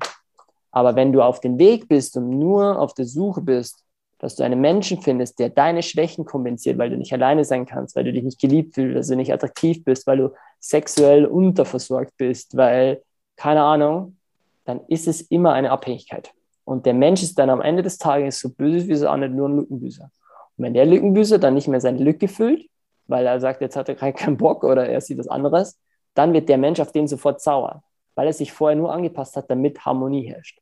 Aber 0.71 0.97
wenn 0.97 1.13
du 1.13 1.23
auf 1.23 1.41
dem 1.41 1.59
Weg 1.59 1.89
bist 1.89 2.17
und 2.17 2.31
nur 2.31 2.79
auf 2.79 2.95
der 2.95 3.05
Suche 3.05 3.41
bist, 3.41 3.85
dass 4.19 4.37
du 4.37 4.45
einen 4.45 4.61
Menschen 4.61 5.03
findest, 5.03 5.39
der 5.39 5.51
deine 5.51 5.83
Schwächen 5.83 6.25
kompensiert, 6.25 6.79
weil 6.79 6.91
du 6.91 6.97
nicht 6.97 7.13
alleine 7.13 7.45
sein 7.45 7.67
kannst, 7.67 7.95
weil 7.95 8.05
du 8.05 8.13
dich 8.13 8.25
nicht 8.25 8.41
geliebt 8.41 8.75
fühlst, 8.75 8.97
dass 8.97 9.09
du 9.09 9.17
nicht 9.17 9.33
attraktiv 9.33 9.85
bist, 9.85 10.07
weil 10.07 10.19
du 10.19 10.31
sexuell 10.61 11.27
unterversorgt 11.27 12.17
bist, 12.17 12.57
weil, 12.57 13.03
keine 13.37 13.63
Ahnung, 13.63 14.17
dann 14.65 14.81
ist 14.89 15.07
es 15.07 15.21
immer 15.21 15.53
eine 15.53 15.71
Abhängigkeit. 15.71 16.33
Und 16.65 16.87
der 16.87 16.95
Mensch 16.95 17.23
ist 17.23 17.39
dann 17.39 17.51
am 17.51 17.61
Ende 17.61 17.83
des 17.83 17.99
Tages 17.99 18.41
so 18.41 18.49
böse 18.49 18.89
wie 18.89 19.07
auch 19.07 19.17
nicht 19.17 19.35
nur 19.35 19.49
ein 19.49 19.57
Lückenbüßer. 19.57 20.11
Und 20.57 20.65
wenn 20.65 20.75
der 20.75 20.87
Lückenbüßer 20.87 21.39
dann 21.39 21.55
nicht 21.55 21.69
mehr 21.69 21.81
seine 21.81 22.03
Lücke 22.03 22.29
füllt, 22.29 22.69
weil 23.07 23.27
er 23.27 23.41
sagt, 23.41 23.61
jetzt 23.61 23.77
hat 23.77 23.89
er 23.89 23.95
keinen 23.95 24.37
Bock 24.37 24.65
oder 24.65 24.89
er 24.89 25.01
sieht 25.01 25.19
was 25.19 25.29
anderes, 25.29 25.79
dann 26.15 26.33
wird 26.33 26.49
der 26.49 26.59
Mensch 26.59 26.81
auf 26.81 26.93
den 26.93 27.09
sofort 27.09 27.41
sauer, 27.41 27.83
weil 28.15 28.27
er 28.27 28.33
sich 28.33 28.53
vorher 28.53 28.77
nur 28.77 28.93
angepasst 28.93 29.37
hat, 29.37 29.51
damit 29.51 29.85
Harmonie 29.85 30.29
herrscht. 30.29 30.61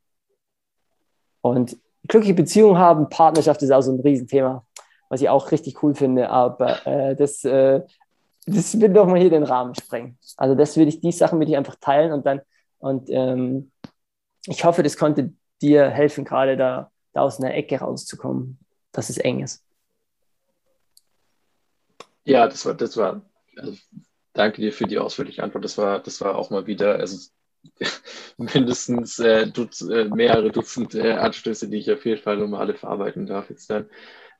Und 1.42 1.76
glückliche 2.08 2.34
Beziehungen 2.34 2.78
haben, 2.78 3.08
Partnerschaft 3.08 3.62
ist 3.62 3.70
auch 3.70 3.82
so 3.82 3.92
ein 3.92 4.00
Riesenthema, 4.00 4.64
was 5.08 5.20
ich 5.20 5.28
auch 5.28 5.50
richtig 5.50 5.82
cool 5.82 5.94
finde, 5.94 6.30
aber 6.30 6.86
äh, 6.86 7.14
das, 7.14 7.44
äh, 7.44 7.82
das 8.46 8.80
wird 8.80 8.96
doch 8.96 9.06
mal 9.06 9.20
hier 9.20 9.30
den 9.30 9.42
Rahmen 9.42 9.74
sprengen. 9.74 10.18
Also 10.36 10.54
das 10.54 10.76
würde 10.76 10.88
ich, 10.88 11.00
die 11.00 11.12
Sachen 11.12 11.38
mit 11.38 11.48
dir 11.48 11.58
einfach 11.58 11.76
teilen 11.76 12.12
und 12.12 12.24
dann, 12.24 12.40
und 12.78 13.10
ähm, 13.10 13.70
ich 14.46 14.64
hoffe, 14.64 14.82
das 14.82 14.96
konnte 14.96 15.32
dir 15.60 15.88
helfen, 15.90 16.24
gerade 16.24 16.56
da, 16.56 16.90
da 17.12 17.22
aus 17.22 17.38
einer 17.40 17.54
Ecke 17.54 17.78
rauszukommen, 17.78 18.58
dass 18.90 19.10
es 19.10 19.18
eng 19.18 19.40
ist. 19.40 19.62
Ja, 22.24 22.46
das 22.48 22.64
war, 22.66 22.74
das 22.74 22.96
war, 22.96 23.22
also 23.56 23.76
danke 24.32 24.60
dir 24.60 24.72
für 24.72 24.86
die 24.86 24.98
ausführliche 24.98 25.42
Antwort. 25.42 25.64
Das 25.64 25.78
war, 25.78 26.00
das 26.00 26.20
war 26.20 26.36
auch 26.36 26.50
mal 26.50 26.66
wieder, 26.66 26.96
also 26.96 27.18
mindestens 28.38 29.18
äh, 29.18 29.46
Dutz, 29.48 29.82
äh, 29.82 30.06
mehrere 30.06 30.50
Dutzend 30.52 30.94
äh, 30.94 31.12
Anstöße, 31.12 31.68
die 31.68 31.78
ich 31.78 31.90
auf 31.92 32.04
jeden 32.06 32.22
Fall 32.22 32.36
nochmal 32.38 32.60
alle 32.60 32.74
verarbeiten 32.74 33.26
darf 33.26 33.50
jetzt 33.50 33.70
dann. 33.70 33.88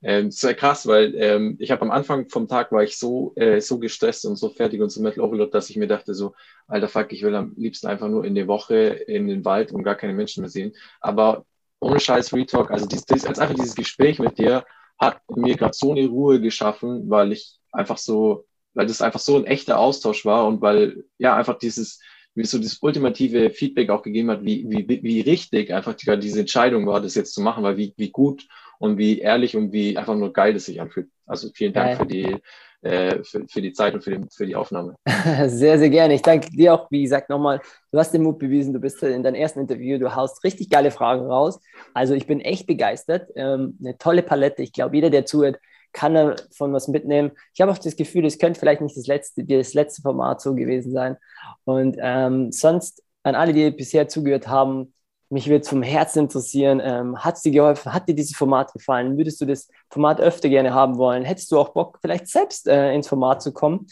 Ähm, 0.03 0.27
das 0.29 0.43
war 0.43 0.53
krass, 0.53 0.87
weil 0.87 1.15
ähm, 1.15 1.57
ich 1.59 1.71
habe 1.71 1.81
am 1.83 1.91
Anfang 1.91 2.29
vom 2.29 2.47
Tag 2.47 2.71
war 2.73 2.83
ich 2.83 2.97
so 2.99 3.33
äh, 3.37 3.61
so 3.61 3.79
gestresst 3.79 4.25
und 4.25 4.35
so 4.37 4.49
fertig 4.49 4.81
und 4.81 4.89
so 4.89 5.01
Metal 5.01 5.23
Overload, 5.23 5.51
dass 5.51 5.69
ich 5.69 5.77
mir 5.77 5.87
dachte 5.87 6.13
so, 6.13 6.35
alter 6.67 6.89
Fuck, 6.89 7.13
ich 7.13 7.23
will 7.23 7.35
am 7.35 7.53
liebsten 7.57 7.87
einfach 7.87 8.09
nur 8.09 8.25
in 8.25 8.35
die 8.35 8.47
Woche 8.47 8.75
in 8.77 9.27
den 9.27 9.45
Wald 9.45 9.71
und 9.71 9.83
gar 9.83 9.95
keine 9.95 10.13
Menschen 10.13 10.41
mehr 10.41 10.49
sehen. 10.49 10.73
Aber 11.01 11.45
ohne 11.79 11.99
Scheiß 11.99 12.33
Retalk, 12.33 12.71
also 12.71 12.85
dies, 12.87 13.05
dies, 13.05 13.25
als 13.25 13.39
einfach 13.39 13.55
dieses 13.55 13.75
Gespräch 13.75 14.19
mit 14.19 14.37
dir 14.37 14.65
hat 14.99 15.21
mir 15.35 15.55
gerade 15.55 15.73
so 15.73 15.91
eine 15.91 16.05
Ruhe 16.07 16.41
geschaffen, 16.41 17.09
weil 17.09 17.31
ich 17.33 17.59
einfach 17.73 17.97
so, 17.97 18.45
weil 18.73 18.87
das 18.87 19.01
einfach 19.01 19.19
so 19.19 19.35
ein 19.35 19.45
echter 19.45 19.79
Austausch 19.79 20.25
war 20.25 20.47
und 20.47 20.61
weil 20.61 21.03
ja 21.17 21.35
einfach 21.35 21.57
dieses 21.57 21.99
mir 22.35 22.45
so 22.45 22.57
das 22.57 22.79
ultimative 22.81 23.49
Feedback 23.51 23.89
auch 23.89 24.01
gegeben 24.01 24.31
hat, 24.31 24.43
wie, 24.43 24.65
wie, 24.67 25.03
wie 25.03 25.21
richtig 25.21 25.73
einfach 25.73 25.93
diese 25.93 26.39
Entscheidung 26.39 26.87
war, 26.87 26.99
das 26.99 27.15
jetzt 27.15 27.33
zu 27.33 27.41
machen, 27.41 27.63
weil 27.63 27.77
wie, 27.77 27.93
wie 27.97 28.09
gut 28.09 28.47
und 28.79 28.97
wie 28.97 29.19
ehrlich 29.19 29.55
und 29.55 29.71
wie 29.71 29.97
einfach 29.97 30.15
nur 30.15 30.33
geil 30.33 30.53
das 30.53 30.65
sich 30.65 30.81
anfühlt. 30.81 31.09
Also 31.25 31.49
vielen 31.53 31.73
Dank 31.73 31.97
für 31.97 32.05
die, 32.07 32.37
äh, 32.81 33.23
für, 33.23 33.47
für 33.47 33.61
die 33.61 33.71
Zeit 33.71 33.93
und 33.93 34.03
für 34.03 34.17
die, 34.17 34.25
für 34.29 34.45
die 34.45 34.55
Aufnahme. 34.55 34.95
Sehr, 35.47 35.79
sehr 35.79 35.89
gerne. 35.89 36.15
Ich 36.15 36.21
danke 36.21 36.49
dir 36.49 36.73
auch, 36.73 36.91
wie 36.91 37.03
gesagt, 37.03 37.29
nochmal. 37.29 37.61
Du 37.91 37.99
hast 37.99 38.11
den 38.11 38.23
Mut 38.23 38.39
bewiesen, 38.39 38.73
du 38.73 38.79
bist 38.79 39.01
in 39.03 39.23
deinem 39.23 39.35
ersten 39.35 39.59
Interview, 39.61 39.97
du 39.97 40.13
haust 40.15 40.43
richtig 40.43 40.69
geile 40.69 40.91
Fragen 40.91 41.25
raus. 41.25 41.61
Also 41.93 42.13
ich 42.13 42.27
bin 42.27 42.41
echt 42.41 42.67
begeistert. 42.67 43.29
Ähm, 43.35 43.77
eine 43.79 43.97
tolle 43.97 44.23
Palette. 44.23 44.63
Ich 44.63 44.73
glaube, 44.73 44.95
jeder, 44.95 45.09
der 45.09 45.25
zuhört, 45.25 45.59
kann 45.93 46.15
davon 46.15 46.73
was 46.73 46.87
mitnehmen. 46.87 47.31
Ich 47.53 47.61
habe 47.61 47.71
auch 47.71 47.77
das 47.77 47.95
Gefühl, 47.95 48.25
es 48.25 48.39
könnte 48.39 48.59
vielleicht 48.59 48.81
nicht 48.81 48.97
das 48.97 49.07
letzte, 49.07 49.43
das 49.43 49.73
letzte 49.73 50.01
Format 50.01 50.41
so 50.41 50.53
gewesen 50.55 50.91
sein. 50.91 51.17
Und 51.63 51.97
ähm, 51.99 52.51
sonst 52.51 53.03
an 53.23 53.35
alle, 53.35 53.53
die 53.53 53.71
bisher 53.71 54.07
zugehört 54.07 54.47
haben, 54.47 54.93
mich 55.29 55.47
würde 55.47 55.61
es 55.61 55.69
vom 55.69 55.81
Herzen 55.81 56.19
interessieren, 56.19 56.81
ähm, 56.83 57.17
hat 57.17 57.37
es 57.37 57.41
dir 57.41 57.51
geholfen, 57.51 57.93
hat 57.93 58.07
dir 58.07 58.13
dieses 58.13 58.35
Format 58.35 58.71
gefallen? 58.73 59.17
Würdest 59.17 59.41
du 59.41 59.45
das 59.45 59.67
Format 59.89 60.21
öfter 60.21 60.47
gerne 60.49 60.73
haben 60.73 60.97
wollen? 60.97 61.23
Hättest 61.23 61.51
du 61.51 61.59
auch 61.59 61.69
Bock, 61.69 61.97
vielleicht 62.01 62.27
selbst 62.27 62.67
äh, 62.67 62.93
ins 62.93 63.07
Format 63.07 63.41
zu 63.41 63.51
kommen? 63.51 63.87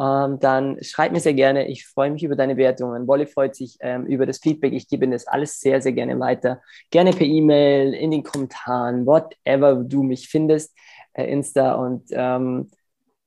Ähm, 0.00 0.38
dann 0.40 0.78
schreib 0.82 1.12
mir 1.12 1.20
sehr 1.20 1.34
gerne. 1.34 1.68
Ich 1.68 1.86
freue 1.86 2.10
mich 2.10 2.24
über 2.24 2.34
deine 2.34 2.56
Wertungen. 2.56 3.06
Wolle 3.06 3.26
freut 3.26 3.54
sich 3.54 3.76
ähm, 3.80 4.06
über 4.06 4.26
das 4.26 4.38
Feedback. 4.38 4.72
Ich 4.72 4.88
gebe 4.88 5.04
Ihnen 5.04 5.12
das 5.12 5.26
alles 5.26 5.60
sehr, 5.60 5.80
sehr 5.80 5.92
gerne 5.92 6.18
weiter. 6.18 6.60
Gerne 6.90 7.12
per 7.12 7.26
E-Mail, 7.26 7.94
in 7.94 8.10
den 8.10 8.24
Kommentaren, 8.24 9.06
whatever 9.06 9.74
du 9.76 10.02
mich 10.02 10.28
findest 10.28 10.74
Insta. 11.14 11.74
Und 11.74 12.04
ähm, 12.10 12.70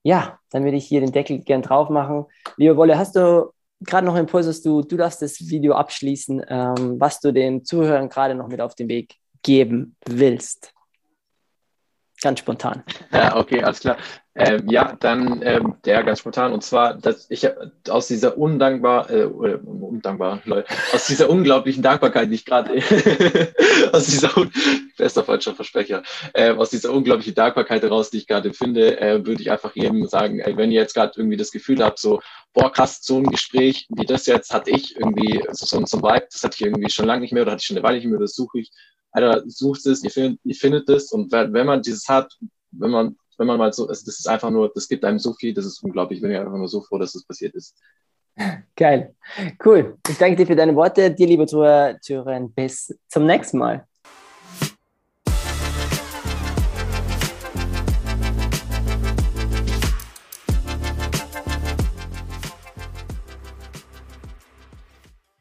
ja, 0.03 0.39
dann 0.51 0.63
würde 0.63 0.77
ich 0.77 0.86
hier 0.86 1.01
den 1.01 1.11
Deckel 1.11 1.39
gern 1.39 1.61
drauf 1.61 1.89
machen. 1.89 2.25
Liebe 2.57 2.77
Wolle, 2.77 2.97
hast 2.97 3.15
du 3.15 3.51
gerade 3.86 4.05
noch 4.05 4.15
Impuls 4.15 4.47
hast 4.47 4.65
du, 4.65 4.81
du 4.81 4.97
darfst 4.97 5.21
das 5.21 5.39
Video 5.49 5.73
abschließen, 5.73 6.43
ähm, 6.47 6.99
was 6.99 7.19
du 7.19 7.31
den 7.31 7.63
Zuhörern 7.63 8.09
gerade 8.09 8.36
noch 8.36 8.47
mit 8.47 8.61
auf 8.61 8.75
den 8.75 8.88
Weg 8.88 9.15
geben 9.41 9.95
willst. 10.05 10.73
Ganz 12.21 12.39
spontan. 12.39 12.84
Ja, 13.11 13.36
okay, 13.36 13.61
alles 13.61 13.81
klar. 13.81 13.97
Ähm, 14.36 14.67
ja, 14.67 14.97
dann 14.99 15.43
ähm, 15.43 15.75
der 15.86 16.03
ganz 16.03 16.19
spontan 16.19 16.53
und 16.53 16.63
zwar, 16.63 16.95
dass 16.95 17.29
ich 17.29 17.47
aus 17.88 18.07
dieser 18.07 18.36
undankbar, 18.36 19.07
äh, 19.11 19.25
undankbar, 19.25 20.41
Leute, 20.45 20.73
aus 20.91 21.05
dieser 21.05 21.29
unglaublichen 21.29 21.84
Dankbarkeit, 21.84 22.31
die 22.31 22.36
ich 22.36 22.45
gerade 22.45 22.73
aus 23.91 24.07
dieser 24.07 24.31
bester 24.97 25.23
falscher 25.23 25.53
Versprecher, 25.53 26.01
äh, 26.34 26.49
aus 26.49 26.71
dieser 26.71 26.91
unglaublichen 26.91 27.36
Dankbarkeit 27.36 27.84
heraus, 27.84 28.09
die 28.09 28.17
ich 28.17 28.27
gerade 28.27 28.53
finde, 28.53 28.99
äh, 28.99 29.23
würde 29.23 29.39
ich 29.39 29.51
einfach 29.51 29.75
jedem 29.75 30.07
sagen, 30.07 30.39
ey, 30.39 30.57
wenn 30.57 30.71
ihr 30.71 30.81
jetzt 30.81 30.95
gerade 30.95 31.13
irgendwie 31.15 31.38
das 31.38 31.51
Gefühl 31.51 31.84
habt, 31.84 31.99
so, 31.99 32.19
boah, 32.53 32.71
krass, 32.71 33.01
so 33.03 33.17
ein 33.17 33.25
Gespräch 33.25 33.86
wie 33.89 34.05
das 34.05 34.25
jetzt 34.25 34.51
hatte 34.51 34.71
ich 34.71 34.95
irgendwie, 34.95 35.43
so, 35.51 35.67
so, 35.67 35.86
so 35.86 35.97
ein 35.97 36.03
Vibe, 36.03 36.27
das 36.31 36.43
hatte 36.43 36.55
ich 36.55 36.65
irgendwie 36.65 36.89
schon 36.89 37.05
lange 37.05 37.21
nicht 37.21 37.34
mehr 37.34 37.43
oder 37.43 37.51
hatte 37.51 37.61
ich 37.61 37.67
schon 37.67 37.77
eine 37.77 37.86
Weile 37.86 37.97
nicht 37.97 38.07
mehr, 38.07 38.19
das 38.19 38.34
suche 38.34 38.61
ich. 38.61 38.71
Alter, 39.11 39.43
sucht 39.45 39.86
es, 39.86 40.03
ihr 40.03 40.09
findet, 40.09 40.39
ihr 40.43 40.55
findet 40.55 40.89
es 40.89 41.11
und 41.11 41.31
wenn 41.31 41.67
man 41.67 41.84
dieses 41.84 42.07
hat, 42.09 42.34
wenn 42.71 42.89
man 42.89 43.15
wenn 43.38 43.47
man 43.47 43.57
mal 43.57 43.73
so, 43.73 43.88
also 43.88 44.05
das 44.05 44.19
ist 44.19 44.27
einfach 44.27 44.49
nur, 44.49 44.71
das 44.73 44.88
gibt 44.88 45.03
einem 45.05 45.19
so 45.19 45.34
viel, 45.34 45.53
das 45.53 45.65
ist 45.65 45.84
unglaublich. 45.84 46.17
Ich 46.17 46.21
bin 46.21 46.31
ja 46.31 46.41
einfach 46.41 46.57
nur 46.57 46.67
so 46.67 46.81
froh, 46.81 46.97
dass 46.97 47.13
das 47.13 47.23
passiert 47.23 47.55
ist. 47.55 47.75
Geil. 48.75 49.15
Cool. 49.63 49.97
Ich 50.09 50.17
danke 50.17 50.36
dir 50.36 50.47
für 50.47 50.55
deine 50.55 50.75
Worte. 50.75 51.11
Dir, 51.11 51.27
liebe 51.27 51.45
Zuhörer, 51.45 51.97
bis 52.55 52.97
zum 53.07 53.25
nächsten 53.25 53.57
Mal. 53.57 53.88